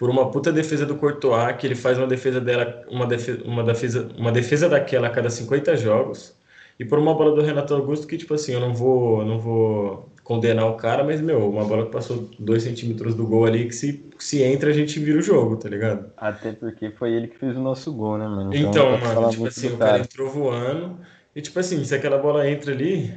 por 0.00 0.08
uma 0.08 0.30
puta 0.30 0.50
defesa 0.50 0.86
do 0.86 0.94
Courtois, 0.96 1.54
que 1.58 1.66
ele 1.66 1.74
faz 1.74 1.98
uma 1.98 2.06
defesa 2.06 2.40
dela, 2.40 2.82
uma 2.88 3.06
defesa, 3.06 3.42
uma 3.44 3.62
defesa, 3.62 4.08
uma 4.16 4.32
defesa 4.32 4.66
daquela 4.66 5.08
a 5.08 5.10
cada 5.10 5.28
50 5.28 5.76
jogos, 5.76 6.34
e 6.78 6.86
por 6.86 6.98
uma 6.98 7.12
bola 7.12 7.34
do 7.34 7.42
Renato 7.42 7.74
Augusto 7.74 8.06
que 8.06 8.16
tipo 8.16 8.32
assim, 8.32 8.52
eu 8.54 8.60
não 8.60 8.72
vou, 8.74 9.22
não 9.26 9.38
vou 9.38 10.08
condenar 10.24 10.66
o 10.68 10.76
cara, 10.76 11.04
mas 11.04 11.20
meu, 11.20 11.46
uma 11.50 11.66
bola 11.66 11.84
que 11.84 11.92
passou 11.92 12.30
2 12.38 12.62
centímetros 12.62 13.14
do 13.14 13.26
gol 13.26 13.44
ali 13.44 13.66
que 13.66 13.74
se, 13.74 14.02
se 14.18 14.42
entra 14.42 14.70
a 14.70 14.72
gente 14.72 14.98
vira 14.98 15.18
o 15.18 15.22
jogo, 15.22 15.58
tá 15.58 15.68
ligado? 15.68 16.10
Até 16.16 16.52
porque 16.52 16.90
foi 16.92 17.12
ele 17.12 17.28
que 17.28 17.36
fez 17.36 17.54
o 17.54 17.60
nosso 17.60 17.92
gol, 17.92 18.16
né, 18.16 18.26
mano? 18.26 18.56
Então, 18.56 18.96
falar 19.00 19.14
mano, 19.16 19.30
tipo 19.30 19.46
assim, 19.48 19.68
o 19.68 19.76
cara 19.76 19.98
entrou 19.98 20.30
voando. 20.30 20.96
E 21.36 21.42
tipo 21.42 21.60
assim, 21.60 21.84
se 21.84 21.94
aquela 21.94 22.16
bola 22.16 22.48
entra 22.48 22.72
ali, 22.72 23.12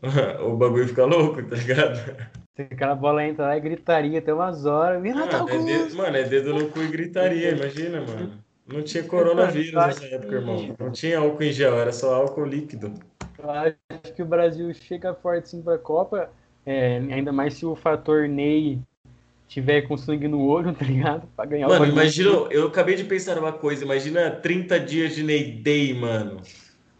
o 0.46 0.56
bagulho 0.56 0.86
fica 0.86 1.04
louco, 1.04 1.42
tá 1.42 1.56
ligado? 1.56 1.98
Se 2.60 2.74
aquela 2.74 2.94
bola 2.94 3.24
entra 3.24 3.46
lá 3.46 3.56
e 3.56 3.60
gritaria 3.60 4.18
até 4.18 4.34
umas 4.34 4.66
horas. 4.66 5.02
Ah, 5.16 5.46
é 5.48 5.58
dedo, 5.58 5.96
mano, 5.96 6.16
é 6.16 6.24
dedo 6.24 6.52
no 6.52 6.68
cu 6.68 6.82
e 6.82 6.88
gritaria, 6.88 7.52
imagina, 7.52 8.02
mano. 8.02 8.32
Não 8.66 8.82
tinha 8.82 9.02
coronavírus 9.02 9.72
nessa 9.72 10.04
época, 10.04 10.34
irmão. 10.34 10.76
Não 10.78 10.92
tinha 10.92 11.18
álcool 11.18 11.42
em 11.42 11.52
gel, 11.52 11.78
era 11.78 11.90
só 11.90 12.14
álcool 12.14 12.44
líquido. 12.44 12.92
Eu 13.38 13.50
acho 13.50 14.14
que 14.14 14.22
o 14.22 14.26
Brasil 14.26 14.72
chega 14.74 15.14
forte 15.14 15.48
sim 15.48 15.62
pra 15.62 15.78
Copa, 15.78 16.30
é, 16.66 16.98
ainda 16.98 17.32
mais 17.32 17.54
se 17.54 17.64
o 17.64 17.74
fator 17.74 18.28
Ney 18.28 18.78
tiver 19.48 19.82
com 19.82 19.96
sangue 19.96 20.28
no 20.28 20.46
olho, 20.46 20.74
tá 20.76 20.84
ligado? 20.84 21.26
Pra 21.34 21.46
ganhar 21.46 21.66
mano, 21.66 21.86
o 21.86 21.88
imagina, 21.88 22.28
eu 22.50 22.66
acabei 22.66 22.94
de 22.94 23.04
pensar 23.04 23.38
uma 23.38 23.54
coisa, 23.54 23.84
imagina 23.84 24.30
30 24.30 24.78
dias 24.78 25.14
de 25.14 25.22
Ney 25.22 25.50
Day, 25.50 25.94
mano. 25.94 26.42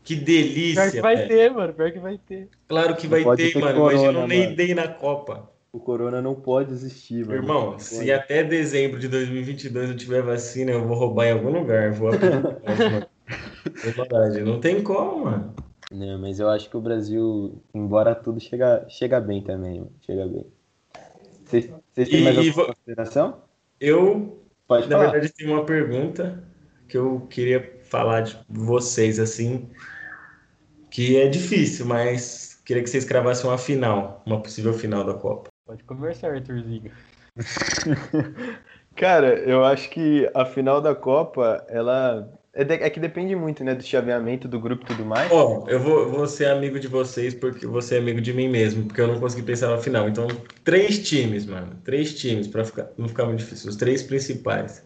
Que 0.03 0.17
delícia, 0.17 0.83
Pior 0.83 0.91
que 0.93 1.01
vai 1.01 1.17
velho. 1.17 1.29
ter, 1.29 1.51
mano, 1.53 1.73
pior 1.75 1.93
que 1.93 1.99
vai 1.99 2.19
ter. 2.19 2.49
Claro 2.69 2.97
que 2.97 3.07
vai 3.07 3.23
pode 3.23 3.43
ter, 3.43 3.53
ter 3.53 3.61
mano. 3.61 3.75
corona, 3.79 3.95
imagina 4.03 4.19
um 4.21 4.27
Ney 4.27 4.45
mano. 4.45 4.57
Day 4.57 4.75
na 4.75 4.89
Copa. 4.89 5.51
O 5.73 5.79
Corona 5.79 6.21
não 6.21 6.35
pode 6.35 6.73
existir, 6.73 7.25
mano. 7.25 7.35
Irmão, 7.35 7.71
Não 7.73 7.79
se 7.79 7.99
pode. 7.99 8.11
até 8.13 8.43
dezembro 8.43 8.99
de 8.99 9.07
2022 9.07 9.91
não 9.91 9.97
tiver 9.97 10.21
vacina, 10.21 10.73
eu 10.73 10.85
vou 10.85 10.97
roubar 10.97 11.27
em 11.27 11.33
algum 11.33 11.51
lugar. 11.51 11.93
Vou. 11.93 12.11
É 12.13 12.19
verdade, 13.93 14.41
não 14.43 14.59
tem 14.59 14.83
como, 14.83 15.25
mano. 15.27 15.55
Não, 15.93 16.19
mas 16.19 16.41
eu 16.41 16.49
acho 16.49 16.69
que 16.69 16.77
o 16.77 16.81
Brasil, 16.81 17.63
embora 17.75 18.15
tudo, 18.15 18.41
chega, 18.41 18.85
chega 18.89 19.21
bem 19.21 19.43
também, 19.43 19.79
mano. 19.81 19.93
Chega 20.05 20.27
bem. 20.27 20.47
Vocês 21.45 21.71
vocês 21.93 22.09
têm 22.09 22.21
E- 22.21 22.25
mais 22.25 22.37
alguma 22.39 22.55
vo- 22.55 22.67
consideração? 22.67 23.43
Eu, 23.81 24.39
Pode 24.67 24.89
na 24.89 24.97
falar. 24.99 25.11
verdade, 25.13 25.33
tenho 25.33 25.53
uma 25.53 25.65
pergunta 25.65 26.43
que 26.89 26.97
eu 26.97 27.27
queria 27.31 27.61
falar 27.91 28.21
de 28.23 28.39
vocês, 28.49 29.19
assim, 29.19 29.69
que 30.91 31.17
é 31.17 31.29
difícil, 31.29 31.85
mas 31.87 32.61
queria 32.65 32.83
que 32.83 32.89
vocês 32.91 33.05
cravassem 33.05 33.49
uma 33.51 33.59
final, 33.59 34.23
uma 34.25 34.41
possível 34.41 34.73
final 34.73 35.05
da 35.05 35.15
Copa. 35.15 35.49
Pode 35.67 35.83
conversar, 35.85 36.33
Arthurzinho. 36.33 36.91
Cara, 38.97 39.35
eu 39.39 39.65
acho 39.65 39.89
que 39.91 40.29
a 40.35 40.45
final 40.45 40.81
da 40.81 40.95
Copa, 40.95 41.65
ela. 41.69 42.33
É, 42.53 42.65
de- 42.65 42.75
é 42.75 42.91
que 42.91 42.99
depende 42.99 43.37
muito, 43.37 43.63
né, 43.63 43.77
do 43.77 43.83
chaveamento 43.83 44.49
do 44.49 44.59
grupo 44.59 44.83
e 44.83 44.87
tudo 44.87 45.05
mais. 45.05 45.31
Ó, 45.31 45.67
eu 45.69 45.79
vou, 45.79 46.11
vou 46.11 46.27
ser 46.27 46.47
amigo 46.47 46.81
de 46.81 46.89
vocês 46.89 47.33
porque 47.33 47.65
você 47.65 47.95
é 47.95 47.99
amigo 47.99 48.21
de 48.21 48.33
mim 48.33 48.49
mesmo, 48.49 48.87
porque 48.87 49.01
eu 49.01 49.07
não 49.07 49.21
consegui 49.21 49.45
pensar 49.45 49.69
na 49.69 49.79
final. 49.79 50.09
Então, 50.09 50.27
três 50.65 50.99
times, 51.09 51.47
mano. 51.47 51.77
Três 51.85 52.19
times, 52.19 52.49
pra 52.49 52.65
ficar, 52.65 52.89
não 52.99 53.09
ficar 53.09 53.25
muito 53.27 53.39
difícil. 53.39 53.71
Os 53.71 53.77
três 53.77 54.03
principais. 54.03 54.85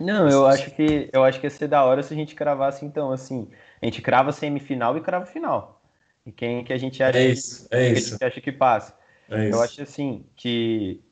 Não, 0.00 0.28
eu 0.28 0.46
acho 0.46 0.70
que 0.70 1.10
eu 1.12 1.22
acho 1.24 1.38
que 1.40 1.46
ia 1.46 1.50
ser 1.50 1.68
da 1.68 1.84
hora 1.84 2.02
se 2.02 2.12
a 2.14 2.16
gente 2.16 2.34
cravasse, 2.34 2.84
então, 2.84 3.12
assim. 3.12 3.50
A 3.82 3.84
gente 3.86 4.00
crava 4.02 4.32
semifinal 4.32 4.96
e 4.96 5.00
crava 5.02 5.26
final. 5.26 5.82
E 6.24 6.32
quem 6.32 6.64
que 6.64 6.72
a 6.72 6.78
gente 6.78 7.02
acha, 7.02 7.18
É 7.18 7.24
isso, 7.26 7.66
é 7.70 7.88
que 7.88 7.98
a 7.98 8.00
isso. 8.00 8.18
gente 8.18 8.24
acha 8.24 8.40
que 8.40 8.52
passa? 8.52 8.98
É 9.28 9.48
isso. 9.48 9.50
Eu 9.50 9.60
acho 9.62 9.82
assim 9.82 10.26
que 10.36 11.02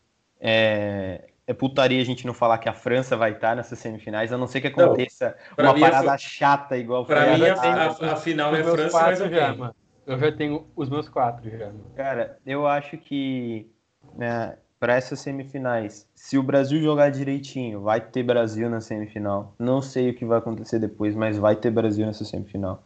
é, 0.41 1.29
é 1.47 1.55
putaria 1.55 2.01
a 2.01 2.05
gente 2.05 2.27
não 2.27 2.35
falar 2.35 2.59
que 2.59 2.69
a 2.69 2.75
França 2.75 3.17
vai 3.17 3.33
estar 3.33 3.57
nessas 3.57 3.79
semifinais, 3.79 4.33
a 4.33 4.39
não 4.39 4.47
ser 4.47 4.61
que 4.61 4.69
Não, 4.69 4.93
aconteça 4.93 5.37
pra 5.57 5.71
uma 5.71 5.75
a 5.75 5.79
parada 5.81 6.17
chata 6.19 6.77
igual 6.77 7.05
Pra 7.07 7.21
foi 7.21 7.31
mim, 7.33 7.47
a- 7.47 7.55
a, 7.55 8.13
a- 8.13 8.17
final 8.17 8.55
é 8.55 8.63
França, 8.63 8.81
mas 9.05 9.21
quatro 9.21 9.27
ok. 9.27 9.35
já, 9.35 9.55
mano. 9.55 9.75
Eu 10.07 10.19
já 10.19 10.33
tenho 10.33 10.67
os 10.77 10.89
meus 10.89 11.09
quatro 11.09 11.51
já. 11.51 11.71
Cara, 11.95 12.39
eu 12.47 12.67
acho 12.67 12.97
que 12.99 13.71
né, 14.15 14.57
para 14.79 14.95
essas 14.95 15.19
semifinais, 15.21 16.07
se 16.15 16.39
o 16.39 16.43
Brasil 16.43 16.81
jogar 16.81 17.11
direitinho, 17.11 17.81
vai 17.81 18.01
ter 18.01 18.23
Brasil 18.23 18.71
na 18.71 18.81
semifinal. 18.81 19.55
Não 19.59 19.83
sei 19.83 20.11
o 20.11 20.15
que 20.15 20.25
vai 20.25 20.39
acontecer 20.39 20.79
depois, 20.79 21.15
mas 21.15 21.37
vai 21.37 21.57
ter 21.57 21.71
Brasil 21.71 22.07
nessa 22.07 22.25
semifinal. 22.25 22.85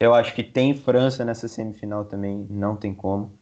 Eu 0.00 0.14
acho 0.14 0.34
que 0.34 0.42
tem 0.42 0.74
França 0.74 1.24
nessa 1.24 1.48
semifinal 1.48 2.04
também, 2.04 2.46
não 2.50 2.76
tem 2.76 2.94
como. 2.94 3.38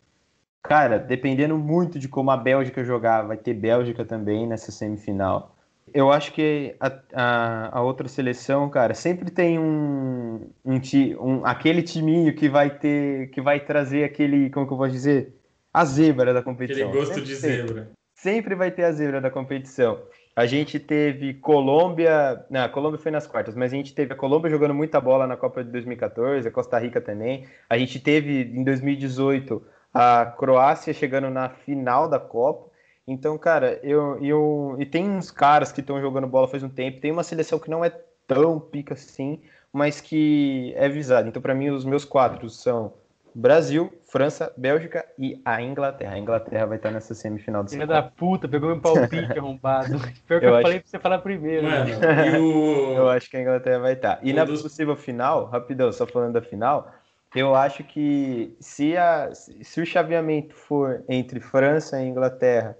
Cara, 0.63 0.99
dependendo 0.99 1.57
muito 1.57 1.99
de 1.99 2.09
como 2.09 2.31
a 2.31 2.37
Bélgica 2.37 2.85
jogar, 2.85 3.23
vai 3.23 3.37
ter 3.37 3.55
Bélgica 3.55 4.05
também 4.05 4.47
nessa 4.47 4.73
semifinal. 4.73 5.55
Eu 5.95 6.11
acho 6.11 6.33
que 6.33 6.75
a, 6.81 6.93
a, 7.15 7.79
a 7.79 7.83
outra 7.83 8.09
seleção, 8.09 8.69
cara, 8.69 8.93
sempre 8.93 9.31
tem 9.31 9.59
um, 9.59 10.51
um, 10.65 10.81
um 11.21 11.47
aquele 11.47 11.83
timinho 11.83 12.35
que 12.35 12.49
vai 12.49 12.71
ter, 12.71 13.31
que 13.31 13.41
vai 13.41 13.61
trazer 13.61 14.05
aquele, 14.05 14.51
como 14.51 14.67
que 14.67 14.73
eu 14.73 14.77
vou 14.77 14.89
dizer, 14.89 15.33
a 15.77 15.85
zebra 15.85 16.33
da 16.33 16.41
Aquele 16.41 16.45
competição. 16.55 16.91
gosto 16.91 17.15
Sempre 17.17 17.25
de 17.27 17.35
zebra. 17.35 17.91
Sempre 18.15 18.55
vai 18.55 18.71
ter 18.71 18.85
a 18.85 18.93
zebra 18.93 19.21
da 19.21 19.31
competição. 19.31 20.01
A 20.35 20.47
gente 20.47 20.81
teve 20.81 21.35
Colômbia, 21.35 22.47
não, 22.49 22.65
a 22.65 22.69
Colômbia 22.71 22.99
foi 22.99 23.13
nas 23.13 23.27
quartas, 23.27 23.55
mas 23.55 23.75
a 23.75 23.77
gente 23.77 23.95
teve 23.95 24.11
a 24.15 24.17
Colômbia 24.17 24.51
jogando 24.51 24.73
muita 24.73 24.99
bola 25.03 25.27
na 25.27 25.37
Copa 25.37 25.63
de 25.63 25.71
2014, 25.71 26.49
a 26.49 26.51
Costa 26.51 26.79
Rica 26.79 26.99
também. 26.99 27.47
A 27.69 27.77
gente 27.77 28.01
teve 28.01 28.41
em 28.41 28.65
2018 28.65 29.63
a 29.93 30.35
Croácia 30.39 30.95
chegando 30.95 31.29
na 31.29 31.51
final 31.51 32.09
da 32.09 32.19
Copa. 32.19 32.71
Então, 33.07 33.37
cara, 33.37 33.79
eu, 33.83 34.19
eu 34.25 34.77
e 34.79 34.87
tem 34.87 35.07
uns 35.11 35.31
caras 35.31 35.73
que 35.73 35.83
estão 35.83 36.01
jogando 36.01 36.27
bola 36.27 36.49
faz 36.49 36.63
um 36.63 36.71
tempo. 36.71 37.03
Tem 37.03 37.13
uma 37.13 37.23
seleção 37.23 37.59
que 37.59 37.71
não 37.71 37.85
é 37.85 37.91
tão 38.27 38.59
pica 38.59 38.95
assim, 38.95 39.43
mas 39.71 40.01
que 40.01 40.73
é 40.75 40.89
visada. 40.89 41.29
Então, 41.29 41.43
para 41.43 41.55
mim, 41.55 41.69
os 41.69 41.85
meus 41.85 42.07
quatro 42.07 42.49
são 42.49 42.95
Brasil, 43.39 43.93
França, 44.11 44.51
Bélgica 44.57 45.05
e 45.19 45.43
a 45.45 45.61
Inglaterra. 45.61 46.15
A 46.15 46.19
Inglaterra 46.19 46.65
vai 46.65 46.79
estar 46.79 46.91
nessa 46.91 47.13
semifinal 47.15 47.63
do 47.63 47.69
Filha 47.71 47.87
da 47.87 48.03
puta, 48.03 48.49
pegou 48.49 48.71
meu 48.71 48.81
palpite 48.81 49.31
arrombado. 49.39 49.91
Pior 50.27 50.41
que 50.41 50.47
Eu 50.47 50.51
eu, 50.51 50.55
acho- 50.55 50.63
falei 50.63 50.81
pra 50.81 50.89
você 50.89 50.99
falar 50.99 51.19
primeiro. 51.19 51.67
Mano, 51.69 51.85
né? 52.01 52.31
e 52.31 52.35
Eu 52.97 53.05
o. 53.05 53.09
acho 53.11 53.29
que 53.29 53.37
a 53.37 53.43
Inglaterra 53.43 53.79
vai 53.79 53.93
estar. 53.93 54.19
E 54.23 54.33
Um 54.33 54.37
na 54.37 54.45
dos- 54.45 54.63
possível 54.63 54.97
final, 54.97 55.45
rapidão, 55.45 55.93
só 55.93 56.07
falando 56.07 56.33
da 56.33 56.41
final, 56.41 56.91
eu 57.35 57.55
acho 57.55 57.85
que 57.85 58.57
se, 58.59 58.97
a, 58.97 59.31
se 59.35 59.83
o 59.83 59.85
chaveamento 59.85 60.55
for 60.55 61.05
entre 61.07 61.39
França 61.39 62.01
e 62.03 62.09
Inglaterra, 62.09 62.75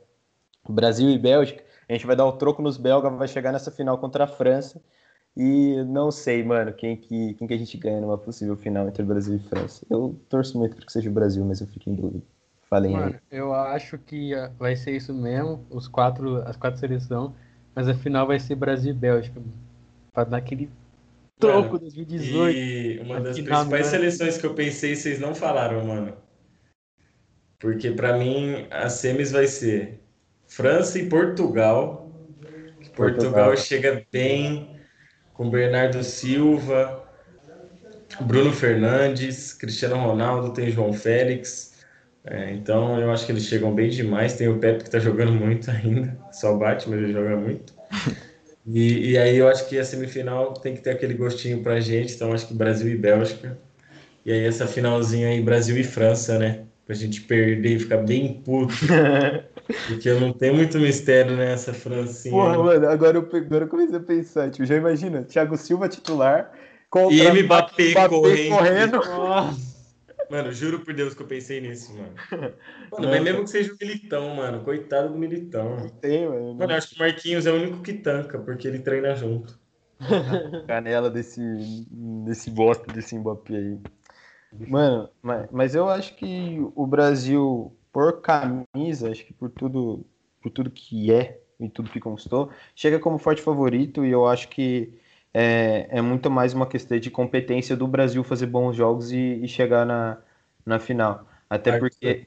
Brasil 0.67 1.11
e 1.11 1.19
Bélgica, 1.19 1.63
a 1.87 1.93
gente 1.93 2.07
vai 2.07 2.17
dar 2.17 2.25
o 2.25 2.33
troco 2.33 2.63
nos 2.63 2.79
belgas, 2.79 3.13
vai 3.13 3.29
chegar 3.29 3.53
nessa 3.53 3.71
final 3.71 3.99
contra 3.99 4.25
a 4.25 4.27
França. 4.27 4.81
E 5.37 5.85
não 5.85 6.11
sei, 6.11 6.43
mano, 6.43 6.73
quem 6.73 6.97
que, 6.97 7.35
quem 7.35 7.47
que 7.47 7.53
a 7.53 7.59
gente 7.59 7.77
ganha 7.77 8.01
numa 8.01 8.17
possível 8.17 8.57
final 8.57 8.89
entre 8.89 9.03
Brasil 9.03 9.37
e 9.37 9.49
França. 9.49 9.85
Eu 9.91 10.19
torço 10.31 10.59
muito 10.59 10.75
para 10.75 10.87
que 10.87 10.93
seja 10.93 11.11
o 11.11 11.13
Brasil, 11.13 11.45
mas 11.45 11.61
eu 11.61 11.67
fico 11.67 11.91
em 11.91 11.95
dúvida. 11.95 12.25
Falem 12.71 12.97
aí. 12.97 13.03
Mano, 13.03 13.21
eu 13.31 13.55
acho 13.55 13.99
que 13.99 14.33
vai 14.59 14.75
ser 14.75 14.93
isso 14.93 15.13
mesmo, 15.13 15.65
os 15.71 15.87
quatro, 15.87 16.39
as 16.49 16.57
quatro 16.57 16.81
seleções, 16.81 17.33
mas 17.75 17.87
a 17.87 17.95
final 17.95 18.27
vai 18.27 18.41
ser 18.41 18.55
Brasil 18.55 18.93
e 18.93 18.95
Bélgica, 18.95 19.39
mano. 19.39 19.53
Pra 20.13 20.25
dar 20.25 20.39
aquele 20.39 20.71
troco 21.39 21.75
Mano, 21.75 21.81
2018. 21.81 22.59
E 22.59 22.99
uma 23.01 23.21
das 23.21 23.39
principais 23.39 23.71
né? 23.71 23.83
seleções 23.83 24.39
que 24.39 24.47
eu 24.47 24.55
pensei, 24.55 24.97
vocês 24.97 25.21
não 25.21 25.35
falaram, 25.35 25.85
mano. 25.85 26.15
Porque 27.59 27.91
pra 27.91 28.17
mim 28.17 28.67
a 28.71 28.89
semis 28.89 29.33
vai 29.33 29.47
ser 29.47 30.01
França 30.47 30.99
e 30.99 31.09
Portugal. 31.09 32.11
Portugal, 32.95 33.33
Portugal. 33.33 33.57
chega 33.59 34.07
bem 34.11 34.76
com 35.37 35.51
Bernardo 35.51 36.03
Silva, 36.03 37.05
Bruno 38.21 38.53
Fernandes, 38.53 39.53
Cristiano 39.53 39.97
Ronaldo, 39.97 40.53
tem 40.53 40.71
João 40.71 40.93
Félix. 40.93 41.75
É, 42.25 42.53
então 42.53 43.01
eu 43.01 43.11
acho 43.13 43.27
que 43.27 43.33
eles 43.33 43.45
chegam 43.47 43.75
bem 43.75 43.91
demais. 43.91 44.35
Tem 44.35 44.49
o 44.49 44.59
Pepe 44.59 44.85
que 44.85 44.91
tá 44.91 44.99
jogando 44.99 45.33
muito 45.35 45.71
ainda, 45.71 46.19
só 46.31 46.57
bate, 46.57 46.89
mas 46.89 46.99
ele 47.01 47.13
joga 47.13 47.37
muito. 47.37 47.75
E, 48.67 49.13
e 49.13 49.19
aí 49.19 49.37
eu 49.37 49.49
acho 49.49 49.69
que 49.69 49.79
a 49.79 49.85
semifinal 49.85 50.55
tem 50.55 50.75
que 50.75 50.83
ter 50.83 50.91
aquele 50.91 51.15
gostinho 51.15 51.63
pra 51.63 51.81
gente, 51.81 52.15
então 52.15 52.33
acho 52.33 52.49
que 52.49 52.55
Brasil 52.55 52.89
e 52.89 52.97
Bélgica. 52.99 53.59
E 54.25 54.33
aí 54.33 54.45
essa 54.47 54.67
finalzinha 54.69 55.29
aí, 55.29 55.43
Brasil 55.43 55.79
e 55.79 55.85
França, 55.85 56.39
né? 56.39 56.66
Pra 56.87 56.95
gente 56.95 57.21
perder 57.23 57.77
e 57.77 57.79
ficar 57.81 57.99
bem 57.99 58.41
puto. 58.43 58.73
Porque 59.89 60.13
não 60.15 60.33
tem 60.33 60.55
muito 60.55 60.79
mistério 60.79 61.37
nessa 61.37 61.75
Francinha. 61.75 62.33
Porra, 62.33 62.63
mano, 62.63 62.89
agora 62.89 63.19
eu, 63.19 63.23
agora 63.23 63.65
eu 63.65 63.69
comecei 63.69 63.97
a 63.97 64.01
pensar, 64.01 64.51
tipo, 64.51 64.65
já 64.65 64.77
imagina, 64.77 65.25
Thiago 65.25 65.57
Silva 65.57 65.89
titular 65.89 66.53
contra 66.89 67.17
E 67.17 67.43
Mbappé 67.43 68.09
correndo. 68.09 68.57
correndo. 68.57 68.97
Nossa, 68.99 69.77
Mano, 70.31 70.53
juro 70.53 70.81
por 70.81 70.93
Deus 70.95 71.15
que 71.15 71.23
eu 71.23 71.27
pensei 71.27 71.61
nisso, 71.61 71.93
mano. 71.97 72.15
Mano, 72.91 73.03
Não, 73.05 73.11
mas 73.11 73.23
mesmo 73.23 73.45
que 73.45 73.51
seja 73.51 73.73
o 73.73 73.77
Militão, 73.81 74.35
mano. 74.35 74.65
Coitado 74.65 75.09
do 75.11 75.19
Militão. 75.19 75.77
Tem, 76.01 76.29
mano. 76.29 76.55
Mano, 76.55 76.73
eu 76.73 76.77
acho 76.77 76.91
que 76.91 76.97
o 76.97 76.99
Marquinhos 76.99 77.47
é 77.47 77.53
o 77.53 77.57
único 77.57 77.83
que 77.83 77.93
tanca, 77.93 78.39
porque 78.39 78.67
ele 78.67 78.79
treina 78.79 79.15
junto. 79.15 79.59
canela 80.67 81.11
desse, 81.11 81.41
desse 82.25 82.51
bosta 82.51 82.93
desse 82.93 83.17
Mbappé 83.17 83.57
aí. 83.57 83.79
Mano, 84.53 85.11
mas, 85.23 85.51
mas 85.51 85.75
eu 85.75 85.89
acho 85.89 86.15
que 86.15 86.59
o 86.75 86.87
Brasil, 86.87 87.77
por 87.93 88.21
camisa, 88.21 89.11
acho 89.11 89.25
que 89.25 89.33
por 89.33 89.51
tudo, 89.51 90.05
por 90.41 90.51
tudo 90.51 90.71
que 90.71 91.13
é 91.13 91.41
e 91.59 91.69
tudo 91.69 91.91
que 91.91 92.01
conquistou, 92.01 92.51
chega 92.75 92.99
como 92.99 93.19
forte 93.19 93.43
favorito 93.43 94.05
e 94.05 94.11
eu 94.11 94.27
acho 94.27 94.49
que 94.49 94.93
é, 95.33 95.87
é 95.91 96.01
muito 96.01 96.31
mais 96.31 96.55
uma 96.55 96.67
questão 96.67 96.99
de 96.99 97.11
competência 97.11 97.77
do 97.77 97.87
Brasil 97.87 98.25
fazer 98.25 98.47
bons 98.47 98.75
jogos 98.75 99.13
e, 99.13 99.19
e 99.43 99.49
chegar 99.49 99.85
na, 99.85 100.19
na 100.65 100.79
final. 100.79 101.27
Até 101.49 101.79
porque. 101.79 102.27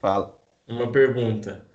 Fala. 0.00 0.38
Uma 0.66 0.90
pergunta. 0.90 1.67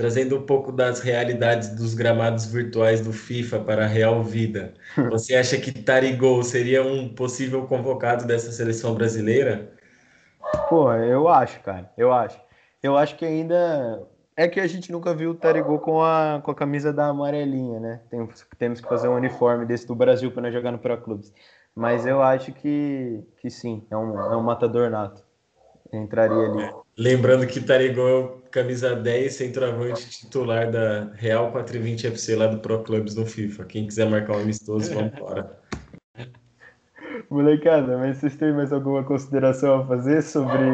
Trazendo 0.00 0.38
um 0.38 0.46
pouco 0.46 0.72
das 0.72 1.00
realidades 1.00 1.68
dos 1.76 1.92
gramados 1.92 2.46
virtuais 2.46 3.02
do 3.02 3.12
FIFA 3.12 3.60
para 3.60 3.84
a 3.84 3.86
real 3.86 4.22
vida. 4.22 4.72
Você 5.10 5.34
acha 5.34 5.58
que 5.58 5.70
Tarigol 5.70 6.42
seria 6.42 6.82
um 6.82 7.06
possível 7.06 7.66
convocado 7.66 8.24
dessa 8.24 8.50
seleção 8.50 8.94
brasileira? 8.94 9.70
Pô, 10.70 10.90
eu 10.94 11.28
acho, 11.28 11.60
cara. 11.60 11.92
Eu 11.98 12.14
acho. 12.14 12.40
Eu 12.82 12.96
acho 12.96 13.14
que 13.16 13.26
ainda. 13.26 14.02
É 14.34 14.48
que 14.48 14.58
a 14.58 14.66
gente 14.66 14.90
nunca 14.90 15.14
viu 15.14 15.32
o 15.32 15.34
Tarigol 15.34 15.78
com 15.78 16.02
a, 16.02 16.40
com 16.42 16.50
a 16.50 16.54
camisa 16.54 16.94
da 16.94 17.08
amarelinha, 17.08 17.78
né? 17.78 18.00
Temos, 18.08 18.46
temos 18.58 18.80
que 18.80 18.88
fazer 18.88 19.06
um 19.06 19.16
uniforme 19.16 19.66
desse 19.66 19.86
do 19.86 19.94
Brasil 19.94 20.32
para 20.32 20.40
nós 20.40 20.54
jogar 20.54 20.72
no 20.72 20.78
Pro 20.78 20.96
Clubes. 20.96 21.30
Mas 21.76 22.06
eu 22.06 22.22
acho 22.22 22.52
que, 22.52 23.22
que 23.38 23.50
sim, 23.50 23.86
é 23.90 23.96
um, 23.98 24.18
é 24.18 24.34
um 24.34 24.42
matador 24.42 24.88
nato. 24.88 25.22
Entraria 25.92 26.38
ali. 26.38 26.70
Lembrando 26.96 27.46
que 27.46 27.60
Tarigão 27.60 28.08
é 28.08 28.39
camisa 28.50 28.94
10, 28.94 29.32
centroavante 29.32 30.10
titular 30.10 30.70
da 30.70 31.10
Real 31.14 31.50
420 31.52 32.08
FC 32.08 32.36
lá 32.36 32.46
do 32.46 32.58
Pro 32.58 32.82
Clubs 32.82 33.14
no 33.14 33.24
FIFA. 33.24 33.64
Quem 33.64 33.86
quiser 33.86 34.08
marcar 34.08 34.36
um 34.36 34.40
amistoso, 34.40 34.92
vamos 34.92 35.12
embora. 35.16 35.58
Molecada, 37.30 37.96
mas 37.96 38.16
vocês 38.16 38.36
têm 38.36 38.52
mais 38.52 38.72
alguma 38.72 39.04
consideração 39.04 39.80
a 39.80 39.86
fazer 39.86 40.22
sobre, 40.22 40.64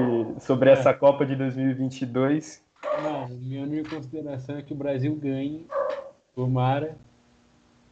sobre 0.40 0.70
essa 0.70 0.94
Copa 0.94 1.26
de 1.26 1.36
2022? 1.36 2.62
Mano, 3.02 3.36
minha 3.42 3.62
única 3.62 3.94
consideração 3.94 4.56
é 4.56 4.62
que 4.62 4.72
o 4.72 4.76
Brasil 4.76 5.14
ganhe. 5.16 5.66
Tomara. 6.34 6.96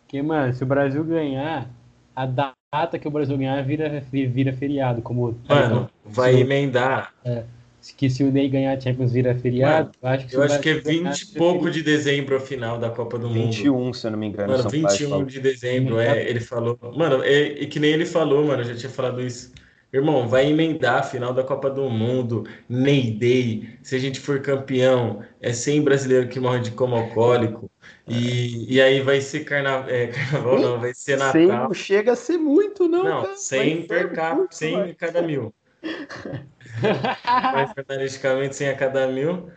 Que, 0.08 0.22
mano, 0.22 0.54
se 0.54 0.62
o 0.62 0.66
Brasil 0.66 1.04
ganhar, 1.04 1.68
a 2.16 2.26
data 2.26 2.98
que 2.98 3.08
o 3.08 3.10
Brasil 3.10 3.36
ganhar 3.36 3.62
vira, 3.62 4.02
vira 4.10 4.52
feriado. 4.52 5.02
Como, 5.02 5.36
mano, 5.48 5.90
vai 6.04 6.36
emendar. 6.36 7.12
É 7.24 7.44
que 7.92 8.08
se 8.08 8.24
o 8.24 8.32
Ney 8.32 8.48
ganhar 8.48 8.76
a 8.76 8.80
Champions 8.80 9.12
vira 9.12 9.34
feriado, 9.34 9.90
Mano, 10.00 10.14
acho 10.14 10.26
que, 10.26 10.36
eu 10.36 10.42
acho 10.42 10.60
que 10.60 10.68
é 10.70 10.74
20 10.74 11.20
e 11.20 11.26
pouco 11.34 11.70
de 11.70 11.82
dezembro 11.82 12.36
a 12.36 12.40
final 12.40 12.78
da 12.78 12.88
Copa 12.90 13.18
do 13.18 13.28
21, 13.28 13.42
Mundo. 13.42 13.52
21, 13.52 13.92
se 13.92 14.06
eu 14.06 14.10
não 14.12 14.18
me 14.18 14.26
engano. 14.26 14.52
Mano, 14.52 14.70
21 14.70 15.24
de 15.24 15.40
dezembro, 15.40 15.98
é, 15.98 16.28
ele 16.28 16.40
falou. 16.40 16.78
Mano, 16.96 17.22
é, 17.22 17.42
e 17.42 17.66
que 17.66 17.78
nem 17.78 17.92
ele 17.92 18.06
falou, 18.06 18.44
mano, 18.44 18.62
eu 18.62 18.66
já 18.66 18.74
tinha 18.74 18.90
falado 18.90 19.20
isso. 19.20 19.52
Irmão, 19.92 20.26
vai 20.26 20.50
emendar 20.50 20.98
a 20.98 21.02
final 21.04 21.32
da 21.32 21.44
Copa 21.44 21.70
do 21.70 21.88
Mundo, 21.88 22.44
Ney 22.68 23.12
Day, 23.12 23.78
se 23.80 23.94
a 23.94 23.98
gente 23.98 24.18
for 24.18 24.40
campeão, 24.40 25.22
é 25.40 25.52
100 25.52 25.82
brasileiro 25.82 26.28
que 26.28 26.40
morre 26.40 26.58
de 26.58 26.72
coma 26.72 26.98
alcoólico, 26.98 27.70
e, 28.08 28.74
e 28.74 28.80
aí 28.80 29.00
vai 29.02 29.20
ser 29.20 29.44
carna... 29.44 29.84
é, 29.88 30.08
carnaval, 30.08 30.58
não, 30.58 30.80
vai 30.80 30.92
ser 30.92 31.16
Natal. 31.16 31.32
100 31.32 31.46
não 31.46 31.72
chega 31.72 32.12
a 32.12 32.16
ser 32.16 32.38
muito, 32.38 32.88
não, 32.88 33.04
Não, 33.04 33.22
cara. 33.22 33.36
100 33.36 33.86
per 33.86 34.12
capita, 34.12 34.48
100 34.50 34.94
cada 34.94 35.22
mil. 35.22 35.54
mais 37.52 37.70
estatisticamente 37.76 38.56
100 38.56 38.68
a 38.68 38.76
cada 38.76 39.06
mil. 39.06 39.50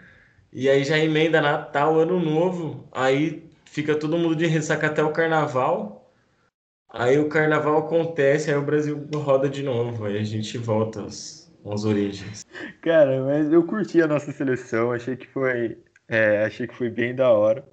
E 0.52 0.70
aí 0.70 0.84
já 0.84 0.98
emenda 0.98 1.42
Natal, 1.42 2.00
Ano 2.00 2.20
Novo. 2.20 2.88
Aí 2.92 3.50
fica 3.66 3.96
todo 3.96 4.18
mundo 4.18 4.36
de 4.36 4.46
ressaca 4.46 4.88
até 4.88 5.04
o 5.04 5.12
Carnaval. 5.12 6.12
Aí 6.90 7.20
o 7.20 7.30
Carnaval 7.30 7.78
acontece, 7.80 8.50
aí 8.50 8.58
o 8.58 8.66
Brasil 8.66 9.08
roda 9.14 9.50
de 9.50 9.62
novo. 9.62 10.06
Aí 10.06 10.18
a 10.18 10.24
gente 10.24 10.58
volta 10.58 11.04
às, 11.04 11.54
às 11.66 11.86
origens. 11.86 12.46
Cara, 12.82 13.24
mas 13.24 13.52
eu 13.52 13.64
curti 13.66 14.02
a 14.02 14.08
nossa 14.08 14.32
seleção. 14.32 14.92
Achei 14.92 15.16
que 15.16 15.28
foi, 15.28 15.78
é, 16.08 16.44
achei 16.46 16.66
que 16.68 16.76
foi 16.76 16.90
bem 16.90 17.14
da 17.14 17.30
hora. 17.30 17.64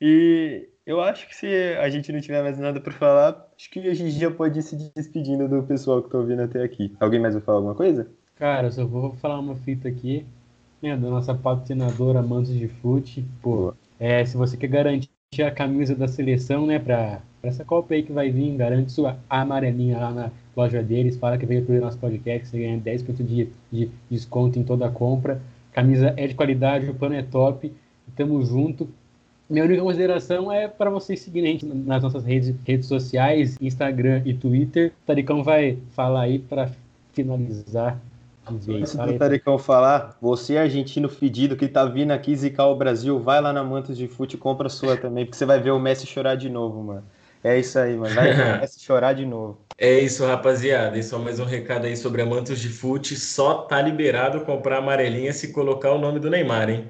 E 0.00 0.68
eu 0.84 1.00
acho 1.00 1.28
que 1.28 1.36
se 1.36 1.46
a 1.78 1.88
gente 1.88 2.12
não 2.12 2.20
tiver 2.20 2.42
mais 2.42 2.58
nada 2.58 2.80
para 2.80 2.92
falar, 2.92 3.48
acho 3.56 3.70
que 3.70 3.80
a 3.88 3.94
gente 3.94 4.18
já 4.18 4.30
pode 4.30 4.58
ir 4.58 4.62
se 4.62 4.76
despedindo 4.94 5.48
do 5.48 5.62
pessoal 5.62 6.02
que 6.02 6.10
tá 6.10 6.18
ouvindo 6.18 6.42
até 6.42 6.62
aqui. 6.62 6.96
Alguém 7.00 7.20
mais 7.20 7.34
vai 7.34 7.42
falar 7.42 7.58
alguma 7.58 7.74
coisa? 7.74 8.10
Cara, 8.38 8.68
eu 8.68 8.72
só 8.72 8.86
vou 8.86 9.14
falar 9.16 9.40
uma 9.40 9.56
fita 9.56 9.88
aqui, 9.88 10.24
né, 10.80 10.96
da 10.96 11.10
nossa 11.10 11.34
patrocinadora 11.34 12.22
Mantos 12.22 12.54
de 12.54 12.68
Fute. 12.68 13.24
Pô, 13.42 13.74
é, 13.98 14.24
se 14.24 14.36
você 14.36 14.56
quer 14.56 14.68
garantir 14.68 15.10
a 15.44 15.50
camisa 15.50 15.92
da 15.92 16.06
seleção, 16.06 16.64
né, 16.64 16.78
pra, 16.78 17.20
pra 17.40 17.50
essa 17.50 17.64
Copa 17.64 17.94
aí 17.94 18.04
que 18.04 18.12
vai 18.12 18.30
vir, 18.30 18.56
garante 18.56 18.92
sua 18.92 19.18
amarelinha 19.28 19.98
lá 19.98 20.12
na 20.12 20.30
loja 20.56 20.80
deles, 20.84 21.16
fala 21.16 21.36
que 21.36 21.44
veio 21.46 21.64
pro 21.64 21.80
nosso 21.80 21.98
podcast, 21.98 22.46
você 22.46 22.58
ganha 22.58 22.78
10% 22.78 23.24
de, 23.24 23.48
de 23.72 23.90
desconto 24.08 24.56
em 24.56 24.62
toda 24.62 24.86
a 24.86 24.90
compra. 24.90 25.42
Camisa 25.72 26.14
é 26.16 26.28
de 26.28 26.36
qualidade, 26.36 26.88
o 26.88 26.94
pano 26.94 27.16
é 27.16 27.24
top, 27.24 27.72
tamo 28.14 28.40
junto. 28.44 28.88
Minha 29.50 29.64
única 29.64 29.82
consideração 29.82 30.52
é 30.52 30.68
para 30.68 30.90
vocês 30.90 31.18
seguirem 31.18 31.50
a 31.50 31.52
gente 31.54 31.66
nas 31.66 32.04
nossas 32.04 32.24
redes, 32.24 32.54
redes 32.64 32.86
sociais, 32.86 33.56
Instagram 33.60 34.22
e 34.24 34.32
Twitter. 34.32 34.92
O 35.02 35.06
Taricão 35.06 35.42
vai 35.42 35.76
falar 35.90 36.20
aí 36.20 36.38
para 36.38 36.70
finalizar 37.12 38.00
Antes 38.50 38.94
do 38.94 39.18
Taricão 39.18 39.58
falar, 39.58 40.16
você 40.20 40.56
argentino 40.56 41.08
fedido 41.08 41.56
que 41.56 41.68
tá 41.68 41.84
vindo 41.84 42.10
aqui 42.10 42.34
zicar 42.34 42.66
o 42.66 42.76
Brasil, 42.76 43.18
vai 43.18 43.40
lá 43.40 43.52
na 43.52 43.62
Mantos 43.62 43.96
de 43.96 44.08
Fute 44.08 44.36
e 44.36 44.38
compra 44.38 44.68
sua 44.68 44.96
também, 44.96 45.24
porque 45.24 45.36
você 45.36 45.44
vai 45.44 45.60
ver 45.60 45.70
o 45.70 45.78
Messi 45.78 46.06
chorar 46.06 46.34
de 46.34 46.48
novo, 46.48 46.82
mano. 46.82 47.04
É 47.42 47.58
isso 47.58 47.78
aí, 47.78 47.96
mano. 47.96 48.14
Vai 48.14 48.34
ver 48.34 48.56
o 48.56 48.60
Messi 48.60 48.80
chorar 48.80 49.12
de 49.12 49.24
novo. 49.24 49.58
É 49.76 50.00
isso, 50.00 50.26
rapaziada. 50.26 50.98
E 50.98 51.02
só 51.02 51.18
mais 51.18 51.38
um 51.38 51.44
recado 51.44 51.86
aí 51.86 51.96
sobre 51.96 52.22
a 52.22 52.26
Mantos 52.26 52.58
de 52.58 52.68
Fute. 52.68 53.14
Só 53.16 53.62
tá 53.62 53.80
liberado 53.80 54.40
comprar 54.40 54.78
amarelinha 54.78 55.32
se 55.32 55.52
colocar 55.52 55.92
o 55.92 55.98
nome 55.98 56.18
do 56.18 56.28
Neymar, 56.28 56.68
hein? 56.68 56.88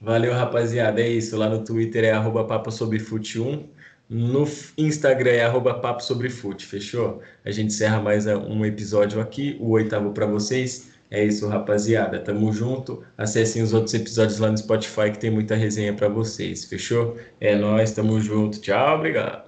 Valeu, 0.00 0.34
rapaziada. 0.34 1.00
É 1.00 1.08
isso. 1.08 1.36
Lá 1.36 1.48
no 1.48 1.64
Twitter 1.64 2.04
é 2.04 2.12
arroba 2.12 2.44
papo 2.44 2.70
sobre 2.70 2.98
fute 2.98 3.40
1. 3.40 3.66
No 4.08 4.46
Instagram 4.78 5.30
é 5.30 5.44
arroba 5.44 5.74
papo 5.80 6.02
sobre 6.02 6.28
fute, 6.28 6.64
fechou? 6.64 7.20
A 7.44 7.50
gente 7.50 7.68
encerra 7.68 8.00
mais 8.00 8.26
um 8.26 8.64
episódio 8.64 9.20
aqui, 9.20 9.56
o 9.58 9.70
oitavo 9.70 10.12
para 10.12 10.26
vocês. 10.26 10.95
É 11.10 11.24
isso, 11.24 11.48
rapaziada. 11.48 12.22
Tamo 12.22 12.52
junto. 12.52 13.04
Acessem 13.18 13.60
os 13.62 13.72
outros 13.72 13.92
episódios 13.94 14.38
lá 14.38 14.50
no 14.52 14.58
Spotify 14.58 15.10
que 15.12 15.18
tem 15.18 15.30
muita 15.30 15.54
resenha 15.56 15.92
para 15.94 16.08
vocês. 16.08 16.64
Fechou? 16.64 17.16
É 17.40 17.56
nós, 17.56 17.92
tamo 17.92 18.20
junto. 18.20 18.60
Tchau, 18.60 18.96
obrigado. 18.96 19.45